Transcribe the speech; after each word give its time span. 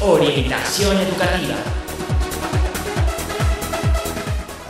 Orientación 0.00 0.96
educativa. 0.98 1.81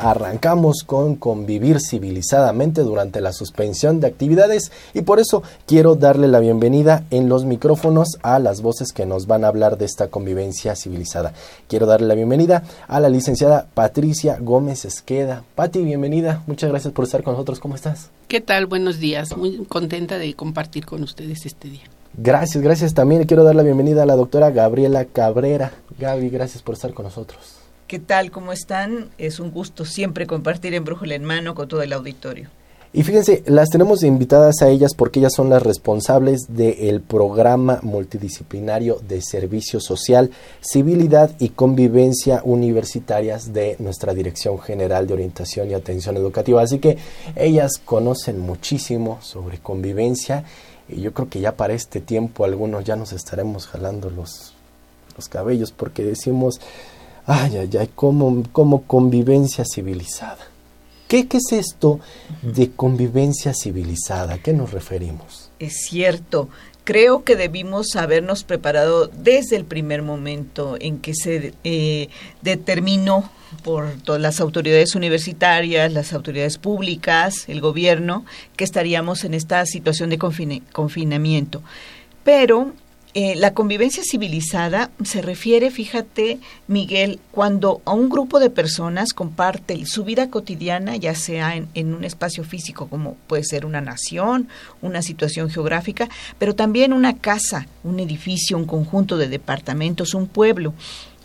Arrancamos 0.02 0.82
con 0.84 1.14
convivir 1.14 1.78
civilizadamente 1.78 2.82
durante 2.82 3.20
la 3.20 3.32
suspensión 3.32 4.00
de 4.00 4.08
actividades 4.08 4.72
y 4.94 5.02
por 5.02 5.20
eso 5.20 5.44
quiero 5.64 5.94
darle 5.94 6.26
la 6.26 6.40
bienvenida 6.40 7.04
en 7.10 7.28
los 7.28 7.44
micrófonos 7.44 8.18
a 8.24 8.40
las 8.40 8.62
voces 8.62 8.92
que 8.92 9.06
nos 9.06 9.28
van 9.28 9.44
a 9.44 9.46
hablar 9.46 9.78
de 9.78 9.84
esta 9.84 10.08
convivencia 10.08 10.74
civilizada. 10.74 11.34
Quiero 11.68 11.86
darle 11.86 12.08
la 12.08 12.14
bienvenida 12.16 12.64
a 12.88 12.98
la 12.98 13.08
licenciada 13.08 13.68
Patricia 13.74 14.38
Gómez 14.40 14.84
Esqueda. 14.84 15.44
Pati, 15.54 15.84
bienvenida. 15.84 16.42
Muchas 16.48 16.70
gracias 16.70 16.92
por 16.92 17.04
estar 17.04 17.22
con 17.22 17.34
nosotros. 17.34 17.60
¿Cómo 17.60 17.76
estás? 17.76 18.10
¿Qué 18.26 18.40
tal? 18.40 18.66
Buenos 18.66 18.98
días. 18.98 19.36
Muy 19.36 19.64
contenta 19.66 20.19
de 20.19 20.34
compartir 20.34 20.84
con 20.84 21.04
ustedes 21.04 21.46
este 21.46 21.69
día. 21.69 21.84
Gracias, 22.16 22.60
gracias. 22.60 22.92
También 22.92 23.22
quiero 23.22 23.44
dar 23.44 23.54
la 23.54 23.62
bienvenida 23.62 24.02
a 24.02 24.06
la 24.06 24.16
doctora 24.16 24.50
Gabriela 24.50 25.04
Cabrera. 25.04 25.70
Gaby, 26.00 26.28
gracias 26.28 26.60
por 26.60 26.74
estar 26.74 26.92
con 26.92 27.04
nosotros. 27.04 27.61
¿Qué 27.92 27.98
tal? 27.98 28.30
¿Cómo 28.30 28.54
están? 28.54 29.10
Es 29.19 29.38
un 29.38 29.50
gusto 29.50 29.84
siempre 29.84 30.26
compartir 30.26 30.72
en 30.72 30.82
Brújula 30.82 31.14
en 31.14 31.26
Mano 31.26 31.54
con 31.54 31.69
todo 31.69 31.82
el 31.82 31.92
auditorio. 31.92 32.48
Y 32.94 33.03
fíjense, 33.03 33.42
las 33.44 33.69
tenemos 33.69 34.03
invitadas 34.03 34.62
a 34.62 34.70
ellas 34.70 34.94
porque 34.97 35.20
ellas 35.20 35.34
son 35.36 35.50
las 35.50 35.62
responsables 35.62 36.47
del 36.48 37.02
programa 37.02 37.81
multidisciplinario 37.82 38.98
de 39.06 39.20
servicio 39.20 39.78
social, 39.78 40.31
civilidad 40.62 41.36
y 41.38 41.50
convivencia 41.50 42.41
universitarias 42.47 43.52
de 43.52 43.76
nuestra 43.78 44.14
Dirección 44.14 44.58
General 44.58 45.06
de 45.06 45.12
Orientación 45.12 45.70
y 45.70 45.75
Atención 45.75 46.16
Educativa. 46.16 46.62
Así 46.62 46.78
que 46.78 46.97
ellas 47.36 47.72
conocen 47.84 48.41
muchísimo 48.41 49.19
sobre 49.20 49.58
convivencia 49.58 50.44
y 50.88 51.02
yo 51.02 51.12
creo 51.12 51.28
que 51.28 51.41
ya 51.41 51.58
para 51.58 51.75
este 51.75 52.00
tiempo 52.00 52.47
algunos 52.47 52.84
ya 52.84 52.97
nos 52.97 53.12
estaremos 53.12 53.66
jalando 53.66 54.08
los, 54.08 54.54
los 55.14 55.28
cabellos 55.28 55.72
porque 55.72 56.02
decimos 56.02 56.58
Ay, 57.26 57.56
ay, 57.56 57.70
ay, 57.78 57.90
como, 57.94 58.42
como 58.52 58.82
convivencia 58.82 59.64
civilizada. 59.64 60.38
¿Qué, 61.08 61.28
¿Qué 61.28 61.36
es 61.36 61.52
esto 61.52 62.00
de 62.40 62.70
convivencia 62.70 63.52
civilizada? 63.54 64.34
¿A 64.34 64.38
qué 64.38 64.52
nos 64.52 64.72
referimos? 64.72 65.50
Es 65.58 65.84
cierto. 65.88 66.48
Creo 66.84 67.22
que 67.22 67.36
debimos 67.36 67.94
habernos 67.94 68.42
preparado 68.42 69.06
desde 69.06 69.56
el 69.56 69.64
primer 69.64 70.02
momento 70.02 70.76
en 70.80 70.98
que 70.98 71.14
se 71.14 71.54
eh, 71.62 72.08
determinó 72.40 73.30
por 73.62 73.92
todas 74.02 74.20
las 74.20 74.40
autoridades 74.40 74.94
universitarias, 74.96 75.92
las 75.92 76.12
autoridades 76.12 76.58
públicas, 76.58 77.48
el 77.48 77.60
gobierno, 77.60 78.24
que 78.56 78.64
estaríamos 78.64 79.22
en 79.24 79.34
esta 79.34 79.64
situación 79.66 80.10
de 80.10 80.18
confinamiento. 80.18 81.62
Pero 82.24 82.72
eh, 83.14 83.34
la 83.36 83.52
convivencia 83.52 84.02
civilizada 84.02 84.90
se 85.04 85.20
refiere, 85.20 85.70
fíjate, 85.70 86.38
Miguel, 86.66 87.20
cuando 87.30 87.82
a 87.84 87.92
un 87.92 88.08
grupo 88.08 88.40
de 88.40 88.48
personas 88.48 89.12
comparte 89.12 89.84
su 89.84 90.04
vida 90.04 90.30
cotidiana, 90.30 90.96
ya 90.96 91.14
sea 91.14 91.54
en, 91.54 91.68
en, 91.74 91.92
un 91.92 92.04
espacio 92.04 92.42
físico 92.42 92.88
como 92.88 93.16
puede 93.26 93.44
ser 93.44 93.66
una 93.66 93.82
nación, 93.82 94.48
una 94.80 95.02
situación 95.02 95.50
geográfica, 95.50 96.08
pero 96.38 96.54
también 96.54 96.94
una 96.94 97.18
casa, 97.18 97.66
un 97.84 98.00
edificio, 98.00 98.56
un 98.56 98.64
conjunto 98.64 99.18
de 99.18 99.28
departamentos, 99.28 100.14
un 100.14 100.26
pueblo. 100.26 100.72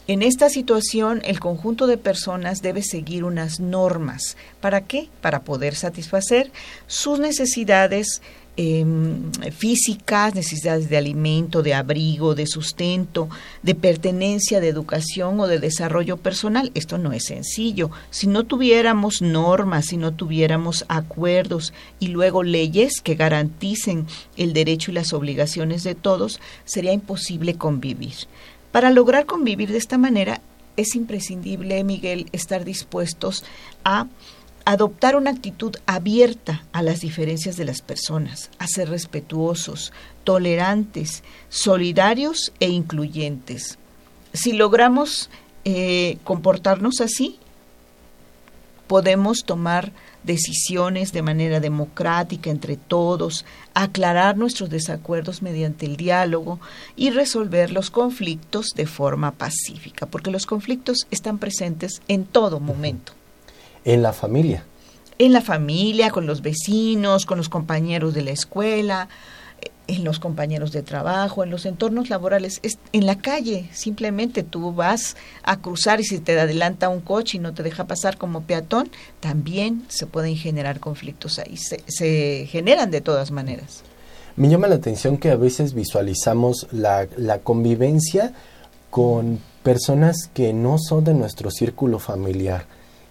En 0.08 0.22
esta 0.22 0.50
situación, 0.50 1.22
el 1.26 1.40
conjunto 1.40 1.86
de 1.86 1.98
personas 1.98 2.62
debe 2.62 2.82
seguir 2.82 3.26
unas 3.26 3.60
normas. 3.60 4.38
¿Para 4.62 4.82
qué? 4.82 5.10
Para 5.20 5.42
poder 5.42 5.76
satisfacer 5.76 6.50
sus 6.88 7.20
necesidades 7.20 8.22
Em, 8.60 9.32
físicas, 9.52 10.34
necesidades 10.34 10.90
de 10.90 10.98
alimento, 10.98 11.62
de 11.62 11.76
abrigo, 11.76 12.34
de 12.34 12.48
sustento, 12.48 13.30
de 13.62 13.76
pertenencia, 13.76 14.60
de 14.60 14.68
educación 14.68 15.40
o 15.40 15.46
de 15.46 15.60
desarrollo 15.60 16.18
personal. 16.18 16.72
Esto 16.74 16.98
no 16.98 17.14
es 17.14 17.26
sencillo. 17.26 17.92
Si 18.10 18.26
no 18.26 18.46
tuviéramos 18.46 19.22
normas, 19.22 19.86
si 19.86 19.98
no 19.98 20.16
tuviéramos 20.16 20.86
acuerdos 20.88 21.72
y 22.00 22.08
luego 22.08 22.42
leyes 22.42 23.00
que 23.02 23.14
garanticen 23.14 24.08
el 24.38 24.54
derecho 24.54 24.90
y 24.90 24.96
las 24.96 25.14
obligaciones 25.14 25.84
de 25.84 25.94
todos, 25.94 26.40
sería 26.66 26.94
imposible 26.94 27.54
convivir. 27.60 28.16
Para 28.72 28.90
lograr 28.90 29.28
convivir 29.28 29.72
de 29.72 29.78
esta 29.78 30.00
manera, 30.00 30.42
es 30.78 30.96
imprescindible, 30.96 31.84
Miguel, 31.84 32.26
estar 32.32 32.66
dispuestos 32.66 33.44
a 33.84 34.08
adoptar 34.68 35.16
una 35.16 35.30
actitud 35.30 35.78
abierta 35.86 36.66
a 36.74 36.84
las 36.84 37.00
diferencias 37.00 37.56
de 37.56 37.64
las 37.64 37.82
personas, 37.82 38.50
a 38.60 38.68
ser 38.68 38.90
respetuosos, 38.90 39.94
tolerantes, 40.26 41.24
solidarios 41.48 42.52
e 42.60 42.68
incluyentes. 42.68 43.80
Si 44.34 44.52
logramos 44.52 45.30
eh, 45.64 46.18
comportarnos 46.26 47.00
así. 47.00 47.40
Podemos 48.88 49.44
tomar 49.46 49.92
decisiones 50.24 51.14
de 51.14 51.22
manera 51.22 51.62
democrática 51.62 52.50
entre 52.50 52.76
todos, 52.76 53.46
aclarar 53.74 54.38
nuestros 54.38 54.70
desacuerdos 54.70 55.42
mediante 55.42 55.86
el 55.86 55.96
diálogo 55.96 56.60
y 56.98 57.10
resolver 57.10 57.72
los 57.72 57.90
conflictos 57.90 58.68
de 58.76 58.86
forma 58.86 59.32
pacífica, 59.32 60.06
porque 60.06 60.32
los 60.32 60.46
conflictos 60.46 61.08
están 61.10 61.38
presentes 61.38 62.02
en 62.08 62.26
todo 62.26 62.62
momento. 62.62 63.17
En 63.88 64.02
la 64.02 64.12
familia. 64.12 64.66
En 65.18 65.32
la 65.32 65.40
familia, 65.40 66.10
con 66.10 66.28
los 66.28 66.42
vecinos, 66.42 67.26
con 67.26 67.38
los 67.38 67.48
compañeros 67.48 68.14
de 68.14 68.22
la 68.22 68.32
escuela, 68.32 69.08
en 69.88 70.04
los 70.04 70.20
compañeros 70.20 70.74
de 70.74 70.84
trabajo, 70.84 71.42
en 71.42 71.50
los 71.50 71.66
entornos 71.66 72.10
laborales, 72.10 72.60
es 72.64 72.80
en 72.92 73.06
la 73.06 73.18
calle. 73.18 73.70
Simplemente 73.72 74.44
tú 74.44 74.74
vas 74.74 75.16
a 75.42 75.62
cruzar 75.62 76.02
y 76.02 76.04
si 76.04 76.20
te 76.20 76.38
adelanta 76.38 76.90
un 76.90 77.00
coche 77.00 77.38
y 77.38 77.40
no 77.40 77.54
te 77.54 77.64
deja 77.64 77.86
pasar 77.86 78.18
como 78.18 78.42
peatón, 78.42 78.90
también 79.22 79.86
se 79.88 80.06
pueden 80.06 80.36
generar 80.36 80.82
conflictos 80.82 81.40
ahí. 81.40 81.56
Se, 81.56 81.82
se 81.88 82.46
generan 82.50 82.92
de 82.92 83.00
todas 83.00 83.32
maneras. 83.32 83.84
Me 84.36 84.50
llama 84.50 84.68
la 84.68 84.76
atención 84.76 85.18
que 85.18 85.32
a 85.32 85.38
veces 85.38 85.74
visualizamos 85.74 86.68
la, 86.72 87.08
la 87.16 87.40
convivencia 87.40 88.34
con 88.90 89.40
personas 89.64 90.30
que 90.34 90.52
no 90.52 90.78
son 90.78 91.06
de 91.06 91.14
nuestro 91.14 91.52
círculo 91.52 92.00
familiar. 92.00 92.66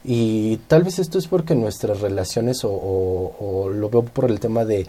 Y 0.09 0.59
tal 0.69 0.85
vez 0.85 1.01
esto 1.01 1.19
es 1.19 1.27
porque 1.27 1.57
nuestras 1.57 2.01
relaciones, 2.01 2.61
o, 2.63 3.71
lo 3.75 3.91
veo 3.91 4.05
por 4.05 4.31
el 4.31 4.39
tema 4.39 4.65
de 4.65 4.87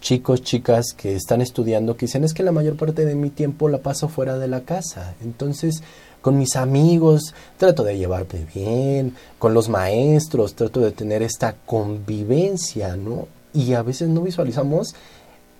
chicos, 0.00 0.42
chicas 0.42 0.94
que 0.96 1.16
están 1.16 1.40
estudiando 1.40 1.96
que 1.96 2.06
dicen 2.06 2.22
es 2.22 2.32
que 2.32 2.44
la 2.44 2.52
mayor 2.52 2.76
parte 2.76 3.04
de 3.04 3.16
mi 3.16 3.30
tiempo 3.30 3.68
la 3.68 3.78
paso 3.78 4.08
fuera 4.08 4.38
de 4.38 4.46
la 4.46 4.60
casa. 4.60 5.14
Entonces, 5.24 5.82
con 6.20 6.38
mis 6.38 6.54
amigos 6.54 7.34
trato 7.56 7.82
de 7.82 7.98
llevarme 7.98 8.46
bien, 8.54 9.16
con 9.40 9.54
los 9.54 9.68
maestros 9.68 10.54
trato 10.54 10.78
de 10.78 10.92
tener 10.92 11.24
esta 11.24 11.56
convivencia, 11.66 12.94
¿no? 12.94 13.26
Y 13.52 13.72
a 13.74 13.82
veces 13.82 14.08
no 14.08 14.20
visualizamos 14.20 14.94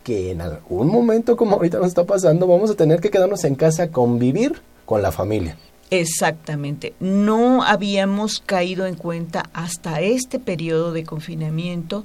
que 0.05 0.31
en 0.31 0.41
algún 0.41 0.87
momento, 0.87 1.37
como 1.37 1.57
ahorita 1.57 1.79
nos 1.79 1.89
está 1.89 2.05
pasando, 2.05 2.47
vamos 2.47 2.71
a 2.71 2.77
tener 2.77 3.01
que 3.01 3.11
quedarnos 3.11 3.43
en 3.43 3.57
casa 3.57 3.85
a 3.85 3.91
convivir 3.91 4.63
con 4.87 5.03
la 5.03 5.11
familia. 5.11 5.57
Exactamente. 5.91 6.95
No 7.01 7.65
habíamos 7.65 8.41
caído 8.41 8.87
en 8.87 8.95
cuenta 8.95 9.51
hasta 9.53 10.01
este 10.01 10.39
periodo 10.39 10.93
de 10.93 11.05
confinamiento 11.05 12.05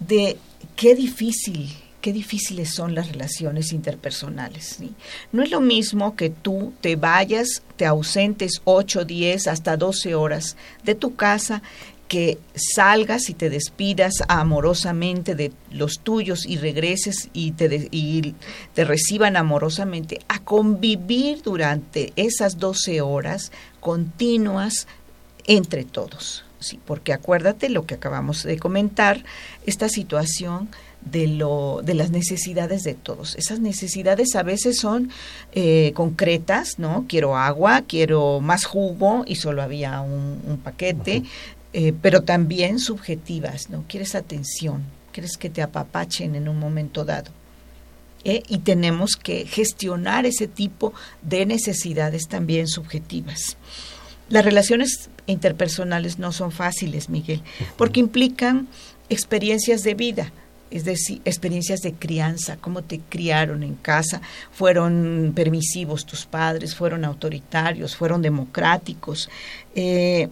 de 0.00 0.36
qué 0.76 0.94
difícil, 0.94 1.70
qué 2.02 2.12
difíciles 2.12 2.74
son 2.74 2.94
las 2.94 3.08
relaciones 3.08 3.72
interpersonales. 3.72 4.80
No 5.32 5.42
es 5.42 5.50
lo 5.50 5.60
mismo 5.60 6.14
que 6.14 6.28
tú 6.28 6.74
te 6.82 6.96
vayas, 6.96 7.62
te 7.76 7.86
ausentes 7.86 8.60
8, 8.64 9.06
10, 9.06 9.46
hasta 9.46 9.78
12 9.78 10.14
horas 10.14 10.56
de 10.84 10.94
tu 10.94 11.14
casa, 11.14 11.62
que 12.12 12.36
salgas 12.54 13.30
y 13.30 13.32
te 13.32 13.48
despidas 13.48 14.12
amorosamente 14.28 15.34
de 15.34 15.50
los 15.70 16.00
tuyos 16.00 16.44
y 16.44 16.58
regreses 16.58 17.30
y 17.32 17.52
te, 17.52 17.88
te 18.74 18.84
reciban 18.84 19.38
amorosamente, 19.38 20.20
a 20.28 20.40
convivir 20.40 21.40
durante 21.40 22.12
esas 22.16 22.58
12 22.58 23.00
horas 23.00 23.50
continuas 23.80 24.86
entre 25.46 25.84
todos. 25.84 26.44
Sí, 26.60 26.78
porque 26.84 27.14
acuérdate 27.14 27.70
lo 27.70 27.86
que 27.86 27.94
acabamos 27.94 28.42
de 28.42 28.58
comentar, 28.58 29.24
esta 29.64 29.88
situación 29.88 30.68
de, 31.00 31.26
lo, 31.26 31.80
de 31.82 31.94
las 31.94 32.10
necesidades 32.10 32.82
de 32.82 32.92
todos. 32.92 33.36
Esas 33.36 33.58
necesidades 33.58 34.36
a 34.36 34.42
veces 34.42 34.78
son 34.78 35.10
eh, 35.52 35.92
concretas, 35.94 36.78
¿no? 36.78 37.06
Quiero 37.08 37.38
agua, 37.38 37.84
quiero 37.88 38.40
más 38.40 38.66
jugo 38.66 39.24
y 39.26 39.36
solo 39.36 39.62
había 39.62 40.02
un 40.02 40.60
paquete, 40.62 41.24
eh, 41.72 41.94
pero 42.00 42.22
también 42.22 42.78
subjetivas, 42.78 43.70
¿no? 43.70 43.84
Quieres 43.88 44.14
atención, 44.14 44.82
quieres 45.12 45.36
que 45.36 45.50
te 45.50 45.62
apapachen 45.62 46.34
en 46.34 46.48
un 46.48 46.58
momento 46.58 47.04
dado. 47.04 47.30
¿eh? 48.24 48.42
Y 48.48 48.58
tenemos 48.58 49.16
que 49.16 49.46
gestionar 49.46 50.26
ese 50.26 50.46
tipo 50.46 50.92
de 51.22 51.46
necesidades 51.46 52.28
también 52.28 52.68
subjetivas. 52.68 53.56
Las 54.28 54.44
relaciones 54.44 55.10
interpersonales 55.26 56.18
no 56.18 56.32
son 56.32 56.52
fáciles, 56.52 57.08
Miguel, 57.08 57.42
porque 57.76 58.00
implican 58.00 58.68
experiencias 59.08 59.82
de 59.82 59.94
vida, 59.94 60.32
es 60.70 60.84
decir, 60.84 61.20
experiencias 61.26 61.80
de 61.80 61.92
crianza, 61.92 62.56
cómo 62.56 62.82
te 62.82 63.00
criaron 63.00 63.62
en 63.62 63.74
casa, 63.74 64.22
fueron 64.50 65.32
permisivos 65.34 66.06
tus 66.06 66.24
padres, 66.24 66.74
fueron 66.74 67.04
autoritarios, 67.04 67.94
fueron 67.94 68.22
democráticos. 68.22 69.28
Eh, 69.74 70.28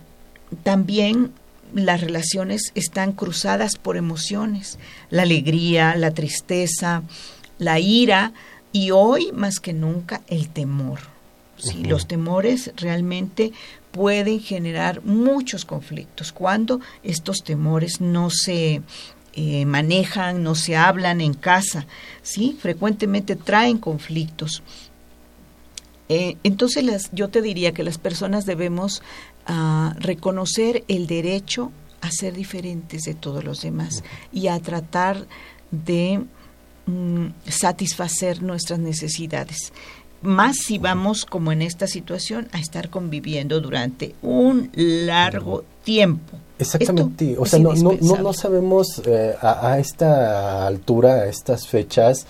también 0.62 1.32
las 1.74 2.00
relaciones 2.00 2.72
están 2.74 3.12
cruzadas 3.12 3.76
por 3.76 3.96
emociones, 3.96 4.78
la 5.08 5.22
alegría, 5.22 5.94
la 5.96 6.12
tristeza, 6.12 7.02
la 7.58 7.78
ira 7.78 8.32
y 8.72 8.90
hoy 8.90 9.32
más 9.32 9.60
que 9.60 9.72
nunca 9.72 10.22
el 10.28 10.48
temor. 10.48 11.00
Sí, 11.56 11.84
Los 11.84 12.06
temores 12.06 12.72
realmente 12.76 13.52
pueden 13.90 14.40
generar 14.40 15.04
muchos 15.04 15.64
conflictos 15.64 16.32
cuando 16.32 16.80
estos 17.02 17.44
temores 17.44 18.00
no 18.00 18.30
se 18.30 18.80
eh, 19.34 19.66
manejan, 19.66 20.42
no 20.42 20.54
se 20.54 20.76
hablan 20.76 21.20
en 21.20 21.34
casa, 21.34 21.86
¿sí? 22.22 22.56
Frecuentemente 22.60 23.36
traen 23.36 23.78
conflictos. 23.78 24.62
Eh, 26.08 26.36
entonces 26.42 26.82
las, 26.82 27.10
yo 27.12 27.28
te 27.28 27.40
diría 27.40 27.72
que 27.72 27.84
las 27.84 27.98
personas 27.98 28.44
debemos 28.44 29.02
uh, 29.48 29.98
reconocer 29.98 30.84
el 30.88 31.06
derecho 31.06 31.70
a 32.00 32.10
ser 32.10 32.34
diferentes 32.34 33.02
de 33.02 33.14
todos 33.14 33.44
los 33.44 33.62
demás 33.62 34.02
y 34.32 34.48
a 34.48 34.58
tratar 34.60 35.26
de 35.70 36.24
mm, 36.86 37.26
satisfacer 37.46 38.42
nuestras 38.42 38.78
necesidades. 38.78 39.72
Más 40.22 40.56
si 40.56 40.78
vamos 40.78 41.24
como 41.24 41.50
en 41.52 41.62
esta 41.62 41.86
situación 41.86 42.48
a 42.52 42.58
estar 42.58 42.90
conviviendo 42.90 43.60
durante 43.60 44.14
un 44.22 44.70
largo 44.74 45.64
tiempo. 45.82 46.36
Exactamente, 46.58 47.36
o 47.38 47.46
sea, 47.46 47.58
no, 47.58 47.72
no, 47.72 47.96
no, 47.98 48.32
sabemos 48.34 49.00
eh, 49.06 49.34
a, 49.40 49.72
a, 49.72 49.78
esta 49.78 50.66
altura, 50.66 51.14
a 51.14 51.26
estas 51.26 51.66
fechas, 51.66 52.26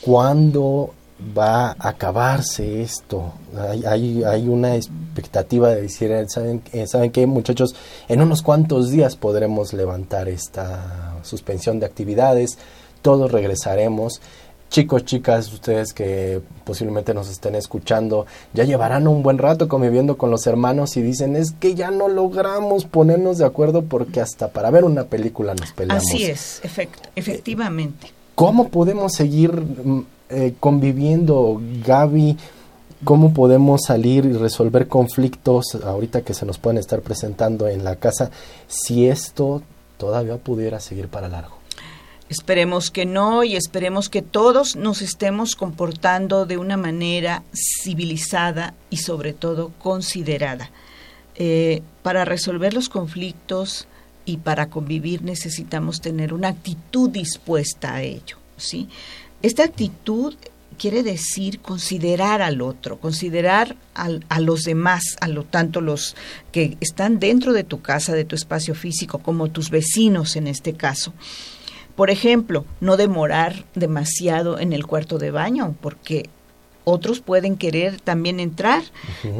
cuándo 0.00 0.94
va 1.36 1.70
a 1.70 1.88
acabarse 1.88 2.82
esto. 2.82 3.32
Hay, 3.58 3.84
hay, 3.84 4.24
hay 4.24 4.48
una 4.48 4.76
expectativa 4.76 5.70
de 5.70 5.82
decir, 5.82 6.12
¿saben, 6.28 6.62
¿saben 6.86 7.10
qué 7.10 7.26
muchachos? 7.26 7.74
En 8.08 8.20
unos 8.20 8.42
cuantos 8.42 8.90
días 8.90 9.16
podremos 9.16 9.72
levantar 9.72 10.28
esta 10.28 11.16
suspensión 11.22 11.80
de 11.80 11.86
actividades, 11.86 12.58
todos 13.02 13.30
regresaremos 13.30 14.20
chicos, 14.68 15.04
chicas, 15.04 15.52
ustedes 15.52 15.92
que 15.92 16.40
posiblemente 16.64 17.14
nos 17.14 17.30
estén 17.30 17.54
escuchando, 17.54 18.26
ya 18.52 18.64
llevarán 18.64 19.06
un 19.06 19.22
buen 19.22 19.38
rato 19.38 19.68
conviviendo 19.68 20.16
con 20.16 20.30
los 20.30 20.46
hermanos 20.46 20.96
y 20.96 21.02
dicen, 21.02 21.36
es 21.36 21.52
que 21.52 21.74
ya 21.74 21.90
no 21.90 22.08
logramos 22.08 22.84
ponernos 22.84 23.38
de 23.38 23.44
acuerdo 23.44 23.82
porque 23.82 24.20
hasta 24.20 24.48
para 24.48 24.70
ver 24.70 24.84
una 24.84 25.04
película 25.04 25.54
nos 25.54 25.72
peleamos. 25.72 26.04
Así 26.04 26.24
es, 26.24 26.60
efect 26.64 27.06
efectivamente. 27.14 28.12
¿Cómo 28.34 28.68
podemos 28.68 29.12
seguir 29.14 29.52
mm, 29.52 30.04
eh, 30.28 30.54
conviviendo, 30.58 31.60
Gaby? 31.84 32.36
¿Cómo 33.04 33.34
podemos 33.34 33.82
salir 33.86 34.24
y 34.24 34.32
resolver 34.32 34.88
conflictos 34.88 35.76
ahorita 35.84 36.22
que 36.22 36.34
se 36.34 36.46
nos 36.46 36.58
pueden 36.58 36.78
estar 36.78 37.02
presentando 37.02 37.68
en 37.68 37.84
la 37.84 37.96
casa 37.96 38.30
si 38.66 39.06
esto 39.06 39.62
todavía 39.98 40.38
pudiera 40.38 40.80
seguir 40.80 41.08
para 41.08 41.28
largo? 41.28 41.56
Esperemos 42.28 42.90
que 42.90 43.06
no 43.06 43.44
y 43.44 43.54
esperemos 43.54 44.08
que 44.08 44.22
todos 44.22 44.74
nos 44.74 45.00
estemos 45.00 45.54
comportando 45.54 46.44
de 46.44 46.56
una 46.56 46.76
manera 46.76 47.44
civilizada 47.52 48.74
y 48.90 48.96
sobre 48.96 49.32
todo 49.32 49.70
considerada. 49.78 50.70
Eh, 51.36 51.82
para 52.02 52.24
resolver 52.24 52.74
los 52.74 52.88
conflictos 52.88 53.86
y 54.24 54.38
para 54.38 54.70
convivir 54.70 55.22
necesitamos 55.22 56.00
tener 56.00 56.32
una 56.32 56.48
actitud 56.48 57.10
dispuesta 57.10 57.94
a 57.94 58.02
ello. 58.02 58.38
¿sí? 58.56 58.88
Esta 59.46 59.62
actitud 59.62 60.34
quiere 60.76 61.04
decir 61.04 61.60
considerar 61.60 62.42
al 62.42 62.60
otro, 62.60 62.98
considerar 62.98 63.76
al, 63.94 64.24
a 64.28 64.40
los 64.40 64.62
demás, 64.62 65.04
a 65.20 65.28
lo 65.28 65.44
tanto 65.44 65.80
los 65.80 66.16
que 66.50 66.76
están 66.80 67.20
dentro 67.20 67.52
de 67.52 67.62
tu 67.62 67.80
casa, 67.80 68.12
de 68.12 68.24
tu 68.24 68.34
espacio 68.34 68.74
físico, 68.74 69.20
como 69.20 69.52
tus 69.52 69.70
vecinos 69.70 70.34
en 70.34 70.48
este 70.48 70.72
caso. 70.72 71.12
Por 71.94 72.10
ejemplo, 72.10 72.64
no 72.80 72.96
demorar 72.96 73.64
demasiado 73.76 74.58
en 74.58 74.72
el 74.72 74.84
cuarto 74.84 75.16
de 75.16 75.30
baño, 75.30 75.76
porque 75.80 76.28
otros 76.88 77.18
pueden 77.18 77.56
querer 77.56 78.00
también 78.00 78.38
entrar. 78.38 78.84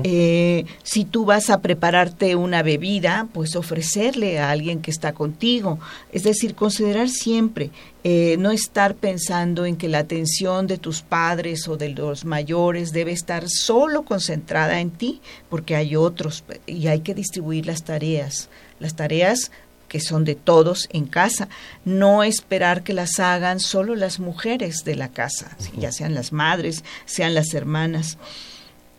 Eh, 0.02 0.64
si 0.82 1.04
tú 1.04 1.24
vas 1.24 1.48
a 1.48 1.60
prepararte 1.60 2.34
una 2.34 2.64
bebida, 2.64 3.28
pues 3.32 3.54
ofrecerle 3.54 4.40
a 4.40 4.50
alguien 4.50 4.82
que 4.82 4.90
está 4.90 5.12
contigo. 5.12 5.78
Es 6.10 6.24
decir, 6.24 6.56
considerar 6.56 7.08
siempre, 7.08 7.70
eh, 8.02 8.34
no 8.40 8.50
estar 8.50 8.96
pensando 8.96 9.64
en 9.64 9.76
que 9.76 9.88
la 9.88 10.00
atención 10.00 10.66
de 10.66 10.76
tus 10.76 11.02
padres 11.02 11.68
o 11.68 11.76
de 11.76 11.90
los 11.90 12.24
mayores 12.24 12.92
debe 12.92 13.12
estar 13.12 13.48
solo 13.48 14.02
concentrada 14.02 14.80
en 14.80 14.90
ti, 14.90 15.20
porque 15.48 15.76
hay 15.76 15.94
otros 15.94 16.42
y 16.66 16.88
hay 16.88 17.00
que 17.00 17.14
distribuir 17.14 17.66
las 17.66 17.84
tareas. 17.84 18.48
Las 18.80 18.96
tareas 18.96 19.52
que 19.88 20.00
son 20.00 20.24
de 20.24 20.34
todos 20.34 20.88
en 20.92 21.06
casa, 21.06 21.48
no 21.84 22.22
esperar 22.22 22.82
que 22.82 22.92
las 22.92 23.18
hagan 23.20 23.60
solo 23.60 23.94
las 23.94 24.18
mujeres 24.18 24.84
de 24.84 24.96
la 24.96 25.08
casa, 25.08 25.56
ya 25.76 25.92
sean 25.92 26.14
las 26.14 26.32
madres, 26.32 26.84
sean 27.04 27.34
las 27.34 27.54
hermanas. 27.54 28.18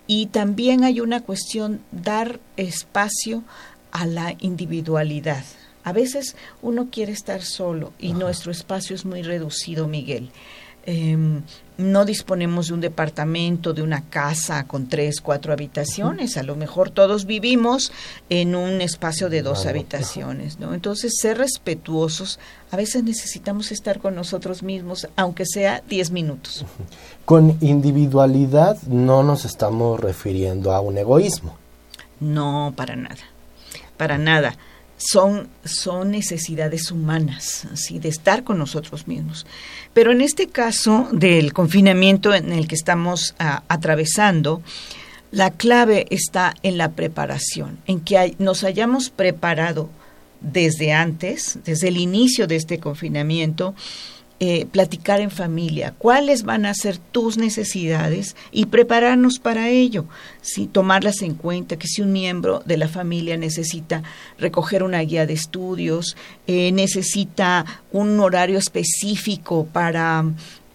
Y 0.08 0.28
también 0.28 0.84
hay 0.84 1.02
una 1.02 1.22
cuestión, 1.22 1.82
dar 1.92 2.40
espacio 2.56 3.44
a 3.92 4.06
la 4.06 4.36
individualidad. 4.40 5.44
A 5.84 5.94
veces 5.94 6.36
uno 6.62 6.90
quiere 6.92 7.12
estar 7.12 7.42
solo 7.42 7.94
y 8.00 8.14
nuestro 8.14 8.52
espacio 8.52 8.96
es 8.96 9.06
muy 9.06 9.22
reducido, 9.22 9.88
Miguel. 9.88 10.32
Em, 10.86 11.44
no 11.78 12.06
disponemos 12.06 12.68
de 12.68 12.74
un 12.74 12.82
departamento, 12.82 13.74
de 13.74 13.84
una 13.84 14.02
casa 14.02 14.66
con 14.66 14.88
tres, 14.88 15.22
cuatro 15.22 15.54
habitaciones. 15.54 16.38
A 16.38 16.44
lo 16.44 16.56
mejor 16.56 16.90
todos 16.90 17.26
vivimos 17.26 17.92
en 18.30 18.56
un 18.56 18.82
espacio 18.82 19.30
de 19.30 19.42
dos 19.42 19.66
habitaciones, 19.66 20.60
¿no? 20.60 20.74
Entonces, 20.74 21.14
ser 21.20 21.38
respetuosos, 21.38 22.40
a 22.72 22.78
veces 22.78 23.04
necesitamos 23.04 23.72
estar 23.72 24.00
con 24.00 24.16
nosotros 24.16 24.64
mismos, 24.64 25.08
aunque 25.16 25.46
sea 25.46 25.84
diez 25.88 26.12
minutos. 26.12 26.66
Con 27.26 27.58
individualidad 27.62 28.82
no 28.84 29.24
nos 29.24 29.46
estamos 29.46 30.00
refiriendo 30.00 30.74
a 30.74 30.82
un 30.82 30.98
egoísmo. 30.98 31.56
No, 32.20 32.74
para 32.76 32.96
nada, 32.96 33.24
para 33.98 34.18
nada 34.18 34.58
son, 34.98 35.48
son 35.64 36.12
necesidades 36.12 36.92
humanas, 36.92 37.68
así 37.72 38.00
de 38.00 38.10
estar 38.10 38.44
con 38.44 38.58
nosotros 38.58 39.08
mismos. 39.08 39.46
Pero 39.94 40.12
en 40.12 40.22
este 40.22 40.48
caso 40.48 41.08
del 41.12 41.54
confinamiento 41.54 42.34
en 42.34 42.52
el 42.52 42.68
que 42.68 42.76
estamos 42.76 43.36
ah, 43.40 43.64
atravesando, 43.68 44.62
la 45.32 45.52
clave 45.52 46.08
está 46.10 46.56
en 46.64 46.78
la 46.78 46.92
preparación, 46.92 47.78
en 47.86 48.00
que 48.00 48.36
nos 48.40 48.64
hayamos 48.64 49.10
preparado 49.10 49.90
desde 50.42 50.94
antes, 50.94 51.60
desde 51.64 51.90
el 51.90 51.98
inicio 51.98 52.48
de 52.48 52.56
este 52.56 52.80
confinamiento, 52.80 53.76
eh, 54.40 54.68
platicar 54.68 55.20
en 55.20 55.32
familia, 55.32 55.96
cuáles 55.98 56.44
van 56.44 56.68
a 56.68 56.74
ser 56.76 57.00
tus 57.00 57.38
necesidades 57.38 58.36
y 58.52 58.68
prepararnos 58.68 59.40
para 59.40 59.70
ello. 59.70 60.06
si 60.42 60.68
tomarlas 60.68 61.24
en 61.24 61.34
cuenta, 61.34 61.78
que 61.78 61.88
si 61.88 62.02
un 62.02 62.14
miembro 62.14 62.62
de 62.66 62.78
la 62.78 62.88
familia 62.88 63.36
necesita 63.36 64.04
recoger 64.38 64.84
una 64.84 65.00
guía 65.00 65.26
de 65.26 65.34
estudios, 65.34 66.16
eh, 66.46 66.72
necesita 66.72 67.66
un 67.92 68.20
horario 68.20 68.58
específico 68.58 69.68
para 69.74 70.24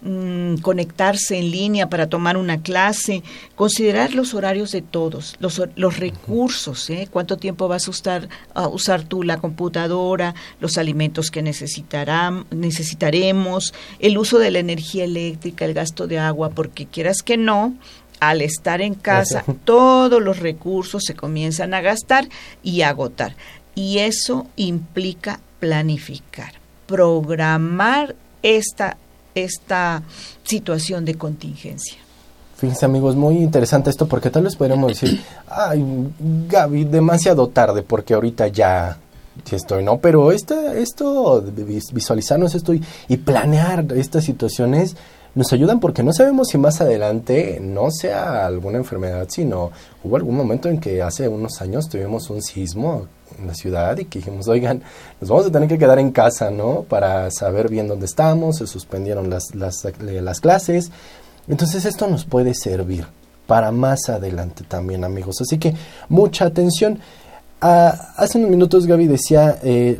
Mm, 0.05 0.57
conectarse 0.57 1.37
en 1.37 1.49
línea 1.49 1.87
para 1.87 2.09
tomar 2.09 2.35
una 2.35 2.61
clase, 2.61 3.23
considerar 3.55 4.13
los 4.13 4.33
horarios 4.33 4.73
de 4.73 4.81
todos, 4.81 5.37
los, 5.39 5.61
los 5.77 5.97
recursos, 5.97 6.89
¿eh? 6.89 7.07
cuánto 7.09 7.37
tiempo 7.37 7.69
vas 7.69 7.87
a 7.87 7.91
usar, 7.91 8.27
a 8.53 8.67
usar 8.67 9.03
tú 9.05 9.23
la 9.23 9.37
computadora, 9.37 10.35
los 10.59 10.77
alimentos 10.77 11.31
que 11.31 11.41
necesitarán, 11.41 12.45
necesitaremos, 12.51 13.73
el 13.99 14.17
uso 14.17 14.39
de 14.39 14.51
la 14.51 14.59
energía 14.59 15.05
eléctrica, 15.05 15.63
el 15.63 15.73
gasto 15.73 16.05
de 16.05 16.19
agua, 16.19 16.49
porque 16.49 16.85
quieras 16.85 17.21
que 17.23 17.37
no, 17.37 17.73
al 18.19 18.41
estar 18.41 18.81
en 18.81 18.95
casa, 18.95 19.45
todos 19.63 20.21
los 20.21 20.39
recursos 20.39 21.05
se 21.05 21.15
comienzan 21.15 21.73
a 21.73 21.79
gastar 21.79 22.27
y 22.61 22.81
agotar. 22.81 23.37
Y 23.73 23.99
eso 23.99 24.47
implica 24.57 25.39
planificar, 25.61 26.55
programar 26.87 28.17
esta 28.41 28.97
esta 29.35 30.03
situación 30.43 31.05
de 31.05 31.15
contingencia. 31.15 31.97
Fíjense 32.57 32.85
amigos, 32.85 33.15
muy 33.15 33.37
interesante 33.37 33.89
esto 33.89 34.07
porque 34.07 34.29
tal 34.29 34.43
vez 34.43 34.55
podríamos 34.55 34.99
decir, 34.99 35.21
ay 35.47 35.83
Gaby, 36.47 36.85
demasiado 36.85 37.47
tarde 37.49 37.83
porque 37.83 38.13
ahorita 38.13 38.47
ya 38.47 38.97
estoy, 39.51 39.83
¿no? 39.83 39.99
Pero 39.99 40.31
esta, 40.31 40.75
esto, 40.75 41.43
visualizarnos 41.91 42.55
esto 42.55 42.73
y, 42.73 43.17
planear 43.17 43.85
estas 43.95 44.23
situaciones 44.25 44.95
nos 45.35 45.51
ayudan 45.51 45.79
porque 45.79 46.03
no 46.03 46.13
sabemos 46.13 46.49
si 46.49 46.57
más 46.57 46.79
adelante 46.79 47.59
no 47.59 47.89
sea 47.89 48.45
alguna 48.45 48.77
enfermedad, 48.77 49.27
sino 49.29 49.71
hubo 50.03 50.15
algún 50.15 50.35
momento 50.35 50.69
en 50.69 50.79
que 50.79 51.01
hace 51.01 51.27
unos 51.27 51.59
años 51.61 51.89
tuvimos 51.89 52.29
un 52.29 52.41
sismo 52.41 53.07
en 53.39 53.47
la 53.47 53.53
ciudad 53.53 53.97
y 53.97 54.05
que 54.05 54.19
dijimos, 54.19 54.47
oigan, 54.47 54.81
nos 55.19 55.29
vamos 55.29 55.45
a 55.47 55.51
tener 55.51 55.67
que 55.67 55.77
quedar 55.77 55.99
en 55.99 56.11
casa, 56.11 56.51
¿no? 56.51 56.83
Para 56.83 57.29
saber 57.31 57.69
bien 57.69 57.87
dónde 57.87 58.05
estamos, 58.05 58.57
se 58.57 58.67
suspendieron 58.67 59.29
las, 59.29 59.55
las, 59.55 59.85
las 59.99 60.39
clases. 60.39 60.91
Entonces 61.47 61.85
esto 61.85 62.07
nos 62.07 62.25
puede 62.25 62.53
servir 62.53 63.05
para 63.47 63.71
más 63.71 64.09
adelante 64.09 64.63
también, 64.67 65.03
amigos. 65.03 65.41
Así 65.41 65.57
que 65.57 65.75
mucha 66.09 66.45
atención. 66.45 66.99
Ah, 67.65 68.11
hace 68.17 68.39
unos 68.39 68.49
minutos 68.49 68.85
Gaby 68.85 69.07
decía 69.07 69.57
eh, 69.63 69.97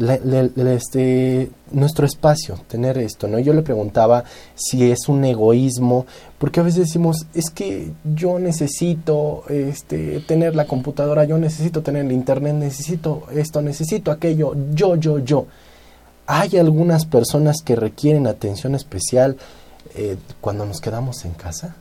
este, 0.68 1.50
nuestro 1.72 2.06
espacio, 2.06 2.60
tener 2.68 2.98
esto, 2.98 3.30
¿no? 3.30 3.40
Yo 3.40 3.54
le 3.54 3.62
preguntaba 3.62 4.26
si 4.54 4.92
es 4.92 5.08
un 5.08 5.24
egoísmo, 5.24 6.06
porque 6.40 6.60
a 6.60 6.64
veces 6.64 6.88
decimos, 6.88 7.26
es 7.34 7.50
que 7.52 7.94
yo 8.04 8.38
necesito 8.38 9.46
este, 9.48 10.20
tener 10.28 10.58
la 10.58 10.68
computadora, 10.68 11.24
yo 11.24 11.38
necesito 11.38 11.82
tener 11.84 12.04
el 12.04 12.12
internet, 12.12 12.54
necesito 12.56 13.24
esto, 13.34 13.62
necesito 13.62 14.12
aquello, 14.12 14.54
yo, 14.74 14.98
yo, 14.98 15.20
yo. 15.20 15.46
Hay 16.28 16.58
algunas 16.58 17.06
personas 17.06 17.62
que 17.64 17.78
requieren 17.78 18.28
atención 18.28 18.76
especial 18.76 19.38
eh, 19.96 20.18
cuando 20.42 20.66
nos 20.66 20.82
quedamos 20.82 21.24
en 21.24 21.32
casa. 21.32 21.78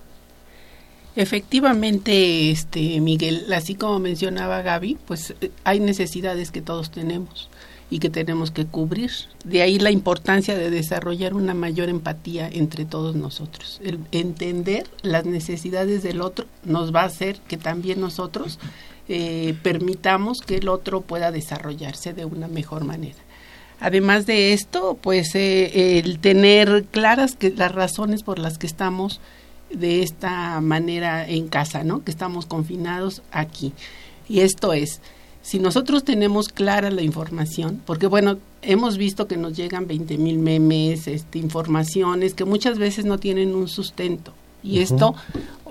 Efectivamente, 1.14 2.50
este 2.50 3.00
Miguel, 3.00 3.52
así 3.52 3.74
como 3.74 3.98
mencionaba 3.98 4.62
Gaby, 4.62 4.96
pues 5.06 5.34
eh, 5.40 5.50
hay 5.64 5.78
necesidades 5.78 6.50
que 6.50 6.62
todos 6.62 6.90
tenemos 6.90 7.50
y 7.90 7.98
que 7.98 8.08
tenemos 8.08 8.50
que 8.50 8.64
cubrir. 8.64 9.10
De 9.44 9.60
ahí 9.60 9.78
la 9.78 9.90
importancia 9.90 10.56
de 10.56 10.70
desarrollar 10.70 11.34
una 11.34 11.52
mayor 11.52 11.90
empatía 11.90 12.48
entre 12.48 12.86
todos 12.86 13.14
nosotros. 13.14 13.78
El 13.84 13.98
entender 14.12 14.88
las 15.02 15.26
necesidades 15.26 16.02
del 16.02 16.22
otro 16.22 16.46
nos 16.64 16.94
va 16.94 17.02
a 17.02 17.06
hacer 17.06 17.38
que 17.46 17.58
también 17.58 18.00
nosotros 18.00 18.58
eh, 19.08 19.54
permitamos 19.62 20.40
que 20.40 20.56
el 20.56 20.70
otro 20.70 21.02
pueda 21.02 21.30
desarrollarse 21.30 22.14
de 22.14 22.24
una 22.24 22.48
mejor 22.48 22.84
manera. 22.84 23.18
Además 23.78 24.24
de 24.24 24.54
esto, 24.54 24.96
pues 24.98 25.34
eh, 25.34 25.98
el 25.98 26.18
tener 26.20 26.84
claras 26.90 27.36
las 27.56 27.72
razones 27.72 28.22
por 28.22 28.38
las 28.38 28.56
que 28.56 28.66
estamos 28.66 29.20
de 29.74 30.02
esta 30.02 30.60
manera 30.60 31.28
en 31.28 31.48
casa, 31.48 31.84
¿no? 31.84 32.04
Que 32.04 32.10
estamos 32.10 32.46
confinados 32.46 33.22
aquí. 33.30 33.72
Y 34.28 34.40
esto 34.40 34.72
es, 34.72 35.00
si 35.42 35.58
nosotros 35.58 36.04
tenemos 36.04 36.48
clara 36.48 36.90
la 36.90 37.02
información, 37.02 37.82
porque 37.84 38.06
bueno, 38.06 38.38
hemos 38.62 38.96
visto 38.96 39.26
que 39.26 39.36
nos 39.36 39.56
llegan 39.56 39.86
20 39.86 40.16
mil 40.18 40.38
memes, 40.38 41.08
este, 41.08 41.38
informaciones 41.38 42.34
que 42.34 42.44
muchas 42.44 42.78
veces 42.78 43.04
no 43.04 43.18
tienen 43.18 43.54
un 43.54 43.68
sustento. 43.68 44.32
Y 44.62 44.78
esto 44.78 45.16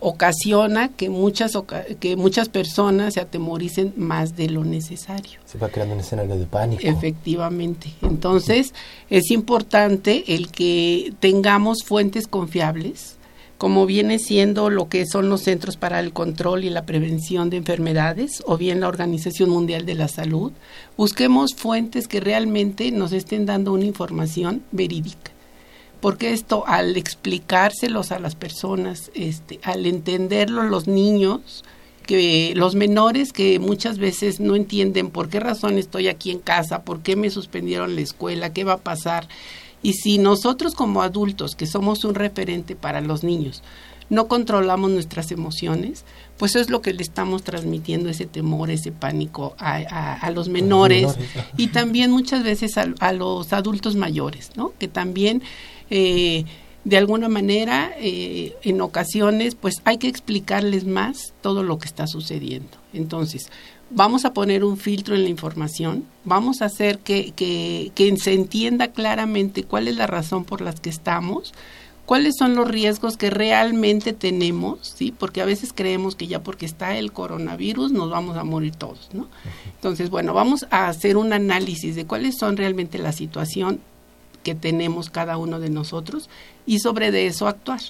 ocasiona 0.02 0.90
que 0.90 1.10
muchas, 1.10 1.54
que 2.00 2.16
muchas 2.18 2.50
personas 2.50 3.14
se 3.14 3.22
atemoricen 3.22 3.94
más 3.96 4.36
de 4.36 4.50
lo 4.50 4.66
necesario. 4.66 5.40
Se 5.46 5.58
va 5.58 5.70
creando 5.70 5.94
un 5.94 6.02
escenario 6.02 6.36
de 6.36 6.46
pánico. 6.46 6.82
Efectivamente. 6.84 7.94
Entonces, 8.02 8.74
es 9.10 9.32
importante 9.32 10.36
el 10.36 10.52
que 10.52 11.14
tengamos 11.20 11.84
fuentes 11.86 12.28
confiables, 12.28 13.16
como 13.62 13.86
viene 13.86 14.18
siendo 14.18 14.72
lo 14.72 14.90
que 14.90 15.06
son 15.06 15.30
los 15.30 15.42
Centros 15.42 15.78
para 15.78 16.00
el 16.00 16.14
Control 16.14 16.64
y 16.64 16.72
la 16.72 16.88
Prevención 16.88 17.52
de 17.52 17.58
Enfermedades 17.58 18.42
o 18.48 18.58
bien 18.58 18.80
la 18.80 18.88
Organización 18.88 19.52
Mundial 19.52 19.86
de 19.86 19.94
la 19.94 20.08
Salud, 20.08 20.52
busquemos 20.98 21.54
fuentes 21.54 22.08
que 22.08 22.20
realmente 22.20 22.90
nos 22.90 23.12
estén 23.12 23.46
dando 23.46 23.72
una 23.74 23.86
información 23.86 24.64
verídica. 24.72 25.30
Porque 26.00 26.34
esto, 26.34 26.64
al 26.66 26.98
explicárselos 26.98 28.12
a 28.12 28.18
las 28.18 28.34
personas, 28.34 29.12
este, 29.14 29.60
al 29.62 29.86
entenderlo 29.86 30.64
los 30.64 30.88
niños, 30.88 31.64
que 32.08 32.54
los 32.56 32.74
menores 32.74 33.32
que 33.32 33.60
muchas 33.60 34.00
veces 34.00 34.40
no 34.40 34.56
entienden 34.56 35.12
por 35.12 35.30
qué 35.30 35.40
razón 35.40 35.78
estoy 35.78 36.08
aquí 36.08 36.32
en 36.32 36.40
casa, 36.40 36.82
por 36.82 37.02
qué 37.02 37.16
me 37.16 37.30
suspendieron 37.30 37.94
la 37.94 38.02
escuela, 38.02 38.54
qué 38.54 38.64
va 38.64 38.74
a 38.74 38.78
pasar, 38.78 39.28
y 39.84 39.94
si 39.94 40.18
nosotros 40.18 40.76
como 40.76 41.02
adultos, 41.02 41.56
que 41.56 41.66
somos 41.66 42.04
un 42.04 42.16
referente 42.16 42.76
para 42.76 43.02
los 43.02 43.24
niños, 43.24 43.64
no 44.10 44.28
controlamos 44.28 44.92
nuestras 44.92 45.32
emociones, 45.32 46.04
pues 46.38 46.52
eso 46.52 46.60
es 46.60 46.70
lo 46.70 46.82
que 46.82 46.94
le 46.94 47.02
estamos 47.02 47.44
transmitiendo, 47.44 48.10
ese 48.10 48.26
temor, 48.26 48.70
ese 48.70 48.92
pánico 48.92 49.56
a, 49.58 50.30
los 50.32 50.50
menores 50.50 51.16
y 51.56 51.68
también 51.68 52.12
muchas 52.12 52.44
veces 52.44 52.78
a, 52.78 53.14
los 53.14 53.54
adultos 53.54 53.96
mayores, 53.96 54.52
¿no? 54.56 54.74
Que 54.78 54.90
también 54.90 55.42
eh, 55.90 56.44
de 56.84 56.98
alguna 56.98 57.30
manera, 57.30 57.92
eh, 58.00 58.56
en 58.64 58.82
ocasiones, 58.82 59.56
pues 59.56 59.76
hay 59.86 59.98
que 59.98 60.08
explicarles 60.08 60.86
más 60.86 61.34
todo 61.42 61.64
lo 61.64 61.78
que 61.78 61.86
está 61.86 62.08
sucediendo. 62.08 62.78
Entonces, 62.92 63.50
vamos 63.94 64.26
a 64.26 64.34
poner 64.34 64.64
un 64.64 64.78
filtro 64.78 65.16
en 65.16 65.24
la 65.24 65.30
información, 65.30 66.06
vamos 66.24 66.62
a 66.62 66.66
hacer 66.66 67.00
que, 67.00 67.32
que, 67.32 67.92
que 67.94 68.16
se 68.18 68.34
entienda 68.34 68.90
claramente 68.90 69.64
cuál 69.64 69.88
es 69.88 69.96
la 69.96 70.08
razón 70.08 70.46
por 70.46 70.62
la 70.62 70.74
que 70.74 70.90
estamos, 70.90 71.54
cuáles 72.06 72.36
son 72.38 72.56
los 72.56 72.68
riesgos 72.68 73.18
que 73.18 73.30
realmente 73.30 74.14
tenemos, 74.14 74.94
¿sí? 74.98 75.14
Porque 75.18 75.42
a 75.42 75.46
veces 75.46 75.72
creemos 75.74 76.16
que 76.16 76.28
ya 76.28 76.42
porque 76.42 76.66
está 76.66 76.98
el 76.98 77.12
coronavirus 77.12 77.92
nos 77.92 78.10
vamos 78.10 78.38
a 78.38 78.44
morir 78.44 78.76
todos, 78.76 79.10
¿no? 79.14 79.28
Entonces, 79.76 80.10
bueno, 80.10 80.34
vamos 80.34 80.66
a 80.72 80.88
hacer 80.88 81.18
un 81.18 81.34
análisis 81.34 81.96
de 81.96 82.06
cuáles 82.06 82.38
son 82.38 82.58
realmente 82.58 82.98
la 82.98 83.12
situación 83.12 83.80
que 84.44 84.56
tenemos 84.56 85.10
cada 85.10 85.38
uno 85.38 85.60
de 85.60 85.70
nosotros 85.70 86.30
y 86.66 86.80
sobre 86.80 87.12
de 87.12 87.28
eso 87.28 87.48
actuar. 87.48 87.82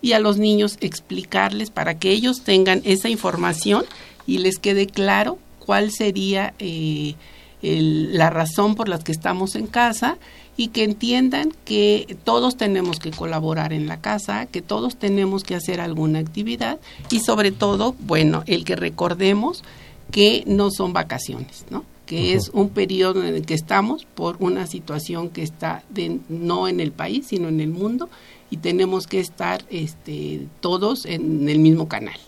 Y 0.00 0.12
a 0.12 0.20
los 0.20 0.38
niños 0.38 0.78
explicarles 0.80 1.70
para 1.70 1.98
que 1.98 2.10
ellos 2.10 2.42
tengan 2.42 2.82
esa 2.84 3.08
información 3.08 3.84
y 4.28 4.38
les 4.38 4.58
quede 4.58 4.86
claro 4.86 5.38
cuál 5.58 5.90
sería 5.90 6.54
eh, 6.60 7.14
la 7.62 8.30
razón 8.30 8.76
por 8.76 8.88
la 8.88 8.98
que 8.98 9.10
estamos 9.10 9.56
en 9.56 9.66
casa 9.66 10.18
y 10.56 10.68
que 10.68 10.84
entiendan 10.84 11.52
que 11.64 12.16
todos 12.24 12.56
tenemos 12.56 12.98
que 12.98 13.10
colaborar 13.10 13.72
en 13.72 13.86
la 13.86 14.00
casa, 14.00 14.46
que 14.46 14.60
todos 14.60 14.96
tenemos 14.96 15.44
que 15.44 15.54
hacer 15.54 15.80
alguna 15.80 16.18
actividad 16.18 16.78
y 17.10 17.20
sobre 17.20 17.52
todo, 17.52 17.96
bueno, 18.00 18.44
el 18.46 18.64
que 18.64 18.76
recordemos 18.76 19.64
que 20.10 20.44
no 20.46 20.70
son 20.70 20.92
vacaciones, 20.92 21.64
¿no? 21.70 21.84
que 22.04 22.32
es 22.32 22.50
un 22.54 22.70
periodo 22.70 23.22
en 23.22 23.34
el 23.34 23.46
que 23.46 23.54
estamos 23.54 24.06
por 24.06 24.36
una 24.40 24.66
situación 24.66 25.28
que 25.28 25.42
está 25.42 25.84
de, 25.90 26.20
no 26.28 26.66
en 26.66 26.80
el 26.80 26.90
país, 26.90 27.26
sino 27.28 27.48
en 27.48 27.60
el 27.60 27.68
mundo, 27.68 28.08
y 28.50 28.58
tenemos 28.58 29.06
que 29.06 29.20
estar 29.20 29.64
este, 29.68 30.46
todos 30.60 31.04
en 31.04 31.48
el 31.48 31.58
mismo 31.58 31.86
canal. 31.86 32.18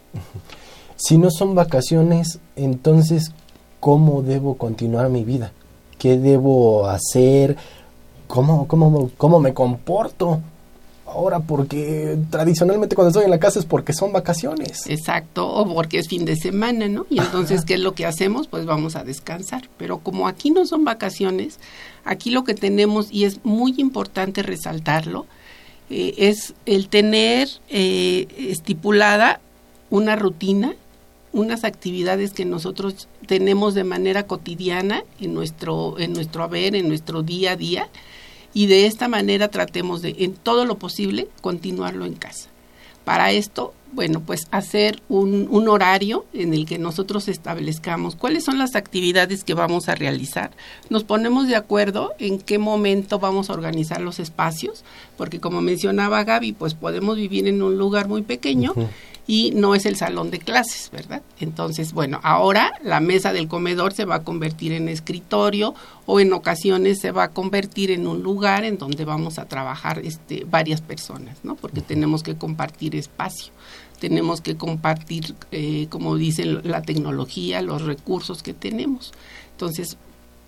Si 1.02 1.16
no 1.16 1.30
son 1.30 1.54
vacaciones, 1.54 2.40
entonces, 2.56 3.32
¿cómo 3.80 4.20
debo 4.20 4.58
continuar 4.58 5.08
mi 5.08 5.24
vida? 5.24 5.50
¿Qué 5.98 6.18
debo 6.18 6.86
hacer? 6.88 7.56
¿Cómo, 8.26 8.68
cómo, 8.68 9.10
cómo 9.16 9.40
me 9.40 9.54
comporto? 9.54 10.40
ahora 11.06 11.40
porque 11.40 12.16
tradicionalmente 12.30 12.94
cuando 12.94 13.08
estoy 13.08 13.24
en 13.24 13.30
la 13.30 13.40
casa 13.40 13.58
es 13.58 13.64
porque 13.64 13.92
son 13.92 14.12
vacaciones. 14.12 14.86
Exacto, 14.86 15.48
o 15.48 15.74
porque 15.74 15.98
es 15.98 16.08
fin 16.08 16.24
de 16.24 16.36
semana, 16.36 16.88
¿no? 16.88 17.04
Y 17.10 17.18
entonces, 17.18 17.64
¿qué 17.64 17.74
es 17.74 17.80
lo 17.80 17.94
que 17.94 18.06
hacemos? 18.06 18.46
Pues 18.46 18.64
vamos 18.64 18.94
a 18.94 19.02
descansar. 19.02 19.68
Pero 19.76 19.98
como 19.98 20.28
aquí 20.28 20.50
no 20.50 20.66
son 20.66 20.84
vacaciones, 20.84 21.58
aquí 22.04 22.30
lo 22.30 22.44
que 22.44 22.54
tenemos, 22.54 23.08
y 23.10 23.24
es 23.24 23.44
muy 23.44 23.74
importante 23.78 24.42
resaltarlo, 24.42 25.26
eh, 25.90 26.14
es 26.16 26.54
el 26.64 26.88
tener 26.88 27.48
eh, 27.68 28.28
estipulada 28.38 29.40
una 29.90 30.14
rutina, 30.14 30.74
unas 31.32 31.64
actividades 31.64 32.32
que 32.32 32.44
nosotros 32.44 33.08
tenemos 33.26 33.74
de 33.74 33.84
manera 33.84 34.26
cotidiana 34.26 35.04
en 35.20 35.34
nuestro, 35.34 35.98
en 35.98 36.12
nuestro 36.12 36.42
haber, 36.42 36.74
en 36.74 36.88
nuestro 36.88 37.22
día 37.22 37.52
a 37.52 37.56
día, 37.56 37.88
y 38.52 38.66
de 38.66 38.86
esta 38.86 39.08
manera 39.08 39.48
tratemos 39.48 40.02
de, 40.02 40.16
en 40.18 40.34
todo 40.34 40.64
lo 40.64 40.78
posible, 40.78 41.28
continuarlo 41.40 42.04
en 42.04 42.14
casa. 42.14 42.48
Para 43.04 43.30
esto, 43.32 43.74
bueno, 43.92 44.20
pues 44.20 44.46
hacer 44.50 45.02
un, 45.08 45.48
un, 45.50 45.68
horario 45.68 46.26
en 46.32 46.52
el 46.52 46.66
que 46.66 46.78
nosotros 46.78 47.28
establezcamos 47.28 48.14
cuáles 48.14 48.44
son 48.44 48.58
las 48.58 48.76
actividades 48.76 49.42
que 49.42 49.54
vamos 49.54 49.88
a 49.88 49.94
realizar. 49.94 50.50
Nos 50.90 51.04
ponemos 51.04 51.48
de 51.48 51.56
acuerdo 51.56 52.12
en 52.18 52.38
qué 52.38 52.58
momento 52.58 53.18
vamos 53.18 53.50
a 53.50 53.54
organizar 53.54 54.00
los 54.00 54.20
espacios, 54.20 54.84
porque 55.16 55.40
como 55.40 55.60
mencionaba 55.60 56.22
Gaby, 56.24 56.52
pues 56.52 56.74
podemos 56.74 57.16
vivir 57.16 57.48
en 57.48 57.62
un 57.62 57.78
lugar 57.78 58.06
muy 58.06 58.22
pequeño 58.22 58.74
y 59.30 59.52
no 59.52 59.76
es 59.76 59.86
el 59.86 59.94
salón 59.94 60.32
de 60.32 60.40
clases, 60.40 60.90
¿verdad? 60.90 61.22
Entonces, 61.38 61.92
bueno, 61.92 62.18
ahora 62.24 62.72
la 62.82 62.98
mesa 62.98 63.32
del 63.32 63.46
comedor 63.46 63.92
se 63.92 64.04
va 64.04 64.16
a 64.16 64.24
convertir 64.24 64.72
en 64.72 64.88
escritorio 64.88 65.72
o 66.04 66.18
en 66.18 66.32
ocasiones 66.32 66.98
se 66.98 67.12
va 67.12 67.22
a 67.22 67.30
convertir 67.30 67.92
en 67.92 68.08
un 68.08 68.24
lugar 68.24 68.64
en 68.64 68.76
donde 68.76 69.04
vamos 69.04 69.38
a 69.38 69.44
trabajar 69.44 70.00
este, 70.00 70.44
varias 70.50 70.80
personas, 70.80 71.38
¿no? 71.44 71.54
Porque 71.54 71.80
tenemos 71.80 72.24
que 72.24 72.34
compartir 72.34 72.96
espacio, 72.96 73.52
tenemos 74.00 74.40
que 74.40 74.56
compartir, 74.56 75.36
eh, 75.52 75.86
como 75.90 76.16
dice 76.16 76.44
la 76.44 76.82
tecnología, 76.82 77.62
los 77.62 77.82
recursos 77.82 78.42
que 78.42 78.52
tenemos. 78.52 79.12
Entonces, 79.52 79.96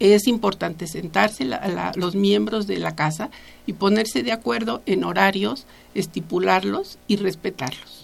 es 0.01 0.27
importante 0.27 0.89
sentarse 0.89 1.49
los 1.95 2.16
miembros 2.16 2.66
de 2.66 2.81
la 2.81 2.97
casa 2.97 3.31
y 3.64 3.75
ponerse 3.75 4.25
de 4.25 4.33
acuerdo 4.33 4.83
en 4.87 5.05
horarios, 5.05 5.66
estipularlos 5.95 6.99
y 7.07 7.14
respetarlos. 7.14 8.02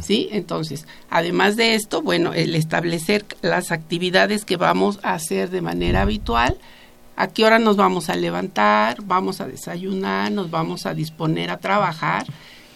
¿Sí? 0.00 0.28
Entonces, 0.32 0.86
además 1.10 1.56
de 1.56 1.74
esto, 1.74 2.02
bueno, 2.02 2.32
el 2.32 2.54
establecer 2.54 3.24
las 3.42 3.72
actividades 3.72 4.44
que 4.44 4.56
vamos 4.56 4.98
a 5.02 5.14
hacer 5.14 5.50
de 5.50 5.60
manera 5.60 6.02
habitual, 6.02 6.58
a 7.16 7.28
qué 7.28 7.44
hora 7.44 7.58
nos 7.58 7.76
vamos 7.76 8.10
a 8.10 8.16
levantar, 8.16 9.02
vamos 9.04 9.40
a 9.40 9.46
desayunar, 9.46 10.30
nos 10.30 10.50
vamos 10.50 10.86
a 10.86 10.94
disponer 10.94 11.50
a 11.50 11.58
trabajar. 11.58 12.26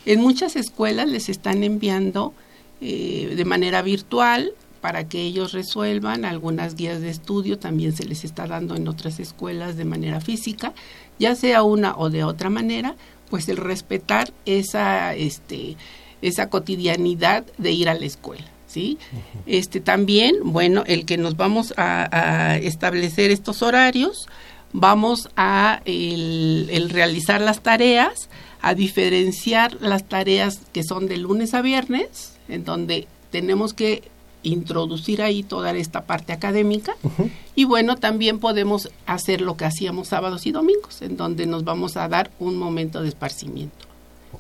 En 0.07 0.21
muchas 0.21 0.57
escuelas 0.57 1.09
les 1.09 1.29
están 1.29 1.63
enviando 1.63 2.33
eh, 2.81 3.35
de 3.37 3.45
manera 3.45 3.83
virtual 3.83 4.55
para 4.81 5.07
que 5.07 5.21
ellos 5.21 5.53
resuelvan. 5.53 6.25
Algunas 6.25 6.75
guías 6.75 7.03
de 7.03 7.11
estudio 7.11 7.59
también 7.59 7.95
se 7.95 8.05
les 8.05 8.25
está 8.25 8.47
dando 8.47 8.77
en 8.77 8.89
otras 8.89 9.21
escuelas 9.21 9.77
de 9.77 9.85
manera 9.85 10.23
física, 10.23 10.73
ya 11.19 11.35
sea 11.35 11.63
una 11.63 11.95
o 11.97 12.09
de 12.09 12.25
otra 12.25 12.49
manera, 12.49 12.97
pues 13.29 13.49
el 13.51 13.59
respetar 13.59 14.33
esa 14.47 15.15
este 15.15 15.77
esa 16.23 16.49
cotidianidad 16.49 17.45
de 17.59 17.73
ir 17.73 17.89
a 17.89 17.95
la 17.95 18.07
escuela. 18.07 18.45
¿sí? 18.71 18.99
Este 19.47 19.81
también, 19.81 20.37
bueno, 20.45 20.85
el 20.87 21.05
que 21.05 21.17
nos 21.17 21.37
vamos 21.37 21.75
a, 21.77 22.57
establecer 22.63 23.31
estos 23.31 23.63
horarios, 23.63 24.27
vamos 24.73 25.29
a 25.37 25.83
el, 25.85 26.89
realizar 26.91 27.41
las 27.41 27.63
tareas, 27.63 28.29
a 28.63 28.75
diferenciar 28.75 29.77
las 29.81 30.05
tareas 30.05 30.61
que 30.73 30.85
son 30.85 31.07
de 31.09 31.17
lunes 31.17 31.55
a 31.55 31.63
viernes, 31.63 32.35
en 32.49 32.65
donde 32.65 33.09
tenemos 33.31 33.75
que 33.75 34.03
introducir 34.43 35.21
ahí 35.21 35.43
toda 35.43 35.73
esta 35.73 36.07
parte 36.07 36.33
académica 36.33 36.97
y 37.55 37.65
bueno, 37.65 37.97
también 37.97 38.39
podemos 38.39 38.89
hacer 39.05 39.43
lo 39.43 39.59
que 39.59 39.67
hacíamos 39.67 40.09
sábados 40.09 40.47
y 40.47 40.53
domingos, 40.53 41.03
en 41.03 41.19
donde 41.19 41.45
nos 41.47 41.65
vamos 41.65 41.99
a 41.99 42.09
dar 42.09 42.31
un 42.39 42.57
momento 42.57 43.03
de 43.03 43.09
esparcimiento 43.09 43.90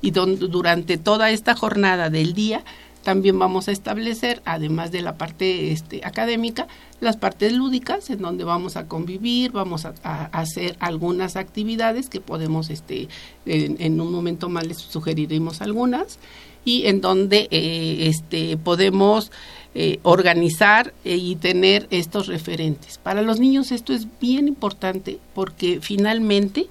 y 0.01 0.11
durante 0.11 0.99
toda 0.99 1.31
esta 1.31 1.55
jornada 1.55 2.11
del 2.11 2.35
día 2.35 2.65
también 3.03 3.39
vamos 3.39 3.69
a 3.69 3.73
establecer, 3.73 4.43
además 4.45 4.93
de 4.93 5.01
la 5.01 5.17
parte 5.17 5.73
este, 5.73 6.03
académica, 6.05 6.69
las 7.01 7.17
partes 7.17 7.53
lúdicas, 7.53 8.11
en 8.11 8.21
donde 8.21 8.45
vamos 8.45 8.77
a 8.77 8.89
convivir, 8.89 9.53
vamos 9.53 9.87
a, 9.87 9.95
hacer 10.33 10.77
algunas 10.81 11.37
actividades 11.37 12.11
que 12.11 12.21
podemos, 12.21 12.69
este, 12.69 13.09
en, 13.47 14.01
un 14.01 14.13
momento 14.13 14.51
más 14.51 14.67
les 14.67 14.77
sugeriremos 14.77 15.63
algunas, 15.63 16.19
y 16.63 16.87
en 16.87 17.01
donde 17.01 17.49
eh, 17.51 18.07
este, 18.09 18.59
podemos 18.59 19.33
eh, 19.75 19.99
organizar 20.03 20.93
eh, 21.05 21.17
y 21.17 21.37
tener 21.37 21.87
estos 21.91 22.27
referentes. 22.27 22.99
Para 22.99 23.23
los 23.23 23.41
niños 23.41 23.73
esto 23.73 23.95
es 23.95 24.07
bien 24.21 24.47
importante 24.47 25.19
porque 25.33 25.79
finalmente 25.81 26.67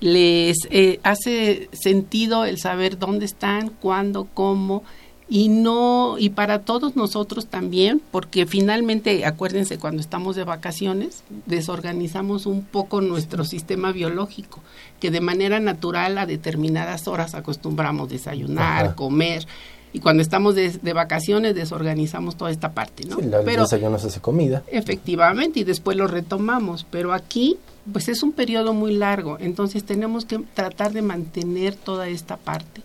les 0.00 0.56
eh, 0.70 0.98
hace 1.02 1.68
sentido 1.72 2.44
el 2.44 2.58
saber 2.58 2.98
dónde 2.98 3.26
están, 3.26 3.68
cuándo, 3.68 4.26
cómo 4.32 4.82
y 5.28 5.48
no 5.48 6.16
y 6.18 6.30
para 6.30 6.62
todos 6.62 6.96
nosotros 6.96 7.46
también 7.46 8.02
porque 8.10 8.46
finalmente 8.46 9.24
acuérdense 9.24 9.78
cuando 9.78 10.00
estamos 10.00 10.34
de 10.34 10.42
vacaciones 10.42 11.22
desorganizamos 11.46 12.46
un 12.46 12.64
poco 12.64 13.00
nuestro 13.00 13.44
sistema 13.44 13.92
biológico 13.92 14.60
que 14.98 15.12
de 15.12 15.20
manera 15.20 15.60
natural 15.60 16.18
a 16.18 16.26
determinadas 16.26 17.06
horas 17.06 17.36
acostumbramos 17.36 18.08
desayunar 18.08 18.96
comer 18.96 19.46
y 19.92 20.00
cuando 20.00 20.22
estamos 20.22 20.54
de, 20.54 20.92
vacaciones 20.92 21.54
desorganizamos 21.54 22.36
toda 22.36 22.50
esta 22.50 22.72
parte, 22.72 23.04
¿no? 23.06 23.16
Sí, 23.16 23.28
pero 23.44 23.62
desayuno 23.62 23.98
se 23.98 24.08
hace 24.08 24.20
comida. 24.20 24.62
Efectivamente, 24.68 25.60
y 25.60 25.64
después 25.64 25.96
lo 25.96 26.06
retomamos, 26.06 26.86
pero 26.90 27.12
aquí 27.12 27.58
pues 27.92 28.08
es 28.08 28.22
un 28.22 28.32
periodo 28.32 28.72
muy 28.72 28.94
largo, 28.94 29.38
entonces 29.40 29.84
tenemos 29.84 30.24
que 30.24 30.38
tratar 30.54 30.92
de 30.92 31.02
mantener 31.02 31.74
toda 31.74 32.08
esta 32.08 32.36
parte. 32.36 32.82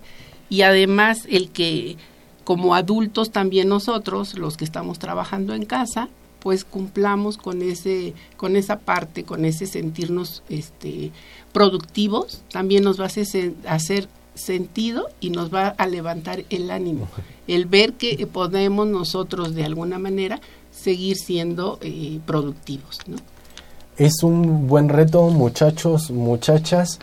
Y 0.49 0.61
además 0.61 1.27
el 1.29 1.49
que 1.49 1.97
como 2.43 2.75
adultos 2.75 3.31
también 3.31 3.67
nosotros, 3.67 4.37
los 4.37 4.55
que 4.55 4.65
estamos 4.65 4.99
trabajando 4.99 5.53
en 5.53 5.65
casa, 5.65 6.09
pues 6.39 6.63
cumplamos 6.63 7.37
con 7.37 7.63
ese 7.63 8.13
con 8.37 8.55
esa 8.55 8.77
parte, 8.79 9.23
con 9.23 9.45
ese 9.45 9.65
sentirnos 9.65 10.43
este 10.47 11.11
productivos, 11.51 12.43
también 12.51 12.83
nos 12.83 12.99
va 12.99 13.05
a 13.05 13.07
hacer, 13.07 13.53
hacer 13.67 14.07
sentido 14.35 15.07
y 15.19 15.31
nos 15.31 15.53
va 15.53 15.69
a 15.69 15.87
levantar 15.87 16.45
el 16.49 16.69
ánimo, 16.69 17.07
el 17.47 17.65
ver 17.65 17.93
que 17.93 18.27
podemos 18.27 18.87
nosotros 18.87 19.55
de 19.55 19.65
alguna 19.65 19.97
manera 19.97 20.39
seguir 20.71 21.17
siendo 21.17 21.79
eh, 21.81 22.19
productivos. 22.25 22.99
¿no? 23.07 23.17
Es 23.97 24.23
un 24.23 24.67
buen 24.67 24.89
reto, 24.89 25.29
muchachos, 25.29 26.11
muchachas, 26.11 26.99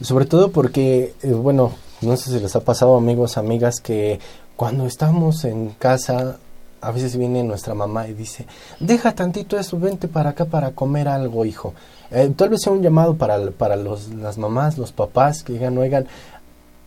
sobre 0.00 0.26
todo 0.26 0.50
porque, 0.50 1.14
eh, 1.22 1.32
bueno, 1.32 1.72
no 2.02 2.16
sé 2.16 2.30
si 2.30 2.40
les 2.40 2.54
ha 2.56 2.60
pasado 2.60 2.96
amigos, 2.96 3.36
amigas, 3.36 3.80
que 3.80 4.20
cuando 4.54 4.86
estamos 4.86 5.44
en 5.44 5.70
casa, 5.70 6.38
a 6.80 6.90
veces 6.92 7.16
viene 7.16 7.42
nuestra 7.42 7.74
mamá 7.74 8.06
y 8.06 8.12
dice, 8.12 8.46
deja 8.78 9.12
tantito 9.12 9.58
eso, 9.58 9.78
vente 9.78 10.08
para 10.08 10.30
acá 10.30 10.44
para 10.44 10.70
comer 10.70 11.08
algo, 11.08 11.44
hijo. 11.44 11.74
Eh, 12.10 12.32
tal 12.36 12.50
vez 12.50 12.62
sea 12.62 12.72
un 12.72 12.82
llamado 12.82 13.16
para, 13.16 13.50
para 13.50 13.74
los, 13.76 14.08
las 14.14 14.38
mamás, 14.38 14.78
los 14.78 14.92
papás, 14.92 15.42
que 15.42 15.54
digan, 15.54 15.76
oigan, 15.78 16.06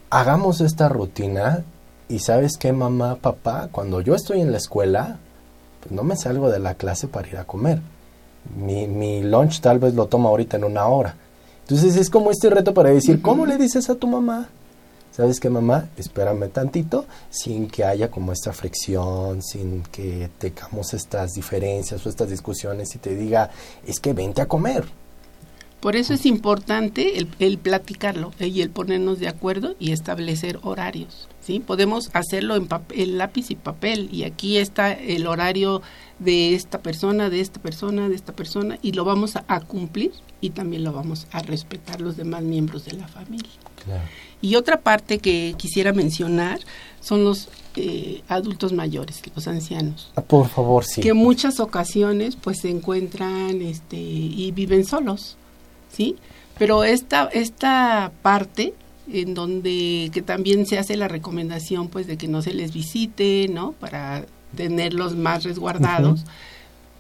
hagamos 0.09 0.61
esta 0.61 0.89
rutina 0.89 1.63
y 2.07 2.19
sabes 2.19 2.57
qué, 2.57 2.73
mamá, 2.73 3.15
papá, 3.15 3.69
cuando 3.71 4.01
yo 4.01 4.15
estoy 4.15 4.41
en 4.41 4.51
la 4.51 4.57
escuela, 4.57 5.19
pues 5.81 5.91
no 5.91 6.03
me 6.03 6.15
salgo 6.15 6.49
de 6.49 6.59
la 6.59 6.75
clase 6.75 7.07
para 7.07 7.27
ir 7.27 7.37
a 7.37 7.45
comer. 7.45 7.81
Mi, 8.57 8.87
mi 8.87 9.21
lunch 9.21 9.61
tal 9.61 9.79
vez 9.79 9.93
lo 9.93 10.07
tomo 10.07 10.29
ahorita 10.29 10.57
en 10.57 10.63
una 10.63 10.87
hora. 10.87 11.15
Entonces 11.61 11.95
es 11.97 12.09
como 12.09 12.31
este 12.31 12.49
reto 12.49 12.73
para 12.73 12.89
decir, 12.89 13.21
¿cómo 13.21 13.45
le 13.45 13.57
dices 13.57 13.89
a 13.89 13.95
tu 13.95 14.07
mamá? 14.07 14.49
¿Sabes 15.11 15.39
qué, 15.39 15.49
mamá? 15.49 15.89
Espérame 15.97 16.49
tantito, 16.49 17.05
sin 17.29 17.67
que 17.67 17.83
haya 17.83 18.09
como 18.09 18.31
esta 18.31 18.53
fricción, 18.53 19.43
sin 19.43 19.83
que 19.83 20.29
tengamos 20.37 20.93
estas 20.93 21.33
diferencias 21.33 22.03
o 22.05 22.09
estas 22.09 22.29
discusiones 22.29 22.95
y 22.95 22.99
te 22.99 23.15
diga, 23.15 23.49
es 23.85 23.99
que 23.99 24.13
vente 24.13 24.41
a 24.41 24.47
comer. 24.47 24.85
Por 25.79 25.95
eso 25.95 26.13
es 26.13 26.25
importante 26.25 27.17
el, 27.19 27.27
el 27.39 27.57
platicarlo 27.57 28.33
eh, 28.39 28.47
y 28.47 28.61
el 28.61 28.69
ponernos 28.69 29.19
de 29.19 29.27
acuerdo 29.27 29.75
y 29.79 29.91
establecer 29.91 30.59
horarios. 30.63 31.27
¿sí? 31.41 31.59
Podemos 31.59 32.09
hacerlo 32.13 32.55
en, 32.55 32.67
papel, 32.67 33.17
lápiz 33.17 33.49
y 33.49 33.55
papel 33.55 34.09
y 34.11 34.23
aquí 34.23 34.57
está 34.57 34.91
el 34.91 35.25
horario 35.27 35.81
de 36.19 36.53
esta 36.53 36.79
persona, 36.79 37.29
de 37.29 37.39
esta 37.39 37.61
persona, 37.61 38.09
de 38.09 38.15
esta 38.15 38.33
persona 38.33 38.77
y 38.81 38.91
lo 38.91 39.05
vamos 39.05 39.35
a, 39.35 39.45
a 39.47 39.61
cumplir 39.61 40.11
y 40.41 40.49
también 40.49 40.83
lo 40.83 40.91
vamos 40.91 41.27
a 41.31 41.41
respetar 41.41 42.01
los 42.01 42.17
demás 42.17 42.43
miembros 42.43 42.85
de 42.85 42.93
la 42.93 43.07
familia. 43.07 43.49
Claro. 43.85 44.03
Y 44.41 44.55
otra 44.55 44.81
parte 44.81 45.19
que 45.19 45.53
quisiera 45.57 45.91
mencionar 45.91 46.59
son 47.01 47.23
los 47.23 47.49
eh, 47.75 48.23
adultos 48.27 48.73
mayores, 48.73 49.21
los 49.35 49.47
ancianos. 49.47 50.11
Ah, 50.15 50.21
Por 50.21 50.47
favor, 50.47 50.85
sí. 50.85 51.01
Que 51.01 51.09
en 51.09 51.17
muchas 51.17 51.59
ocasiones 51.59 52.35
pues 52.35 52.59
se 52.61 52.69
encuentran 52.69 53.61
este, 53.61 53.97
y 53.97 54.51
viven 54.51 54.85
solos, 54.85 55.37
¿sí? 55.91 56.15
Pero 56.57 56.83
esta, 56.83 57.29
esta 57.31 58.11
parte 58.21 58.73
en 59.11 59.33
donde 59.33 60.11
que 60.13 60.21
también 60.21 60.65
se 60.65 60.77
hace 60.77 60.95
la 60.95 61.07
recomendación 61.07 61.87
pues 61.87 62.07
de 62.07 62.17
que 62.17 62.27
no 62.27 62.41
se 62.41 62.53
les 62.53 62.73
visite, 62.73 63.47
¿no? 63.49 63.71
Para 63.73 64.25
tenerlos 64.55 65.15
más 65.15 65.43
resguardados, 65.43 66.25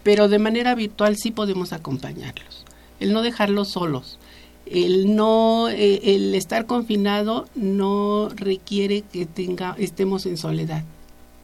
pero 0.03 0.27
de 0.27 0.39
manera 0.39 0.75
virtual 0.75 1.17
sí 1.17 1.31
podemos 1.31 1.73
acompañarlos. 1.73 2.65
El 2.99 3.13
no 3.13 3.21
dejarlos 3.21 3.69
solos. 3.69 4.19
El 4.65 5.15
no 5.15 5.67
eh, 5.69 6.15
el 6.15 6.35
estar 6.35 6.65
confinado 6.65 7.47
no 7.55 8.29
requiere 8.29 9.01
que 9.01 9.25
tenga 9.25 9.75
estemos 9.79 10.25
en 10.25 10.37
soledad. 10.37 10.83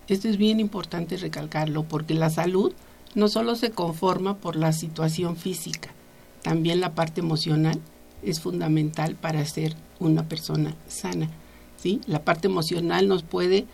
Esto 0.07 0.27
es 0.27 0.37
bien 0.37 0.59
importante 0.59 1.17
recalcarlo 1.17 1.83
porque 1.83 2.13
la 2.13 2.29
salud 2.29 2.73
no 3.15 3.27
solo 3.27 3.55
se 3.55 3.71
conforma 3.71 4.37
por 4.37 4.55
la 4.55 4.73
situación 4.73 5.37
física, 5.37 5.94
también 6.45 6.79
la 6.79 6.93
parte 6.93 7.21
emocional 7.21 7.81
es 8.21 8.39
fundamental 8.39 9.15
para 9.15 9.43
ser 9.45 9.75
una 9.99 10.29
persona 10.29 10.75
sana. 10.87 11.27
¿sí? 11.75 12.01
La 12.05 12.23
parte 12.23 12.45
emocional 12.47 13.07
nos 13.07 13.23
puede 13.23 13.65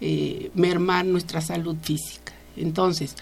eh, 0.00 0.50
mermar 0.56 1.06
nuestra 1.06 1.40
salud 1.40 1.76
física. 1.80 2.32
Entonces, 2.56 3.14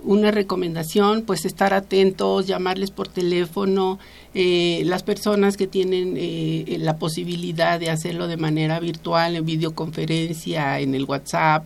una 0.00 0.30
recomendación, 0.30 1.22
pues 1.22 1.44
estar 1.44 1.74
atentos, 1.74 2.46
llamarles 2.46 2.92
por 2.92 3.08
teléfono, 3.08 3.98
eh, 4.38 4.82
las 4.84 5.02
personas 5.02 5.56
que 5.56 5.66
tienen 5.66 6.12
eh, 6.18 6.76
la 6.78 6.98
posibilidad 6.98 7.80
de 7.80 7.88
hacerlo 7.88 8.28
de 8.28 8.36
manera 8.36 8.78
virtual, 8.80 9.34
en 9.34 9.46
videoconferencia, 9.46 10.78
en 10.78 10.94
el 10.94 11.04
WhatsApp, 11.04 11.64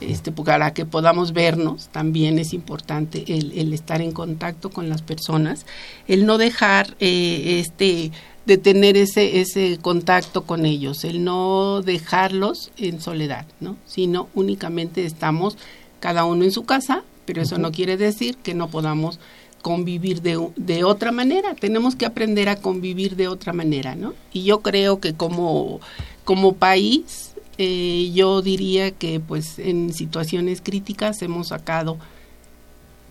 este, 0.00 0.30
para 0.30 0.72
que 0.72 0.86
podamos 0.86 1.32
vernos, 1.32 1.88
también 1.88 2.38
es 2.38 2.54
importante 2.54 3.24
el, 3.26 3.50
el 3.58 3.72
estar 3.72 4.00
en 4.00 4.12
contacto 4.12 4.70
con 4.70 4.88
las 4.88 5.02
personas, 5.02 5.66
el 6.06 6.24
no 6.24 6.38
dejar 6.38 6.96
eh, 7.00 7.58
este 7.58 8.12
de 8.46 8.56
tener 8.56 8.96
ese 8.96 9.40
ese 9.40 9.78
contacto 9.82 10.44
con 10.44 10.64
ellos, 10.64 11.02
el 11.02 11.24
no 11.24 11.82
dejarlos 11.82 12.70
en 12.76 13.00
soledad, 13.00 13.46
¿no? 13.58 13.74
Sino 13.84 14.28
únicamente 14.34 15.04
estamos 15.04 15.58
cada 15.98 16.24
uno 16.24 16.44
en 16.44 16.52
su 16.52 16.62
casa, 16.62 17.02
pero 17.24 17.42
eso 17.42 17.58
no 17.58 17.72
quiere 17.72 17.96
decir 17.96 18.36
que 18.36 18.54
no 18.54 18.68
podamos 18.68 19.18
convivir 19.62 20.20
de, 20.20 20.48
de, 20.56 20.84
otra 20.84 21.12
manera. 21.12 21.54
Tenemos 21.54 21.96
que 21.96 22.04
aprender 22.04 22.48
a 22.48 22.56
convivir 22.56 23.16
de 23.16 23.28
otra 23.28 23.52
manera, 23.52 23.94
¿no? 23.94 24.12
Y 24.32 24.42
yo 24.42 24.60
creo 24.60 25.00
que 25.00 25.14
como, 25.14 25.80
como 26.24 26.54
país, 26.54 27.32
eh, 27.58 28.10
yo 28.12 28.42
diría 28.42 28.90
que 28.90 29.20
pues 29.20 29.58
en 29.58 29.94
situaciones 29.94 30.60
críticas 30.60 31.22
hemos 31.22 31.48
sacado 31.48 31.96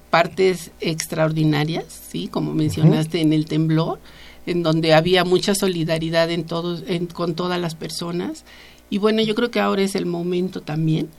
partes 0.10 0.72
extraordinarias, 0.82 1.86
¿sí? 2.10 2.28
Como 2.28 2.54
mencionaste 2.54 3.18
uh 3.18 3.22
-huh. 3.22 3.26
en 3.26 3.34
el 3.34 3.46
temblor, 3.46 4.00
en 4.46 4.62
donde 4.62 4.94
había 4.94 5.24
mucha 5.24 5.56
solidaridad 5.56 6.30
en 6.30 6.44
todos, 6.44 6.84
en, 6.86 7.08
con 7.08 7.34
todas 7.34 7.60
las 7.60 7.76
personas. 7.76 8.44
Y 8.90 8.98
bueno, 8.98 9.22
yo 9.22 9.36
creo 9.36 9.52
que 9.52 9.62
ahora 9.62 9.84
es 9.84 9.96
el 9.96 10.06
momento 10.06 10.62
también 10.62 11.10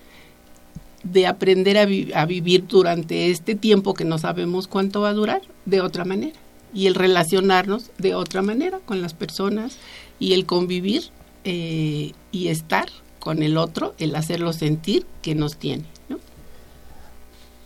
de 1.02 1.26
aprender 1.26 1.78
a, 1.78 1.84
vi 1.84 2.12
a, 2.14 2.26
vivir 2.26 2.66
durante 2.66 3.30
este 3.30 3.54
tiempo 3.54 3.94
que 3.94 4.04
no 4.04 4.18
sabemos 4.18 4.68
cuánto 4.68 5.00
va 5.00 5.10
a 5.10 5.14
durar 5.14 5.42
de 5.64 5.80
otra 5.80 6.04
manera 6.04 6.38
y 6.74 6.86
el 6.86 6.94
relacionarnos 6.94 7.90
de 7.98 8.14
otra 8.14 8.42
manera 8.42 8.80
con 8.84 9.02
las 9.02 9.14
personas 9.14 9.76
y 10.18 10.32
el 10.32 10.46
convivir 10.46 11.04
eh, 11.44 12.12
y 12.30 12.48
estar 12.48 12.88
con 13.18 13.42
el 13.42 13.56
otro, 13.56 13.94
el 13.98 14.14
hacerlo 14.16 14.52
sentir 14.52 15.06
que 15.20 15.34
nos 15.34 15.56
tiene. 15.56 15.84
¿no? 16.08 16.18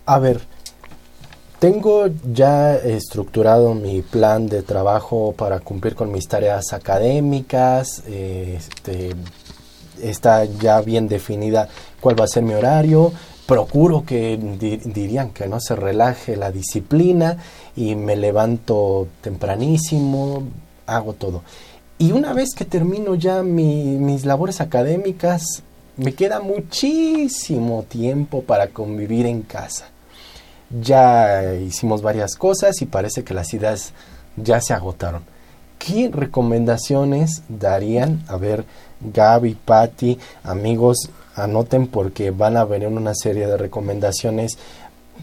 A 0.07 0.19
ver, 0.19 0.41
tengo 1.59 2.09
ya 2.33 2.77
estructurado 2.77 3.75
mi 3.75 4.03
plan 4.03 4.49
de 4.49 4.63
trabajo 4.63 5.35
para 5.37 5.61
cumplir 5.61 5.95
con 5.95 6.13
mis 6.13 6.29
tareas 6.29 6.73
académicas, 6.73 8.03
este, 8.07 9.15
está 10.03 10.45
ya 10.45 10.81
bien 10.83 11.09
definida 11.09 11.69
cuál 12.07 12.21
va 12.21 12.25
a 12.25 12.29
ser 12.29 12.45
mi 12.45 12.55
horario. 12.55 13.13
Procuro 13.47 14.05
que 14.05 14.39
di 14.39 14.77
dirían 14.77 15.31
que 15.31 15.49
no 15.49 15.59
se 15.59 15.75
relaje 15.75 16.37
la 16.37 16.53
disciplina 16.53 17.37
y 17.75 17.97
me 17.97 18.15
levanto 18.15 19.09
tempranísimo, 19.21 20.45
hago 20.87 21.15
todo. 21.15 21.43
Y 21.99 22.13
una 22.13 22.33
vez 22.33 22.55
que 22.55 22.65
termino 22.65 23.17
ya 23.17 23.43
mi, 23.43 23.99
mis 23.99 24.25
labores 24.25 24.61
académicas, 24.61 25.65
me 25.97 26.13
queda 26.15 26.39
muchísimo 26.39 27.83
tiempo 27.89 28.43
para 28.43 28.69
convivir 28.69 29.27
en 29.27 29.43
casa. 29.43 29.87
Ya 30.71 31.55
hicimos 31.55 32.03
varias 32.03 32.37
cosas 32.37 32.81
y 32.83 32.87
parece 32.87 33.25
que 33.25 33.35
las 33.35 33.53
ideas 33.53 33.93
ya 34.37 34.61
se 34.61 34.75
agotaron. 34.75 35.25
¿Qué 35.81 36.09
recomendaciones 36.13 37.43
darían? 37.49 38.23
A 38.29 38.37
ver, 38.37 38.65
Gaby, 39.01 39.57
Patti, 39.65 40.19
amigos, 40.45 41.11
anoten 41.37 41.87
porque 41.87 42.31
van 42.31 42.57
a 42.57 42.65
venir 42.65 42.89
una 42.89 43.15
serie 43.15 43.47
de 43.47 43.57
recomendaciones 43.57 44.59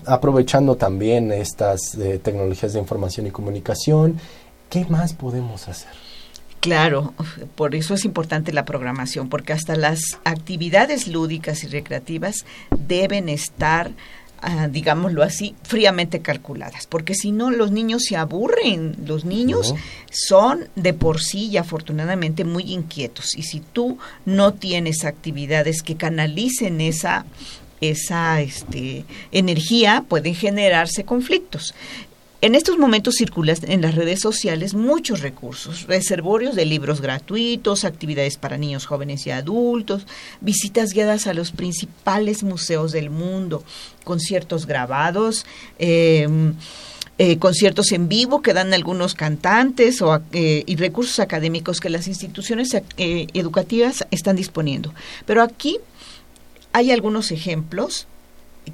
aprovechando 0.06 0.76
también 0.76 1.32
estas 1.32 1.96
eh, 1.96 2.20
tecnologías 2.24 2.74
de 2.74 2.80
información 2.80 3.28
y 3.28 3.32
comunicación. 3.32 4.20
¿Qué 4.70 4.86
más 4.86 5.14
podemos 5.14 5.68
hacer? 5.68 5.92
Claro, 6.60 7.14
por 7.56 7.76
eso 7.76 7.94
es 7.94 8.06
importante 8.06 8.54
la 8.54 8.64
programación, 8.64 9.28
porque 9.28 9.52
hasta 9.52 9.76
las 9.76 10.00
actividades 10.24 11.10
lúdicas 11.10 11.64
y 11.66 11.68
recreativas 11.68 12.46
deben 12.72 13.28
estar 13.28 13.92
Uh, 14.46 14.68
digámoslo 14.70 15.24
así, 15.24 15.56
fríamente 15.64 16.20
calculadas, 16.22 16.86
porque 16.86 17.16
si 17.16 17.32
no 17.32 17.50
los 17.50 17.72
niños 17.72 18.04
se 18.04 18.18
aburren, 18.18 18.94
los 19.06 19.24
niños 19.24 19.72
no. 19.72 19.80
son 20.12 20.68
de 20.76 20.94
por 20.94 21.22
sí 21.22 21.48
y 21.48 21.56
afortunadamente 21.56 22.44
muy 22.44 22.74
inquietos, 22.74 23.38
y 23.38 23.44
si 23.44 23.62
tú 23.62 24.00
no 24.26 24.54
tienes 24.54 25.06
actividades 25.06 25.82
que 25.82 25.96
canalicen 25.96 26.82
esa 26.82 27.26
esa 27.80 28.42
este, 28.42 29.06
energía 29.32 30.06
pueden 30.08 30.36
generarse 30.36 31.04
conflictos. 31.04 31.74
En 32.44 32.56
estos 32.56 32.78
momentos 32.78 33.16
circulan 33.16 33.56
en 33.68 33.82
las 33.82 33.96
redes 33.96 34.20
sociales 34.20 34.74
muchos 34.74 35.22
recursos, 35.22 35.88
reservorios 35.88 36.58
de 36.58 36.66
libros 36.66 37.00
gratuitos, 37.00 37.86
actividades 37.86 38.36
para 38.36 38.58
niños, 38.58 38.86
jóvenes 38.86 39.26
y 39.26 39.32
adultos, 39.32 40.06
visitas 40.42 40.92
guiadas 40.92 41.26
a 41.28 41.34
los 41.34 41.54
principales 41.54 42.44
museos 42.44 42.92
del 42.92 43.10
mundo, 43.10 43.64
conciertos 44.04 44.66
grabados, 44.66 45.46
eh, 45.80 46.28
eh, 47.18 47.40
conciertos 47.40 47.94
en 47.94 48.10
vivo 48.10 48.42
que 48.42 48.54
dan 48.54 48.74
algunos 48.74 49.14
cantantes 49.14 50.02
o, 50.02 50.22
eh, 50.34 50.64
y 50.66 50.76
recursos 50.76 51.22
académicos 51.22 51.80
que 51.80 51.90
las 51.90 52.10
instituciones 52.10 52.74
eh, 52.74 53.28
educativas 53.34 54.06
están 54.12 54.36
disponiendo. 54.36 54.94
Pero 55.26 55.44
aquí 55.44 55.78
hay 56.74 56.92
algunos 56.92 57.32
ejemplos 57.32 58.06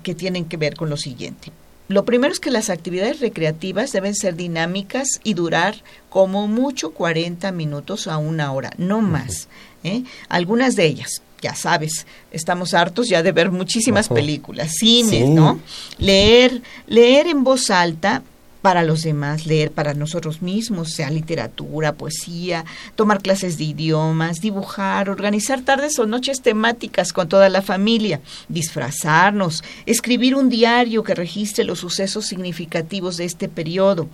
que 0.01 0.15
tienen 0.15 0.45
que 0.45 0.58
ver 0.58 0.75
con 0.75 0.89
lo 0.89 0.97
siguiente 0.97 1.51
lo 1.89 2.06
primero 2.06 2.32
es 2.32 2.39
que 2.39 2.52
las 2.52 2.69
actividades 2.69 3.19
recreativas 3.19 3.91
deben 3.91 4.13
ser 4.13 4.36
dinámicas 4.36 5.08
y 5.23 5.34
durar 5.34 5.75
como 6.10 6.47
mucho 6.47 6.91
40 6.91 7.52
minutos 7.52 8.08
a 8.08 8.19
una 8.19 8.54
hora, 8.54 8.71
no 8.78 9.02
más. 9.02 9.47
¿eh? 9.84 10.04
Algunas 10.30 10.75
de 10.75 10.86
ellas, 10.86 11.23
ya 11.41 11.56
sabes, 11.56 12.06
estamos 12.32 12.75
hartos 12.75 13.10
ya 13.10 13.23
de 13.23 13.32
ver 13.32 13.49
muchísimas 13.49 14.08
películas, 14.08 14.71
cines, 14.73 15.28
¿no? 15.30 15.60
Leer, 15.97 16.62
leer 16.86 17.25
en 17.25 17.43
voz 17.43 17.71
alta 17.71 18.21
para 18.61 18.83
los 18.83 19.03
demás, 19.03 19.45
leer 19.45 19.71
para 19.71 19.93
nosotros 19.93 20.41
mismos, 20.41 20.91
sea 20.91 21.09
literatura, 21.09 21.93
poesía, 21.93 22.65
tomar 22.95 23.21
clases 23.21 23.57
de 23.57 23.63
idiomas, 23.65 24.41
dibujar, 24.41 25.09
organizar 25.09 25.61
tardes 25.61 25.97
o 25.99 26.05
noches 26.05 26.41
temáticas 26.41 27.13
con 27.13 27.29
toda 27.29 27.49
la 27.49 27.61
familia, 27.61 28.19
disfrazarnos, 28.49 29.63
escribir 29.85 30.35
un 30.35 30.49
diario 30.49 31.03
que 31.03 31.15
registre 31.15 31.63
los 31.63 31.79
sucesos 31.79 32.25
significativos 32.25 33.17
de 33.17 33.25
este 33.25 33.47
periodo, 33.47 34.09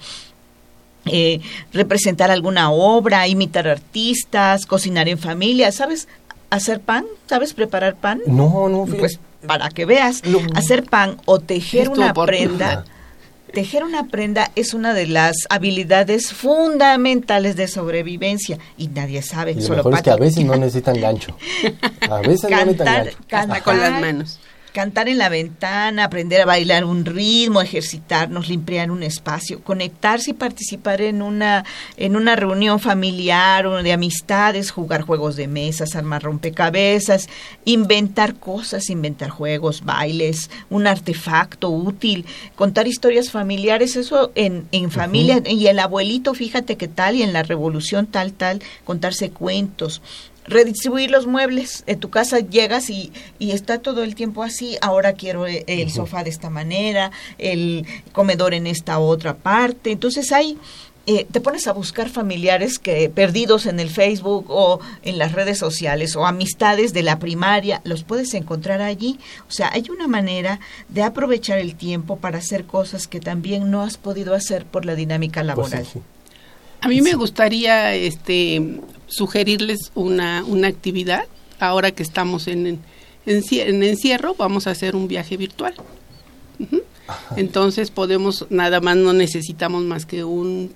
eh, 1.05 1.39
representar 1.73 2.29
alguna 2.29 2.71
obra, 2.71 3.27
imitar 3.27 3.67
artistas, 3.67 4.65
cocinar 4.65 5.07
en 5.09 5.17
familia, 5.17 5.71
¿sabes? 5.71 6.07
Hacer 6.51 6.81
pan, 6.81 7.05
¿sabes 7.27 7.53
preparar 7.53 7.95
pan? 7.95 8.21
No, 8.27 8.69
no, 8.69 8.85
pues 8.85 9.19
para 9.47 9.69
que 9.69 9.85
veas, 9.85 10.21
hacer 10.55 10.83
pan 10.83 11.17
o 11.25 11.39
tejer 11.39 11.89
una 11.89 12.13
prenda 12.13 12.85
tejer 13.53 13.83
una 13.83 14.07
prenda 14.07 14.51
es 14.55 14.73
una 14.73 14.93
de 14.93 15.07
las 15.07 15.35
habilidades 15.49 16.33
fundamentales 16.33 17.55
de 17.55 17.67
sobrevivencia 17.67 18.57
y 18.77 18.87
nadie 18.87 19.21
sabe. 19.21 19.51
Y 19.51 19.55
lo 19.55 19.61
solo 19.61 19.77
mejor 19.77 19.93
es 19.95 20.01
que 20.01 20.11
a 20.11 20.17
veces 20.17 20.45
no 20.45 20.55
necesitan 20.55 20.99
gancho. 20.99 21.35
A 22.09 22.19
veces 22.21 22.49
no 22.49 22.65
necesitan 22.65 23.09
gancho. 23.29 23.63
con 23.63 23.79
las 23.79 24.01
manos 24.01 24.39
cantar 24.75 25.07
en 25.07 25.17
la 25.17 25.29
ventana, 25.29 26.03
aprender 26.03 26.41
a 26.41 26.45
bailar 26.45 26.83
un 26.83 27.05
ritmo, 27.05 27.61
ejercitarnos, 27.61 28.49
limpiar 28.49 28.91
un 28.91 29.03
espacio, 29.03 29.63
conectarse 29.63 30.31
y 30.31 30.33
participar 30.33 30.99
en 30.99 31.21
una, 31.21 31.63
en 31.95 32.17
una 32.17 32.35
reunión 32.35 32.81
familiar 32.81 33.67
o 33.67 33.81
de 33.81 33.93
amistades, 33.93 34.71
jugar 34.71 35.03
juegos 35.03 35.37
de 35.37 35.47
mesas, 35.47 35.95
armar 35.95 36.23
rompecabezas, 36.23 37.29
inventar 37.63 38.35
cosas, 38.35 38.89
inventar 38.89 39.29
juegos, 39.29 39.85
bailes, 39.85 40.51
un 40.69 40.87
artefacto 40.87 41.69
útil, 41.69 42.25
contar 42.55 42.85
historias 42.85 43.31
familiares, 43.31 43.95
eso 43.95 44.33
en, 44.35 44.67
en 44.73 44.91
familia, 44.91 45.41
y 45.45 45.67
el 45.67 45.79
abuelito, 45.79 46.33
fíjate 46.33 46.75
qué 46.75 46.89
tal, 46.89 47.15
y 47.15 47.23
en 47.23 47.31
la 47.31 47.43
revolución 47.43 48.07
tal, 48.07 48.33
tal, 48.33 48.61
contarse 48.83 49.29
cuentos, 49.29 50.01
redistribuir 50.47 51.11
los 51.11 51.27
muebles. 51.27 51.83
En 51.87 51.99
tu 51.99 52.09
casa 52.09 52.39
llegas 52.39 52.89
y, 52.89 53.11
y 53.39 53.51
está 53.51 53.79
todo 53.79 54.03
el 54.03 54.15
tiempo 54.15 54.43
así. 54.43 54.77
Ahora 54.81 55.13
quiero 55.13 55.47
e, 55.47 55.63
el, 55.67 55.91
sofá 55.91 56.23
de 56.23 56.29
esta 56.29 56.49
manera, 56.49 57.11
el 57.37 57.85
comedor 58.11 58.53
en 58.53 58.67
esta 58.67 58.99
otra 58.99 59.35
parte. 59.35 59.91
Entonces 59.91 60.31
hay... 60.31 60.57
Eh, 61.07 61.27
te 61.31 61.39
pones 61.39 61.67
a 61.67 61.71
buscar 61.71 62.09
familiares 62.09 62.79
que 62.79 63.11
perdidos 63.11 63.67
en 63.67 63.79
el 63.79 63.91
Facebook 63.91 64.47
o 64.49 64.79
en 65.03 65.19
las 65.19 65.33
redes 65.33 65.59
sociales 65.59 66.15
o 66.15 66.25
amistades 66.25 66.93
de 66.93 67.03
la 67.03 67.19
primaria, 67.19 67.79
los 67.83 68.03
puedes 68.03 68.33
encontrar 68.33 68.81
allí. 68.81 69.19
O 69.47 69.51
sea, 69.51 69.69
hay 69.71 69.91
una 69.91 70.07
manera 70.07 70.59
de 70.89 71.03
aprovechar 71.03 71.59
el 71.59 71.75
tiempo 71.75 72.17
para 72.17 72.39
hacer 72.39 72.65
cosas 72.65 73.05
que 73.05 73.19
también 73.19 73.69
no 73.69 73.83
has 73.83 73.97
podido 73.97 74.33
hacer 74.33 74.65
por 74.65 74.83
la 74.83 74.95
dinámica 74.95 75.41
pues 75.41 75.47
laboral. 75.47 75.85
A 76.81 76.87
mí 76.87 77.01
me 77.01 77.13
gustaría 77.13 77.93
este 77.93 78.79
sugerirles 79.07 79.91
una, 79.95 80.43
una 80.45 80.67
actividad. 80.67 81.25
Ahora 81.59 81.91
que 81.91 82.03
estamos 82.03 82.47
en, 82.47 82.67
en, 82.67 82.81
en, 83.25 83.83
encierro, 83.83 84.35
vamos 84.35 84.67
a 84.67 84.71
hacer 84.71 84.95
un 84.95 85.07
viaje 85.07 85.37
virtual. 85.37 85.75
Entonces 87.35 87.91
podemos, 87.91 88.45
nada 88.49 88.81
más 88.81 88.97
no 88.97 89.13
necesitamos 89.13 89.83
más 89.83 90.05
que 90.05 90.23
un, 90.23 90.73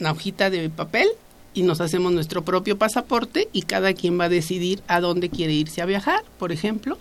una 0.00 0.12
hojita 0.12 0.50
de 0.50 0.70
papel 0.70 1.08
y 1.54 1.62
nos 1.62 1.80
hacemos 1.80 2.12
nuestro 2.12 2.44
propio 2.44 2.78
pasaporte 2.78 3.48
y 3.52 3.62
cada 3.62 3.92
quien 3.92 4.18
va 4.18 4.24
a 4.24 4.28
decidir 4.28 4.80
a 4.86 5.00
dónde 5.00 5.28
quiere 5.28 5.52
irse 5.52 5.82
a 5.82 5.86
viajar, 5.86 6.24
por 6.38 6.52
ejemplo, 6.52 6.98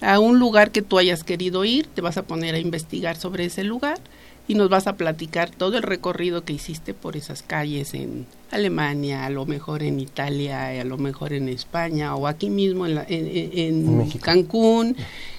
a 0.00 0.18
un 0.18 0.38
lugar 0.38 0.70
que 0.70 0.82
tú 0.82 0.98
hayas 0.98 1.24
querido 1.24 1.64
ir, 1.64 1.86
te 1.86 2.00
vas 2.00 2.18
a 2.18 2.24
poner 2.24 2.54
a 2.54 2.58
investigar 2.58 3.16
sobre 3.16 3.46
ese 3.46 3.64
lugar 3.64 3.98
y 4.46 4.54
nos 4.54 4.68
vas 4.68 4.86
a 4.86 4.96
platicar 4.96 5.50
todo 5.50 5.76
el 5.76 5.82
recorrido 5.82 6.44
que 6.44 6.52
hiciste 6.52 6.92
por 6.92 7.16
esas 7.16 7.42
calles 7.42 7.94
en 7.94 8.26
Alemania, 8.50 9.24
a 9.24 9.30
lo 9.30 9.46
mejor 9.46 9.82
en 9.82 10.00
Italia, 10.00 10.80
a 10.80 10.84
lo 10.84 10.98
mejor 10.98 11.32
en 11.32 11.48
España 11.48 12.14
o 12.14 12.26
aquí 12.26 12.50
mismo 12.50 12.86
en, 12.86 12.98
en, 13.08 14.10
Cancún, 14.20 14.96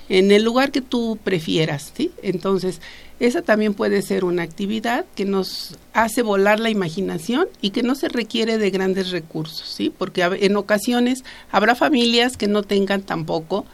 en 0.09 0.31
el 0.31 0.43
lugar 0.43 0.71
que 0.71 0.81
tú 0.81 1.19
prefieras, 1.23 1.93
¿sí? 1.95 2.11
Entonces, 2.23 2.81
esa 3.19 3.41
también 3.41 3.73
puede 3.73 4.01
ser 4.01 4.25
una 4.25 4.43
actividad 4.43 5.05
que 5.15 5.23
nos 5.23 5.77
hace 5.93 6.21
volar 6.21 6.59
la 6.59 6.69
imaginación 6.69 7.47
y 7.61 7.69
que 7.69 7.83
no 7.83 7.95
se 7.95 8.09
requiere 8.09 8.57
de 8.57 8.71
grandes 8.71 9.11
recursos, 9.11 9.69
¿sí? 9.69 9.93
Porque 9.95 10.23
en 10.23 10.55
ocasiones 10.57 11.23
habrá 11.51 11.75
familias 11.75 12.37
que 12.37 12.47
no 12.47 12.63
tengan 12.63 13.03
tampoco 13.03 13.65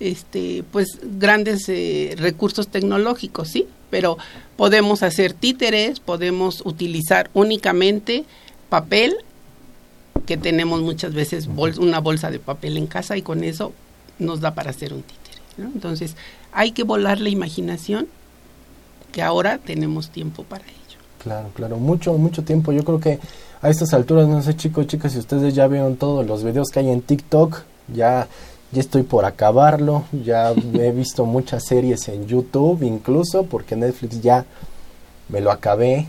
este 0.00 0.64
pues 0.70 0.98
grandes 1.02 1.68
eh, 1.68 2.14
recursos 2.16 2.68
tecnológicos, 2.68 3.48
¿sí? 3.48 3.66
Pero 3.90 4.18
podemos 4.56 5.02
hacer 5.02 5.32
títeres, 5.32 6.00
podemos 6.00 6.62
utilizar 6.64 7.30
únicamente 7.34 8.24
papel, 8.68 9.16
que 10.26 10.36
tenemos 10.36 10.82
muchas 10.82 11.14
veces 11.14 11.48
una 11.78 12.00
bolsa 12.00 12.30
de 12.30 12.38
papel 12.38 12.76
en 12.76 12.86
casa 12.86 13.16
y 13.16 13.22
con 13.22 13.44
eso 13.44 13.72
nos 14.18 14.40
da 14.40 14.54
para 14.54 14.70
hacer 14.70 14.92
un 14.92 15.02
títere. 15.02 15.38
Entonces, 15.58 16.16
hay 16.52 16.72
que 16.72 16.82
volar 16.82 17.20
la 17.20 17.30
imaginación, 17.30 18.08
que 19.12 19.22
ahora 19.22 19.58
tenemos 19.58 20.10
tiempo 20.10 20.44
para 20.44 20.64
ello. 20.64 20.98
Claro, 21.22 21.50
claro, 21.54 21.78
mucho, 21.78 22.12
mucho 22.14 22.44
tiempo. 22.44 22.72
Yo 22.72 22.84
creo 22.84 23.00
que 23.00 23.18
a 23.60 23.70
estas 23.70 23.92
alturas, 23.92 24.28
no 24.28 24.42
sé 24.42 24.54
chicos, 24.54 24.86
chicas, 24.86 25.12
si 25.12 25.18
ustedes 25.18 25.54
ya 25.54 25.66
vieron 25.66 25.96
todos 25.96 26.26
los 26.26 26.44
videos 26.44 26.68
que 26.68 26.80
hay 26.80 26.90
en 26.90 27.02
TikTok, 27.02 27.62
ya 27.92 28.28
ya 28.70 28.80
estoy 28.80 29.02
por 29.02 29.24
acabarlo, 29.24 30.04
ya 30.24 30.50
he 30.52 30.92
visto 30.92 31.24
muchas 31.24 31.64
series 31.64 32.08
en 32.08 32.26
YouTube 32.26 32.82
incluso, 32.82 33.44
porque 33.44 33.76
Netflix 33.76 34.20
ya 34.20 34.44
me 35.28 35.40
lo 35.40 35.50
acabé 35.50 36.06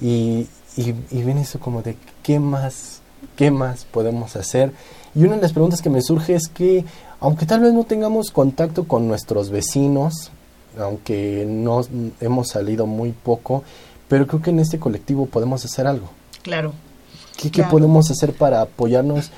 y, 0.00 0.46
y, 0.76 0.92
viene 1.10 1.42
eso 1.42 1.58
como 1.58 1.82
de 1.82 1.96
qué 2.22 2.38
más, 2.40 3.00
qué 3.36 3.50
más 3.50 3.84
podemos 3.84 4.36
hacer. 4.36 4.72
Y 5.14 5.24
una 5.24 5.36
de 5.36 5.42
las 5.42 5.52
preguntas 5.52 5.82
que 5.82 5.90
me 5.90 6.02
surge 6.02 6.34
es 6.34 6.48
que, 6.48 6.84
aunque 7.20 7.46
tal 7.46 7.60
vez 7.60 7.72
no 7.72 7.84
tengamos 7.84 8.30
contacto 8.30 8.84
con 8.84 9.08
nuestros 9.08 9.50
vecinos, 9.50 10.30
aunque 10.78 11.44
no 11.48 11.80
hemos 12.20 12.48
salido 12.48 12.86
muy 12.86 13.12
poco, 13.12 13.64
pero 14.08 14.26
creo 14.26 14.42
que 14.42 14.50
en 14.50 14.60
este 14.60 14.78
colectivo 14.78 15.26
podemos 15.26 15.64
hacer 15.64 15.86
algo. 15.86 16.08
Claro. 16.42 16.72
¿Qué, 17.36 17.50
¿qué 17.50 17.64
podemos 17.64 18.10
hacer 18.10 18.34
para 18.34 18.60
apoyarnos 18.60 19.30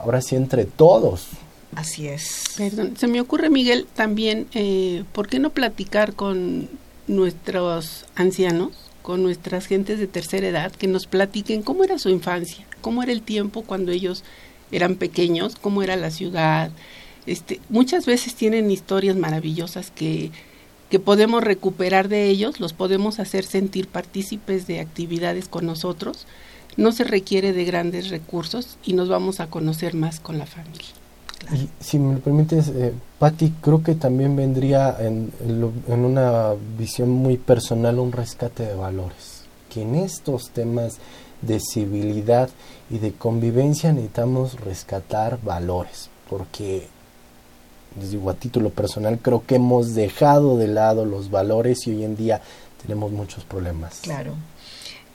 ahora 0.00 0.20
sí 0.20 0.36
entre 0.36 0.64
todos? 0.64 1.28
Así 1.74 2.08
es. 2.08 2.44
Perdón, 2.56 2.96
se 2.96 3.06
me 3.06 3.20
ocurre, 3.20 3.50
Miguel, 3.50 3.86
también, 3.94 4.46
eh, 4.54 5.04
¿por 5.12 5.28
qué 5.28 5.38
no 5.38 5.50
platicar 5.50 6.14
con 6.14 6.68
nuestros 7.06 8.06
ancianos, 8.14 8.72
con 9.02 9.22
nuestras 9.22 9.66
gentes 9.66 9.98
de 9.98 10.06
tercera 10.06 10.48
edad, 10.48 10.72
que 10.72 10.86
nos 10.86 11.06
platiquen 11.06 11.62
cómo 11.62 11.84
era 11.84 11.98
su 11.98 12.08
infancia, 12.08 12.66
cómo 12.80 13.02
era 13.02 13.12
el 13.12 13.22
tiempo 13.22 13.62
cuando 13.62 13.92
ellos 13.92 14.24
eran 14.72 14.96
pequeños, 14.96 15.56
cómo 15.56 15.82
era 15.82 15.96
la 15.96 16.10
ciudad? 16.10 16.70
Este, 17.26 17.60
muchas 17.68 18.06
veces 18.06 18.34
tienen 18.34 18.70
historias 18.70 19.16
maravillosas 19.16 19.90
que, 19.90 20.30
que 20.90 20.98
podemos 20.98 21.44
recuperar 21.44 22.08
de 22.08 22.28
ellos, 22.28 22.60
los 22.60 22.72
podemos 22.72 23.20
hacer 23.20 23.44
sentir 23.44 23.88
partícipes 23.88 24.66
de 24.66 24.80
actividades 24.80 25.48
con 25.48 25.66
nosotros. 25.66 26.26
No 26.76 26.92
se 26.92 27.04
requiere 27.04 27.52
de 27.52 27.64
grandes 27.64 28.08
recursos 28.08 28.78
y 28.84 28.94
nos 28.94 29.08
vamos 29.08 29.40
a 29.40 29.48
conocer 29.48 29.94
más 29.94 30.20
con 30.20 30.38
la 30.38 30.46
familia. 30.46 30.97
Y 31.52 31.68
si 31.80 31.98
me 31.98 32.14
lo 32.14 32.20
permites, 32.20 32.68
eh, 32.68 32.92
Patti, 33.18 33.54
creo 33.60 33.82
que 33.82 33.94
también 33.94 34.36
vendría 34.36 34.96
en, 34.98 35.32
en, 35.40 36.04
una 36.04 36.52
visión 36.78 37.10
muy 37.10 37.36
personal 37.36 37.98
un 37.98 38.12
rescate 38.12 38.64
de 38.64 38.74
valores. 38.74 39.44
Que 39.70 39.82
en 39.82 39.94
estos 39.94 40.50
temas 40.50 40.98
de 41.42 41.60
civilidad 41.60 42.50
y 42.90 42.98
de 42.98 43.12
convivencia 43.12 43.92
necesitamos 43.92 44.60
rescatar 44.60 45.38
valores. 45.42 46.10
Porque, 46.28 46.88
les 47.98 48.10
digo 48.10 48.30
a 48.30 48.34
título 48.34 48.70
personal, 48.70 49.18
creo 49.18 49.44
que 49.46 49.56
hemos 49.56 49.94
dejado 49.94 50.58
de 50.58 50.68
lado 50.68 51.04
los 51.04 51.30
valores 51.30 51.86
y 51.86 51.92
hoy 51.92 52.04
en 52.04 52.16
día 52.16 52.42
tenemos 52.82 53.10
muchos 53.10 53.44
problemas. 53.44 54.00
Claro 54.02 54.34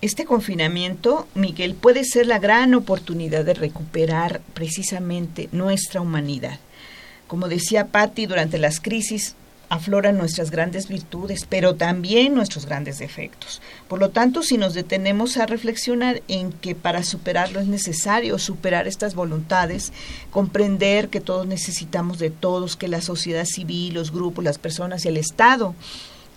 este 0.04 0.26
confinamiento, 0.26 1.30
Miguel, 1.34 1.76
puede 1.76 2.04
ser 2.04 2.28
la 2.28 2.38
gran 2.38 2.74
oportunidad 2.74 3.46
de 3.46 3.54
recuperar 3.54 4.42
precisamente 4.54 5.48
nuestra 5.54 6.02
humanidad. 6.02 6.60
Como 7.28 7.48
decía 7.48 7.88
Patti, 7.88 8.26
durante 8.26 8.58
las 8.58 8.82
crisis 8.82 9.36
afloran 9.70 10.18
nuestras 10.18 10.52
grandes 10.52 10.89
virtudes, 10.89 11.48
pero 11.50 11.76
también 11.76 12.36
nuestros 12.36 12.66
grandes 12.66 13.00
defectos. 13.00 13.62
Por 13.88 14.00
lo 14.00 14.10
tanto, 14.10 14.44
si 14.44 14.58
nos 14.58 14.74
detenemos 14.74 15.38
a 15.38 15.46
reflexionar 15.46 16.22
en 16.28 16.52
que 16.52 16.76
para 16.76 17.04
superarlo 17.04 17.62
es 17.62 17.68
necesario 17.68 18.38
superar 18.39 18.88
estas 18.88 19.16
voluntades, 19.16 19.94
comprender 20.32 21.08
que 21.08 21.22
todos 21.22 21.48
necesitamos 21.48 22.20
de 22.20 22.30
todos, 22.30 22.76
que 22.76 22.89
la 22.89 23.02
sociedad 23.02 23.46
civil, 23.46 23.94
los 23.94 24.12
grupos, 24.12 24.44
las 24.44 24.58
personas 24.58 25.06
y 25.06 25.08
el 25.08 25.16
Estado 25.16 25.74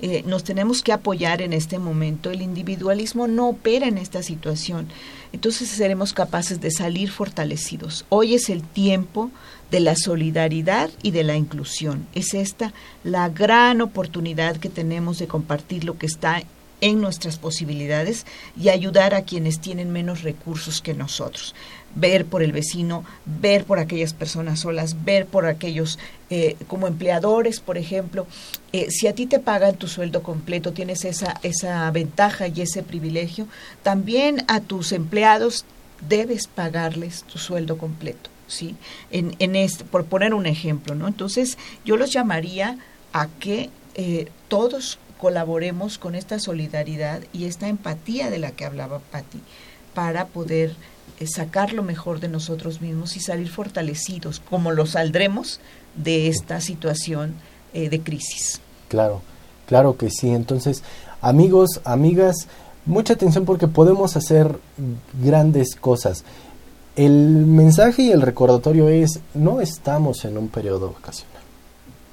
eh, 0.01 0.23
nos 0.27 0.45
tenemos 0.45 0.83
que 0.83 0.93
apoyar 0.93 1.41
en 1.41 1.53
este 1.53 1.79
momento. 1.79 2.31
El 2.31 2.43
individualismo 2.43 3.27
no 3.27 3.49
opera 3.49 3.87
en 3.87 3.99
esta 3.99 4.23
situación. 4.23 4.89
Entonces 5.33 5.69
seremos 5.69 6.13
capaces 6.13 6.61
de 6.61 6.71
salir 6.71 7.11
fortalecidos. 7.11 8.05
Hoy 8.09 8.35
es 8.35 8.51
el 8.51 8.63
tiempo 8.63 9.31
de 9.71 9.81
la 9.81 9.97
solidaridad 9.97 10.91
y 11.03 11.11
de 11.11 11.25
la 11.25 11.37
inclusión. 11.37 12.07
Es 12.15 12.35
esta 12.35 12.73
la 13.05 13.29
gran 13.29 13.81
oportunidad 13.81 14.57
que 14.57 14.69
tenemos 14.69 15.19
de 15.19 15.27
compartir 15.27 15.85
lo 15.85 15.99
que 15.99 16.07
está 16.07 16.43
en 16.81 17.01
nuestras 17.01 17.39
posibilidades 17.39 18.27
y 18.61 18.69
ayudar 18.69 19.15
a 19.15 19.23
quienes 19.23 19.61
tienen 19.61 19.93
menos 19.93 20.23
recursos 20.23 20.83
que 20.83 20.95
nosotros. 20.95 21.55
Ver 21.95 22.27
por 22.27 22.43
el 22.43 22.53
vecino, 22.53 23.05
ver 23.25 23.65
por 23.65 23.79
aquellas 23.79 24.13
personas 24.13 24.61
solas, 24.61 25.05
ver 25.05 25.27
por 25.27 25.47
aquellos 25.47 25.99
eh, 26.31 26.57
como 26.67 26.87
empleadores, 26.87 27.61
por 27.61 27.79
ejemplo. 27.79 28.27
Eh, 28.73 28.91
si 28.91 29.07
a 29.07 29.15
ti 29.15 29.27
te 29.27 29.39
pagan 29.39 29.77
tu 29.77 29.89
sueldo 29.89 30.23
completo, 30.23 30.73
tienes 30.73 31.05
esa, 31.05 31.39
esa 31.43 31.91
ventaja 31.91 32.49
y 32.49 32.61
ese 32.61 32.83
privilegio, 32.83 33.47
también 33.83 34.45
a 34.49 34.61
tus 34.61 34.93
empleados 34.93 35.65
debes 36.09 36.47
pagarles 36.47 37.23
tu 37.25 37.39
sueldo 37.39 37.79
completo. 37.79 38.31
¿sí? 38.47 38.77
En, 39.11 39.35
en 39.39 39.57
este, 39.57 39.85
por 39.85 40.05
poner 40.05 40.35
un 40.35 40.47
ejemplo, 40.47 40.95
¿no? 40.95 41.09
Entonces, 41.09 41.59
yo 41.85 41.97
los 41.97 42.13
llamaría 42.13 42.79
a 43.13 43.29
que 43.41 43.71
eh, 43.95 44.29
todos 44.49 44.99
colaboremos 45.19 45.99
con 45.99 46.15
esta 46.15 46.39
solidaridad 46.39 47.23
y 47.33 47.47
esta 47.47 47.69
empatía 47.69 48.31
de 48.31 48.39
la 48.39 48.51
que 48.51 48.65
hablaba 48.67 48.99
Patti 48.99 49.41
para 49.95 50.27
poder 50.27 50.75
eh, 51.19 51.27
sacar 51.27 51.73
lo 51.73 51.83
mejor 51.83 52.21
de 52.21 52.29
nosotros 52.29 52.83
mismos 52.83 53.17
y 53.17 53.21
salir 53.21 53.49
fortalecidos, 53.49 54.41
como 54.41 54.73
lo 54.73 54.85
saldremos 54.85 55.61
de 55.97 56.29
esta 56.29 56.61
situación 56.61 57.35
eh, 57.73 57.89
de 57.89 58.01
crisis. 58.01 58.61
Claro, 58.89 59.23
claro 59.67 59.97
que 59.97 60.11
sí. 60.11 60.31
Entonces, 60.31 60.83
amigos, 61.21 61.81
amigas, 61.85 62.47
mucha 62.85 63.15
atención 63.15 63.45
porque 63.45 63.69
podemos 63.69 64.17
hacer 64.17 64.59
grandes 65.23 65.75
cosas. 65.75 66.25
El 66.95 67.13
mensaje 67.13 68.03
y 68.03 68.11
el 68.13 68.23
recordatorio 68.23 68.89
es, 68.89 69.21
no 69.35 69.61
estamos 69.61 70.25
en 70.25 70.39
un 70.39 70.49
periodo 70.49 70.93
vacacional 70.93 71.37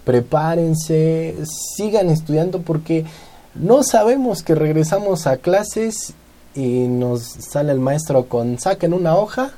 prepárense, 0.04 1.36
sigan 1.76 2.10
estudiando 2.10 2.62
porque 2.62 3.06
no 3.56 3.84
sabemos 3.84 4.44
que 4.44 4.56
regresamos 4.56 5.28
a 5.28 5.38
clases 5.38 6.14
y 6.56 6.88
nos 6.88 7.24
sale 7.24 7.72
el 7.72 7.80
maestro 7.80 8.26
con 8.26 8.60
saquen 8.60 8.94
una 8.94 9.16
hoja, 9.16 9.52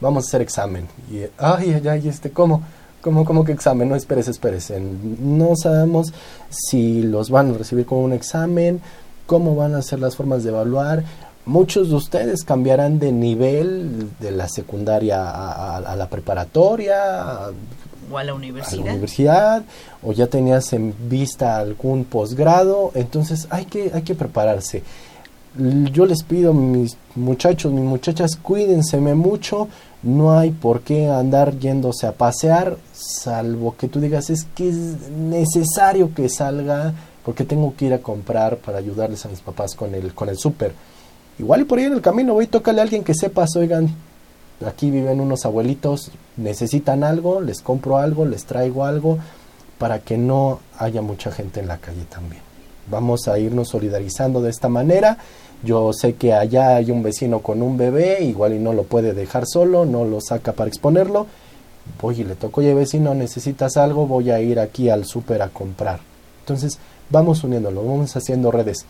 vamos 0.00 0.24
a 0.24 0.28
hacer 0.28 0.42
examen. 0.42 0.88
Y 1.10 1.22
ay, 1.38 1.74
ay, 1.74 1.88
ay, 1.88 2.08
este, 2.08 2.30
¿cómo? 2.30 2.62
¿Cómo, 3.04 3.26
cómo 3.26 3.44
que 3.44 3.52
examen? 3.52 3.90
No, 3.90 3.96
esperes, 3.96 4.28
esperes. 4.28 4.72
No 5.20 5.56
sabemos 5.56 6.14
si 6.48 7.02
los 7.02 7.28
van 7.28 7.50
a 7.50 7.58
recibir 7.58 7.84
con 7.84 7.98
un 7.98 8.14
examen, 8.14 8.80
cómo 9.26 9.54
van 9.54 9.74
a 9.74 9.82
ser 9.82 9.98
las 9.98 10.16
formas 10.16 10.42
de 10.42 10.48
evaluar. 10.48 11.04
Muchos 11.44 11.90
de 11.90 11.96
ustedes 11.96 12.44
cambiarán 12.44 12.98
de 12.98 13.12
nivel 13.12 14.08
de 14.18 14.30
la 14.30 14.48
secundaria 14.48 15.22
a, 15.22 15.76
a 15.76 15.96
la 15.96 16.08
preparatoria, 16.08 17.50
o 18.10 18.16
a 18.16 18.24
la 18.24 18.32
universidad. 18.32 18.80
A 18.80 18.84
la 18.86 18.90
universidad, 18.92 19.62
o 20.02 20.12
ya 20.12 20.26
tenías 20.26 20.72
en 20.72 20.94
vista 21.06 21.58
algún 21.58 22.04
posgrado, 22.04 22.90
entonces 22.94 23.46
hay 23.50 23.66
que, 23.66 23.90
hay 23.92 24.00
que 24.00 24.14
prepararse. 24.14 24.82
Yo 25.92 26.06
les 26.06 26.22
pido, 26.22 26.54
mis 26.54 26.96
muchachos, 27.14 27.70
mis 27.70 27.84
muchachas, 27.84 28.36
cuídense 28.36 28.96
mucho, 28.98 29.68
no 30.04 30.38
hay 30.38 30.50
por 30.50 30.82
qué 30.82 31.08
andar 31.08 31.58
yéndose 31.58 32.06
a 32.06 32.12
pasear, 32.12 32.76
salvo 32.92 33.74
que 33.76 33.88
tú 33.88 34.00
digas, 34.00 34.30
es 34.30 34.44
que 34.54 34.68
es 34.68 35.10
necesario 35.10 36.14
que 36.14 36.28
salga, 36.28 36.92
porque 37.24 37.44
tengo 37.44 37.74
que 37.74 37.86
ir 37.86 37.94
a 37.94 38.02
comprar 38.02 38.58
para 38.58 38.78
ayudarles 38.78 39.24
a 39.24 39.30
mis 39.30 39.40
papás 39.40 39.74
con 39.74 39.94
el, 39.94 40.14
con 40.14 40.28
el 40.28 40.36
súper. 40.36 40.74
Igual 41.38 41.62
y 41.62 41.64
por 41.64 41.78
ahí 41.78 41.86
en 41.86 41.94
el 41.94 42.02
camino 42.02 42.34
voy, 42.34 42.46
tócale 42.46 42.80
a 42.80 42.82
alguien 42.82 43.02
que 43.02 43.14
sepas, 43.14 43.56
oigan, 43.56 43.94
aquí 44.64 44.90
viven 44.90 45.20
unos 45.20 45.46
abuelitos, 45.46 46.10
necesitan 46.36 47.02
algo, 47.02 47.40
les 47.40 47.62
compro 47.62 47.96
algo, 47.96 48.26
les 48.26 48.44
traigo 48.44 48.84
algo, 48.84 49.18
para 49.78 50.00
que 50.00 50.18
no 50.18 50.60
haya 50.78 51.00
mucha 51.00 51.32
gente 51.32 51.60
en 51.60 51.68
la 51.68 51.78
calle 51.78 52.04
también. 52.10 52.42
Vamos 52.90 53.26
a 53.26 53.38
irnos 53.38 53.68
solidarizando 53.68 54.42
de 54.42 54.50
esta 54.50 54.68
manera. 54.68 55.16
Yo 55.64 55.92
sé 55.92 56.14
que 56.14 56.34
allá 56.34 56.76
hay 56.76 56.90
un 56.90 57.02
vecino 57.02 57.40
con 57.40 57.62
un 57.62 57.76
bebé, 57.76 58.22
igual 58.22 58.54
y 58.54 58.58
no 58.58 58.72
lo 58.72 58.82
puede 58.82 59.14
dejar 59.14 59.46
solo, 59.46 59.86
no 59.86 60.04
lo 60.04 60.20
saca 60.20 60.52
para 60.52 60.68
exponerlo. 60.68 61.26
Voy 62.00 62.20
y 62.20 62.24
le 62.24 62.34
toco, 62.34 62.60
oye 62.60 62.74
vecino, 62.74 63.14
necesitas 63.14 63.76
algo, 63.76 64.06
voy 64.06 64.30
a 64.30 64.40
ir 64.40 64.58
aquí 64.58 64.90
al 64.90 65.04
súper 65.04 65.42
a 65.42 65.48
comprar. 65.48 66.00
Entonces, 66.40 66.78
vamos 67.10 67.44
uniéndolo, 67.44 67.82
vamos 67.82 68.14
haciendo 68.16 68.50
redes. 68.50 68.84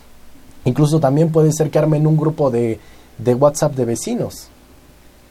Incluso 0.65 0.99
también 0.99 1.31
puede 1.31 1.53
ser 1.53 1.69
que 1.69 1.79
armen 1.79 2.07
un 2.07 2.17
grupo 2.17 2.49
de, 2.49 2.79
de 3.17 3.33
WhatsApp 3.33 3.75
de 3.75 3.85
vecinos 3.85 4.49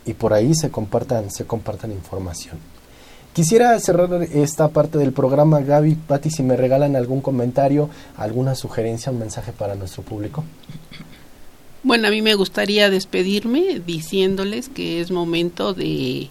y 0.07 0.15
por 0.15 0.33
ahí 0.33 0.55
se 0.55 0.71
compartan, 0.71 1.31
se 1.31 1.45
compartan 1.45 1.93
información. 1.93 2.59
Quisiera 3.33 3.79
cerrar 3.81 4.23
esta 4.23 4.69
parte 4.69 4.97
del 4.97 5.13
programa, 5.13 5.61
Gaby, 5.61 5.97
Patti, 5.97 6.31
si 6.31 6.45
me 6.45 6.57
regalan 6.57 6.95
algún 6.95 7.21
comentario, 7.21 7.91
alguna 8.17 8.55
sugerencia, 8.55 9.11
un 9.11 9.19
mensaje 9.19 9.51
para 9.51 9.75
nuestro 9.75 10.05
público. 10.05 10.45
Bueno, 11.85 12.09
a 12.09 12.11
mí 12.11 12.23
me 12.23 12.35
gustaría 12.35 12.89
despedirme 12.89 13.83
diciéndoles 13.87 14.71
que 14.71 15.03
es 15.03 15.11
momento 15.11 15.75
de 15.75 16.31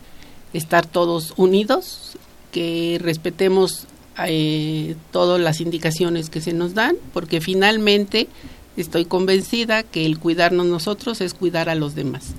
estar 0.52 0.88
todos 0.88 1.36
unidos, 1.38 2.18
que 2.52 2.98
respetemos 3.00 3.86
eh, 4.26 4.96
todas 5.12 5.40
las 5.40 5.62
indicaciones 5.62 6.32
que 6.32 6.42
se 6.42 6.54
nos 6.54 6.74
dan, 6.74 6.96
porque 7.14 7.40
finalmente 7.40 8.28
estoy 8.78 9.06
convencida 9.06 9.84
que 9.84 10.08
el 10.08 10.18
cuidarnos 10.18 10.66
nosotros 10.66 11.22
es 11.22 11.36
cuidar 11.36 11.70
a 11.70 11.76
los 11.76 11.94
demás. 11.94 12.30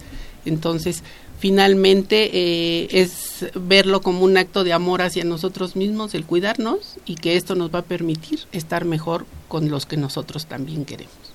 Entonces, 0.44 1.04
finalmente 1.38 2.30
eh, 2.32 2.88
es 2.90 3.46
verlo 3.54 4.00
como 4.00 4.24
un 4.24 4.36
acto 4.36 4.64
de 4.64 4.72
amor 4.72 5.02
hacia 5.02 5.22
nosotros 5.22 5.76
mismos, 5.76 6.14
el 6.14 6.24
cuidarnos 6.24 6.96
y 7.06 7.14
que 7.14 7.36
esto 7.36 7.54
nos 7.54 7.72
va 7.72 7.78
a 7.78 7.82
permitir 7.82 8.40
estar 8.50 8.84
mejor 8.84 9.24
con 9.46 9.70
los 9.70 9.86
que 9.86 9.96
nosotros 9.96 10.46
también 10.46 10.84
queremos. 10.84 11.33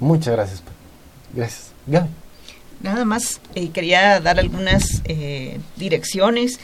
Muchas 0.00 0.34
gracias. 0.34 0.62
Gracias. 1.32 1.72
Gaby. 1.86 2.08
Nada 2.82 3.04
más 3.04 3.40
eh, 3.54 3.68
quería 3.68 4.20
dar 4.20 4.40
algunas 4.40 5.02
eh, 5.04 5.60
direcciones 5.76 6.58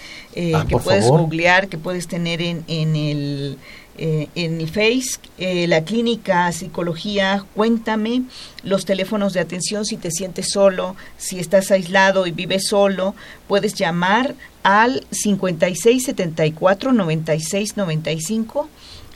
ah, 0.54 0.64
que 0.66 0.78
puedes 0.78 1.06
googlear, 1.06 1.68
que 1.68 1.76
puedes 1.76 2.08
tener 2.08 2.40
en, 2.40 2.64
en 2.68 2.96
el 2.96 3.58
eh, 3.98 4.28
en 4.34 4.60
el 4.60 4.68
Face, 4.68 5.18
eh, 5.38 5.66
la 5.66 5.82
clínica 5.84 6.52
Psicología, 6.52 7.46
cuéntame 7.54 8.24
los 8.62 8.84
teléfonos 8.84 9.32
de 9.32 9.40
atención 9.40 9.86
si 9.86 9.96
te 9.96 10.10
sientes 10.10 10.50
solo, 10.50 10.96
si 11.16 11.38
estás 11.38 11.70
aislado 11.70 12.26
y 12.26 12.30
vives 12.30 12.66
solo, 12.68 13.14
puedes 13.48 13.72
llamar 13.72 14.34
al 14.62 15.06
5674 15.12 16.92
9695 16.92 18.68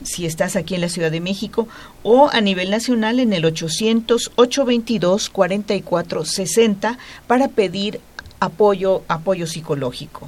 si 0.03 0.25
estás 0.25 0.55
aquí 0.55 0.75
en 0.75 0.81
la 0.81 0.89
Ciudad 0.89 1.11
de 1.11 1.21
México 1.21 1.67
o 2.03 2.29
a 2.31 2.41
nivel 2.41 2.69
nacional 2.69 3.19
en 3.19 3.33
el 3.33 3.45
800 3.45 4.31
822 4.35 5.29
4460 5.29 6.97
para 7.27 7.47
pedir 7.47 7.99
apoyo 8.39 9.03
apoyo 9.07 9.47
psicológico. 9.47 10.27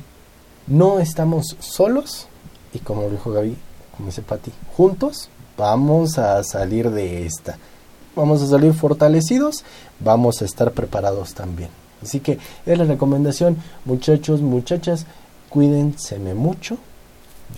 No 0.68 1.00
estamos 1.00 1.56
solos 1.60 2.28
y 2.74 2.80
como 2.80 3.10
dijo 3.10 3.32
Gaby, 3.32 3.56
como 3.96 4.08
dice 4.08 4.22
Pati, 4.22 4.52
juntos 4.76 5.30
vamos 5.58 6.18
a 6.18 6.44
salir 6.44 6.90
de 6.90 7.26
esta. 7.26 7.58
Vamos 8.16 8.42
a 8.44 8.48
salir 8.48 8.74
fortalecidos, 8.74 9.64
vamos 10.00 10.42
a 10.42 10.46
estar 10.46 10.72
preparados 10.72 11.34
también. 11.34 11.70
Así 12.02 12.20
que 12.20 12.38
es 12.66 12.78
la 12.78 12.84
recomendación, 12.84 13.58
muchachos, 13.86 14.42
muchachas, 14.42 15.06
cuídense 15.50 16.20
mucho. 16.20 16.78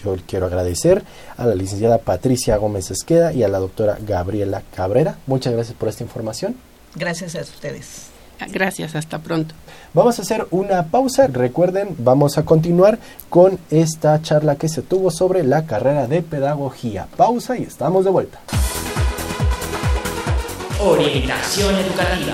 Yo 0.03 0.15
quiero 0.27 0.45
agradecer 0.45 1.03
a 1.37 1.45
la 1.45 1.55
licenciada 1.55 1.97
Patricia 1.99 2.57
Gómez 2.57 2.91
Esqueda 2.91 3.33
y 3.33 3.43
a 3.43 3.47
la 3.47 3.59
doctora 3.59 3.97
Gabriela 3.99 4.63
Cabrera. 4.75 5.17
Muchas 5.27 5.53
gracias 5.53 5.77
por 5.77 5.89
esta 5.89 6.03
información. 6.03 6.55
Gracias 6.95 7.35
a 7.35 7.41
ustedes. 7.41 8.15
Gracias, 8.51 8.95
hasta 8.95 9.19
pronto. 9.19 9.55
Vamos 9.93 10.19
a 10.19 10.21
hacer 10.21 10.45
una 10.51 10.87
pausa. 10.87 11.27
Recuerden, 11.27 11.95
vamos 11.99 12.37
a 12.37 12.43
continuar 12.43 12.99
con 13.29 13.59
esta 13.71 14.21
charla 14.21 14.57
que 14.57 14.67
se 14.67 14.81
tuvo 14.81 15.09
sobre 15.09 15.43
la 15.43 15.65
carrera 15.65 16.07
de 16.07 16.21
pedagogía. 16.21 17.07
Pausa 17.15 17.57
y 17.57 17.63
estamos 17.63 18.03
de 18.03 18.11
vuelta. 18.11 18.39
Orientación 20.81 21.73
educativa. 21.75 22.33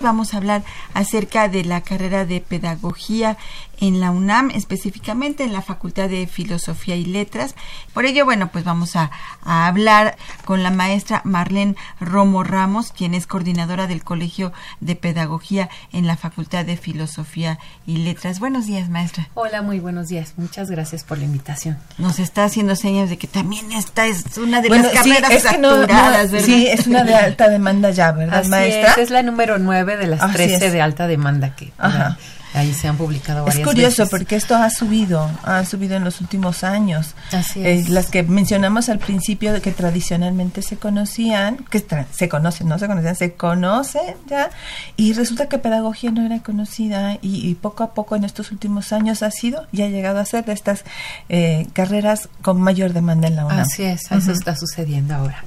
Vamos 0.00 0.32
a 0.32 0.38
hablar 0.38 0.62
acerca 0.94 1.48
de 1.48 1.62
la 1.62 1.82
carrera 1.82 2.24
de 2.24 2.40
pedagogía 2.40 3.36
en 3.80 3.98
la 4.00 4.10
UNAM, 4.10 4.50
específicamente 4.52 5.42
en 5.44 5.52
la 5.52 5.62
Facultad 5.62 6.08
de 6.08 6.26
Filosofía 6.26 6.96
y 6.96 7.04
Letras. 7.04 7.54
Por 7.94 8.04
ello, 8.04 8.24
bueno, 8.24 8.48
pues 8.52 8.64
vamos 8.64 8.94
a, 8.96 9.10
a 9.42 9.66
hablar 9.66 10.16
con 10.44 10.62
la 10.62 10.70
maestra 10.70 11.22
Marlene 11.24 11.76
Romo 12.00 12.44
Ramos, 12.44 12.92
quien 12.92 13.14
es 13.14 13.26
coordinadora 13.26 13.86
del 13.86 14.04
Colegio 14.04 14.52
de 14.80 14.96
Pedagogía 14.96 15.68
en 15.92 16.06
la 16.06 16.16
Facultad 16.16 16.64
de 16.64 16.76
Filosofía 16.76 17.58
y 17.86 17.98
Letras. 17.98 18.38
Buenos 18.40 18.66
días, 18.66 18.88
maestra. 18.88 19.28
Hola, 19.34 19.62
muy 19.62 19.80
buenos 19.80 20.08
días. 20.08 20.34
Muchas 20.36 20.70
gracias 20.70 21.04
por 21.04 21.18
la 21.18 21.24
invitación. 21.24 21.78
Nos 21.98 22.18
está 22.18 22.44
haciendo 22.44 22.76
señas 22.76 23.08
de 23.10 23.18
que 23.18 23.26
también 23.26 23.72
esta 23.72 24.06
es 24.06 24.36
una 24.38 24.60
de 24.60 24.68
Bueno, 24.68 24.84
las 24.92 25.02
sí, 25.04 25.10
carreras 25.10 25.30
es 25.32 25.44
que 25.46 25.58
no- 25.58 25.70
no- 25.76 25.80
saturadas, 25.82 26.30
¿verdad? 26.30 26.46
sí, 26.46 26.66
es 26.66 26.86
una 26.86 27.04
de 27.04 27.14
alta 27.14 27.48
demanda 27.48 27.90
ya, 27.90 28.12
¿verdad, 28.12 28.40
Así 28.40 28.48
maestra? 28.50 28.92
es, 28.92 28.98
es 28.98 29.10
la 29.10 29.22
número 29.22 29.58
9 29.58 29.96
de 29.96 30.06
las 30.06 30.20
Así 30.20 30.34
13 30.34 30.66
es. 30.66 30.72
de 30.72 30.82
alta 30.82 31.06
demanda 31.06 31.54
que 31.56 31.72
Ajá. 31.78 32.18
Ahí 32.54 32.72
se 32.74 32.88
han 32.88 32.96
publicado 32.96 33.44
varias 33.44 33.60
Es 33.60 33.66
curioso 33.66 34.02
veces. 34.02 34.10
porque 34.10 34.36
esto 34.36 34.56
ha 34.56 34.68
subido, 34.70 35.30
ha 35.44 35.64
subido 35.64 35.96
en 35.96 36.04
los 36.04 36.20
últimos 36.20 36.64
años. 36.64 37.14
Así 37.32 37.60
Eh, 37.60 37.74
es. 37.80 37.88
las 37.88 38.06
que 38.06 38.22
mencionamos 38.22 38.88
al 38.88 38.98
principio 38.98 39.52
de 39.52 39.60
que 39.60 39.70
tradicionalmente 39.72 40.62
se 40.62 40.76
conocían, 40.76 41.58
que 41.70 41.86
tra- 41.86 42.06
se 42.10 42.28
conocen, 42.28 42.68
no 42.68 42.78
se 42.78 42.86
conocían, 42.86 43.14
se 43.16 43.34
conocen 43.34 44.16
ya, 44.26 44.50
y 44.96 45.12
resulta 45.12 45.48
que 45.48 45.58
pedagogía 45.58 46.10
no 46.10 46.24
era 46.26 46.40
conocida 46.40 47.14
y, 47.22 47.48
y 47.48 47.54
poco 47.54 47.84
a 47.84 47.94
poco 47.94 48.16
en 48.16 48.24
estos 48.24 48.50
últimos 48.52 48.92
años 48.92 49.22
ha 49.22 49.30
sido 49.30 49.66
y 49.72 49.82
ha 49.82 49.88
llegado 49.88 50.18
a 50.18 50.24
ser 50.24 50.44
de 50.44 50.52
estas 50.52 50.84
eh, 51.28 51.66
carreras 51.72 52.28
con 52.42 52.60
mayor 52.60 52.92
demanda 52.92 53.28
en 53.28 53.36
la 53.36 53.46
UNAM. 53.46 53.60
Así 53.60 53.84
es, 53.84 54.10
eso 54.10 54.32
está 54.32 54.56
sucediendo 54.56 55.14
ahora. 55.14 55.44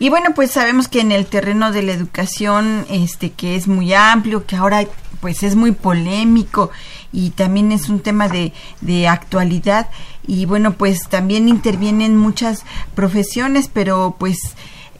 Y 0.00 0.10
bueno, 0.10 0.28
pues 0.34 0.52
sabemos 0.52 0.86
que 0.86 1.00
en 1.00 1.10
el 1.10 1.26
terreno 1.26 1.72
de 1.72 1.82
la 1.82 1.92
educación, 1.92 2.86
este, 2.88 3.32
que 3.32 3.56
es 3.56 3.66
muy 3.66 3.92
amplio, 3.94 4.46
que 4.46 4.54
ahora 4.54 4.84
pues 5.20 5.42
es 5.42 5.56
muy 5.56 5.72
polémico 5.72 6.70
y 7.12 7.30
también 7.30 7.72
es 7.72 7.88
un 7.88 8.00
tema 8.00 8.28
de, 8.28 8.52
de 8.80 9.08
actualidad. 9.08 9.88
Y 10.26 10.44
bueno, 10.44 10.74
pues 10.74 11.08
también 11.08 11.48
intervienen 11.48 12.16
muchas 12.16 12.64
profesiones, 12.94 13.70
pero 13.72 14.16
pues 14.18 14.38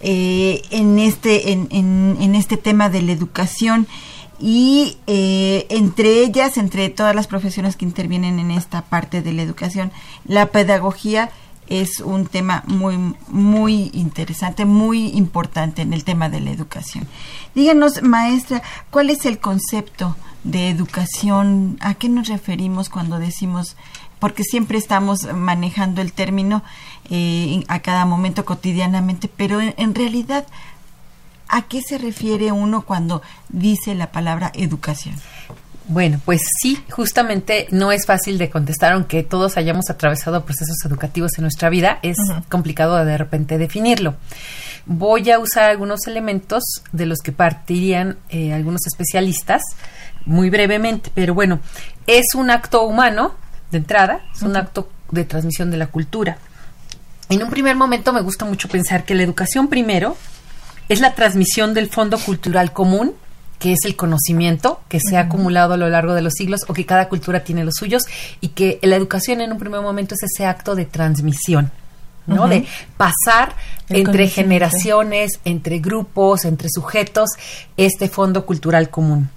eh, 0.00 0.62
en 0.70 0.98
este 0.98 1.52
en, 1.52 1.68
en, 1.70 2.16
en 2.20 2.34
este 2.34 2.56
tema 2.56 2.88
de 2.88 3.02
la 3.02 3.12
educación 3.12 3.86
y 4.40 4.98
eh, 5.06 5.66
entre 5.68 6.20
ellas, 6.20 6.58
entre 6.58 6.88
todas 6.90 7.14
las 7.14 7.26
profesiones 7.26 7.76
que 7.76 7.84
intervienen 7.84 8.38
en 8.38 8.50
esta 8.50 8.82
parte 8.82 9.20
de 9.20 9.32
la 9.32 9.42
educación, 9.42 9.90
la 10.26 10.46
pedagogía 10.46 11.30
es 11.68 12.00
un 12.00 12.26
tema 12.26 12.64
muy 12.66 13.14
muy 13.28 13.90
interesante, 13.92 14.64
muy 14.64 15.08
importante 15.08 15.82
en 15.82 15.92
el 15.92 16.04
tema 16.04 16.28
de 16.28 16.40
la 16.40 16.50
educación. 16.50 17.06
Díganos, 17.54 18.02
maestra, 18.02 18.62
¿cuál 18.90 19.10
es 19.10 19.26
el 19.26 19.38
concepto 19.38 20.16
de 20.44 20.70
educación? 20.70 21.78
¿A 21.80 21.94
qué 21.94 22.08
nos 22.08 22.28
referimos 22.28 22.88
cuando 22.88 23.18
decimos 23.18 23.76
porque 24.18 24.42
siempre 24.42 24.78
estamos 24.78 25.32
manejando 25.32 26.00
el 26.00 26.12
término 26.12 26.64
eh, 27.08 27.62
a 27.68 27.78
cada 27.80 28.04
momento 28.04 28.44
cotidianamente, 28.44 29.28
pero 29.28 29.60
en, 29.60 29.74
en 29.76 29.94
realidad 29.94 30.46
¿A 31.48 31.62
qué 31.62 31.80
se 31.80 31.96
refiere 31.96 32.52
uno 32.52 32.82
cuando 32.82 33.22
dice 33.48 33.94
la 33.94 34.12
palabra 34.12 34.52
educación? 34.54 35.14
Bueno, 35.88 36.20
pues 36.22 36.42
sí, 36.60 36.78
justamente 36.90 37.66
no 37.70 37.92
es 37.92 38.04
fácil 38.04 38.36
de 38.36 38.50
contestar, 38.50 38.92
aunque 38.92 39.22
todos 39.22 39.56
hayamos 39.56 39.88
atravesado 39.88 40.44
procesos 40.44 40.76
educativos 40.84 41.38
en 41.38 41.42
nuestra 41.42 41.70
vida, 41.70 41.98
es 42.02 42.18
complicado 42.50 43.02
de 43.02 43.16
repente 43.16 43.56
definirlo. 43.56 44.14
Voy 44.84 45.30
a 45.30 45.38
usar 45.38 45.70
algunos 45.70 46.06
elementos 46.06 46.62
de 46.92 47.06
los 47.06 47.20
que 47.20 47.32
partirían 47.32 48.18
eh, 48.28 48.52
algunos 48.52 48.86
especialistas, 48.86 49.62
muy 50.26 50.50
brevemente, 50.50 51.10
pero 51.14 51.32
bueno, 51.32 51.60
es 52.06 52.34
un 52.34 52.50
acto 52.50 52.82
humano, 52.82 53.34
de 53.70 53.78
entrada, 53.78 54.20
es 54.34 54.42
un 54.42 54.58
acto 54.58 54.90
de 55.10 55.24
transmisión 55.24 55.70
de 55.70 55.78
la 55.78 55.86
cultura. 55.86 56.36
En 57.30 57.42
un 57.42 57.48
primer 57.48 57.76
momento 57.76 58.12
me 58.12 58.20
gusta 58.20 58.44
mucho 58.44 58.68
pensar 58.68 59.06
que 59.06 59.14
la 59.14 59.22
educación 59.22 59.68
primero 59.68 60.18
es 60.90 61.00
la 61.00 61.14
transmisión 61.14 61.72
del 61.72 61.88
fondo 61.88 62.18
cultural 62.18 62.74
común, 62.74 63.14
que 63.58 63.72
es 63.72 63.78
el 63.84 63.96
conocimiento 63.96 64.80
que 64.88 65.00
se 65.00 65.16
ha 65.16 65.20
acumulado 65.22 65.74
a 65.74 65.76
lo 65.76 65.88
largo 65.88 66.14
de 66.14 66.22
los 66.22 66.34
siglos 66.34 66.60
o 66.68 66.74
que 66.74 66.86
cada 66.86 67.08
cultura 67.08 67.44
tiene 67.44 67.64
los 67.64 67.74
suyos 67.74 68.04
y 68.40 68.48
que 68.48 68.78
la 68.82 68.96
educación 68.96 69.40
en 69.40 69.52
un 69.52 69.58
primer 69.58 69.80
momento 69.80 70.14
es 70.14 70.22
ese 70.32 70.46
acto 70.46 70.74
de 70.74 70.84
transmisión. 70.86 71.70
¿no? 72.26 72.46
De 72.46 72.66
pasar 72.98 73.54
El 73.88 74.00
entre 74.00 74.28
generaciones, 74.28 75.40
entre 75.46 75.78
grupos, 75.78 76.44
entre 76.44 76.68
sujetos, 76.68 77.30
este 77.78 78.08
fondo 78.10 78.44
cultural 78.44 78.90
común. 78.90 79.30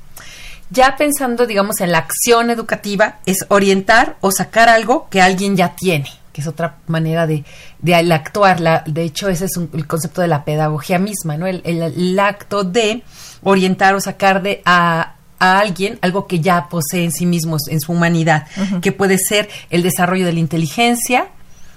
Ya 0.71 0.95
pensando, 0.97 1.47
digamos, 1.47 1.79
en 1.79 1.91
la 1.93 1.99
acción 1.99 2.49
educativa, 2.49 3.19
es 3.25 3.45
orientar 3.47 4.17
o 4.21 4.31
sacar 4.31 4.67
algo 4.69 5.07
que 5.09 5.21
alguien 5.21 5.55
ya 5.55 5.73
tiene, 5.75 6.09
que 6.33 6.41
es 6.41 6.47
otra 6.47 6.77
manera 6.87 7.27
de, 7.27 7.45
de 7.79 7.95
actuar. 7.95 8.59
La- 8.59 8.83
de 8.85 9.03
hecho, 9.03 9.29
ese 9.29 9.45
es 9.45 9.55
un- 9.57 9.69
el 9.73 9.87
concepto 9.87 10.21
de 10.21 10.27
la 10.27 10.43
pedagogía 10.43 10.99
misma, 10.99 11.37
¿no? 11.37 11.47
El, 11.47 11.61
el- 11.63 11.81
el 11.81 12.19
acto 12.19 12.63
de 12.65 13.03
orientar 13.43 13.95
o 13.95 14.01
sacar 14.01 14.41
de 14.41 14.61
a, 14.65 15.15
a 15.39 15.59
alguien 15.59 15.97
algo 16.01 16.27
que 16.27 16.39
ya 16.39 16.67
posee 16.69 17.03
en 17.03 17.11
sí 17.11 17.25
mismo, 17.25 17.57
en 17.69 17.79
su 17.81 17.91
humanidad, 17.91 18.47
que 18.81 18.91
puede 18.91 19.17
ser 19.17 19.49
el 19.69 19.81
desarrollo 19.83 20.25
de 20.25 20.33
la 20.33 20.39
inteligencia, 20.39 21.27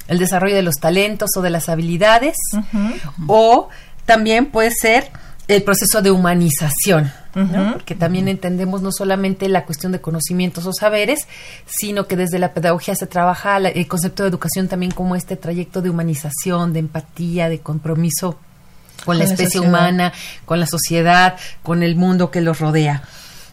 el 0.08 0.18
desarrollo 0.18 0.54
de 0.54 0.62
los 0.62 0.76
talentos 0.76 1.30
o 1.36 1.40
de 1.42 1.50
las 1.50 1.68
habilidades, 1.70 2.36
o 3.26 3.68
también 4.06 4.46
puede 4.46 4.70
ser 4.70 5.10
el 5.48 5.62
proceso 5.62 6.00
de 6.02 6.10
humanización, 6.10 7.12
¿no? 7.34 7.42
Ujú. 7.44 7.72
porque 7.74 7.94
también 7.94 8.28
entendemos 8.28 8.80
no 8.80 8.92
solamente 8.92 9.48
la 9.48 9.64
cuestión 9.66 9.92
de 9.92 10.00
conocimientos 10.00 10.66
o 10.66 10.72
saberes, 10.72 11.20
sino 11.66 12.06
que 12.06 12.16
desde 12.16 12.38
la 12.38 12.54
pedagogía 12.54 12.94
se 12.94 13.06
trabaja 13.06 13.58
la- 13.58 13.68
el 13.70 13.86
concepto 13.88 14.22
de 14.22 14.28
educación 14.30 14.68
también 14.68 14.92
como 14.92 15.16
este 15.16 15.36
trayecto 15.36 15.82
de 15.82 15.90
humanización, 15.90 16.72
de 16.72 16.78
empatía, 16.80 17.48
de 17.48 17.58
compromiso 17.60 18.38
con 19.04 19.18
la 19.18 19.24
especie 19.24 19.60
humana, 19.68 20.12
con 20.44 20.60
la 20.60 20.66
sociedad, 20.66 21.36
con 21.62 21.82
el 21.82 21.96
mundo 21.96 22.30
que 22.30 22.40
los 22.40 22.58
rodea. 22.60 23.02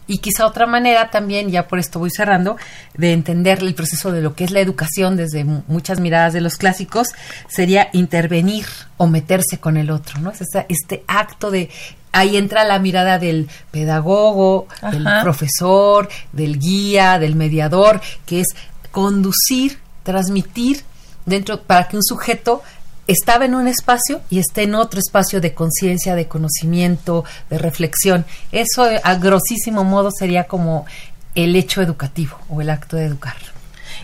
Y 0.08 0.18
quizá 0.18 0.46
otra 0.46 0.66
manera 0.66 1.10
también, 1.10 1.50
ya 1.50 1.68
por 1.68 1.78
esto 1.78 1.98
voy 2.00 2.10
cerrando, 2.10 2.56
de 2.94 3.12
entender 3.12 3.60
el 3.60 3.74
proceso 3.74 4.10
de 4.10 4.20
lo 4.20 4.34
que 4.34 4.44
es 4.44 4.50
la 4.50 4.58
educación 4.60 5.16
desde 5.16 5.44
mu- 5.44 5.62
muchas 5.68 6.00
miradas 6.00 6.32
de 6.32 6.40
los 6.40 6.56
clásicos, 6.56 7.08
sería 7.48 7.88
intervenir 7.92 8.66
o 8.96 9.06
meterse 9.06 9.58
con 9.58 9.76
el 9.76 9.90
otro, 9.90 10.20
¿no? 10.20 10.30
Es 10.30 10.40
esa- 10.40 10.66
este 10.68 11.04
acto 11.06 11.50
de... 11.50 11.70
Ahí 12.14 12.36
entra 12.36 12.64
la 12.64 12.78
mirada 12.78 13.18
del 13.18 13.48
pedagogo, 13.70 14.66
del 14.90 15.06
profesor, 15.22 16.08
del 16.32 16.58
guía, 16.58 17.18
del 17.18 17.36
mediador, 17.36 18.02
que 18.26 18.40
es 18.40 18.48
conducir, 18.90 19.78
transmitir 20.02 20.82
dentro 21.24 21.62
para 21.62 21.88
que 21.88 21.96
un 21.96 22.02
sujeto 22.02 22.62
estaba 23.06 23.44
en 23.44 23.54
un 23.54 23.68
espacio 23.68 24.20
y 24.30 24.38
esté 24.38 24.62
en 24.62 24.74
otro 24.74 25.00
espacio 25.00 25.40
de 25.40 25.54
conciencia, 25.54 26.14
de 26.14 26.28
conocimiento, 26.28 27.24
de 27.50 27.58
reflexión. 27.58 28.24
Eso 28.52 28.88
eh, 28.90 29.00
a 29.02 29.14
grosísimo 29.16 29.84
modo 29.84 30.10
sería 30.10 30.44
como 30.44 30.86
el 31.34 31.56
hecho 31.56 31.82
educativo 31.82 32.38
o 32.48 32.60
el 32.60 32.70
acto 32.70 32.96
de 32.96 33.06
educar. 33.06 33.36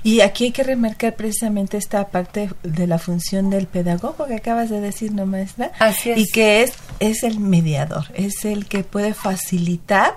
Y 0.03 0.21
aquí 0.21 0.45
hay 0.45 0.51
que 0.53 0.63
remarcar 0.63 1.15
precisamente 1.15 1.77
esta 1.77 2.07
parte 2.09 2.51
de 2.63 2.87
la 2.87 2.99
función 2.99 3.51
del 3.51 3.67
pedagogo 3.67 4.27
que 4.27 4.37
acabas 4.37 4.71
de 4.71 4.81
decir, 4.81 5.13
¿no, 5.13 5.27
maestra? 5.27 5.73
Así 5.79 6.11
es. 6.11 6.19
Y 6.19 6.27
que 6.27 6.63
es, 6.63 6.75
es 7.01 7.25
el 7.25 7.41
mediador, 7.41 8.05
es 8.15 8.45
el 8.45 8.67
que 8.67 8.85
puede 8.85 9.13
facilitar 9.13 10.15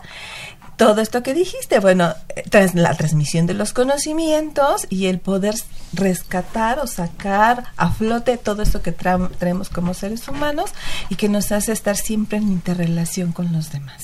todo 0.81 0.99
esto 1.01 1.21
que 1.21 1.35
dijiste, 1.35 1.77
bueno, 1.79 2.15
eh, 2.35 2.43
tras 2.49 2.73
la 2.73 2.95
transmisión 2.95 3.45
de 3.45 3.53
los 3.53 3.71
conocimientos 3.71 4.87
y 4.89 5.05
el 5.05 5.19
poder 5.19 5.53
rescatar 5.93 6.79
o 6.79 6.87
sacar 6.87 7.65
a 7.77 7.91
flote 7.91 8.37
todo 8.37 8.63
esto 8.63 8.81
que 8.81 8.97
tra- 8.97 9.29
traemos 9.37 9.69
como 9.69 9.93
seres 9.93 10.27
humanos 10.27 10.71
y 11.09 11.15
que 11.17 11.29
nos 11.29 11.51
hace 11.51 11.71
estar 11.71 11.95
siempre 11.97 12.39
en 12.39 12.47
interrelación 12.51 13.31
con 13.31 13.53
los 13.53 13.71
demás. 13.71 14.01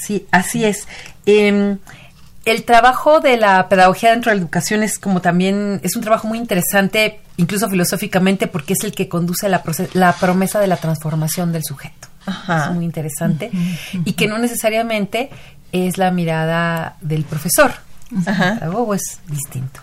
Sí, 0.00 0.26
así 0.30 0.64
es. 0.64 0.86
Em, 1.26 1.78
el 2.44 2.64
trabajo 2.64 3.18
de 3.18 3.36
la 3.36 3.68
pedagogía 3.68 4.10
dentro 4.12 4.30
de 4.30 4.36
la 4.36 4.42
educación 4.42 4.84
es 4.84 5.00
como 5.00 5.20
también, 5.20 5.80
es 5.82 5.96
un 5.96 6.02
trabajo 6.02 6.28
muy 6.28 6.38
interesante, 6.38 7.18
incluso 7.38 7.68
filosóficamente, 7.68 8.46
porque 8.46 8.74
es 8.74 8.84
el 8.84 8.92
que 8.92 9.08
conduce 9.08 9.46
a 9.46 9.48
la, 9.48 10.12
promesa 10.14 10.60
de 10.60 10.68
la 10.68 10.76
transformación 10.76 11.50
del 11.52 11.64
sujeto. 11.64 12.06
Ajá. 12.24 12.66
Es 12.66 12.72
muy 12.72 12.84
interesante. 12.84 13.50
Y 14.04 14.12
que 14.12 14.28
no 14.28 14.38
necesariamente 14.38 15.30
es 15.72 15.98
la 15.98 16.10
mirada 16.10 16.96
del 17.00 17.24
profesor. 17.24 17.72
Ajá. 18.26 18.60
Es 18.94 19.20
distinto. 19.26 19.80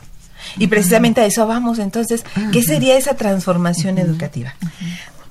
Y 0.58 0.68
precisamente 0.68 1.22
a 1.22 1.26
eso 1.26 1.46
vamos. 1.48 1.80
Entonces, 1.80 2.24
¿qué 2.52 2.64
sería 2.64 2.98
esa 2.98 3.16
transformación 3.16 3.98
educativa? 3.98 4.56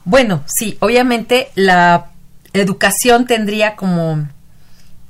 Bueno, 0.05 0.43
sí, 0.47 0.77
obviamente 0.81 1.51
la 1.55 2.07
educación 2.53 3.27
tendría 3.27 3.75
como, 3.75 4.29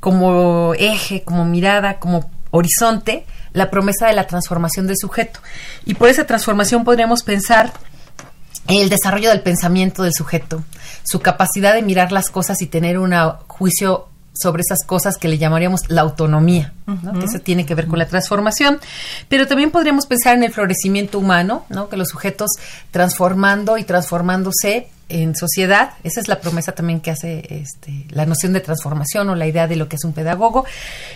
como 0.01 0.75
eje, 0.75 1.23
como 1.23 1.45
mirada, 1.45 1.99
como 1.99 2.31
horizonte, 2.51 3.27
la 3.53 3.71
promesa 3.71 4.07
de 4.07 4.15
la 4.15 4.27
transformación 4.27 4.87
del 4.87 4.97
sujeto. 4.97 5.41
Y 5.85 5.95
por 5.95 6.09
esa 6.09 6.25
transformación 6.25 6.85
podríamos 6.85 7.23
pensar 7.23 7.73
en 8.67 8.83
el 8.83 8.89
desarrollo 8.89 9.31
del 9.31 9.43
pensamiento 9.43 10.03
del 10.05 10.15
sujeto, 10.15 10.63
su 11.05 11.21
capacidad 11.21 11.75
de 11.75 11.83
mirar 11.83 12.13
las 12.13 12.31
cosas 12.31 12.63
y 12.63 12.67
tener 12.67 12.99
un 12.99 13.13
juicio 13.47 14.09
sobre 14.35 14.63
esas 14.63 14.85
cosas 14.85 15.17
que 15.17 15.29
le 15.29 15.39
llamaríamos 15.39 15.89
la 15.89 16.03
autonomía, 16.03 16.73
¿no? 16.87 17.19
que 17.19 17.27
eso 17.27 17.39
tiene 17.39 17.65
que 17.65 17.75
ver 17.75 17.87
con 17.87 17.99
la 17.99 18.07
transformación. 18.07 18.81
Pero 19.29 19.47
también 19.47 19.71
podríamos 19.71 20.07
pensar 20.07 20.35
en 20.37 20.43
el 20.43 20.53
florecimiento 20.53 21.19
humano, 21.19 21.65
¿no? 21.69 21.89
que 21.89 21.97
los 21.97 22.09
sujetos 22.09 22.51
transformando 22.91 23.79
y 23.79 23.85
transformándose 23.85 24.89
en 25.09 25.37
sociedad, 25.37 25.93
esa 26.03 26.21
es 26.21 26.29
la 26.29 26.41
promesa 26.41 26.73
también 26.73 27.01
que 27.01 27.11
hace 27.11 27.47
este, 27.51 28.07
la 28.11 28.27
noción 28.27 28.53
de 28.55 28.61
transformación 28.61 29.29
o 29.29 29.35
la 29.37 29.47
idea 29.47 29.69
de 29.69 29.77
lo 29.77 29.89
que 29.89 29.97
es 29.97 30.05
un 30.05 30.13
pedagogo. 30.13 30.65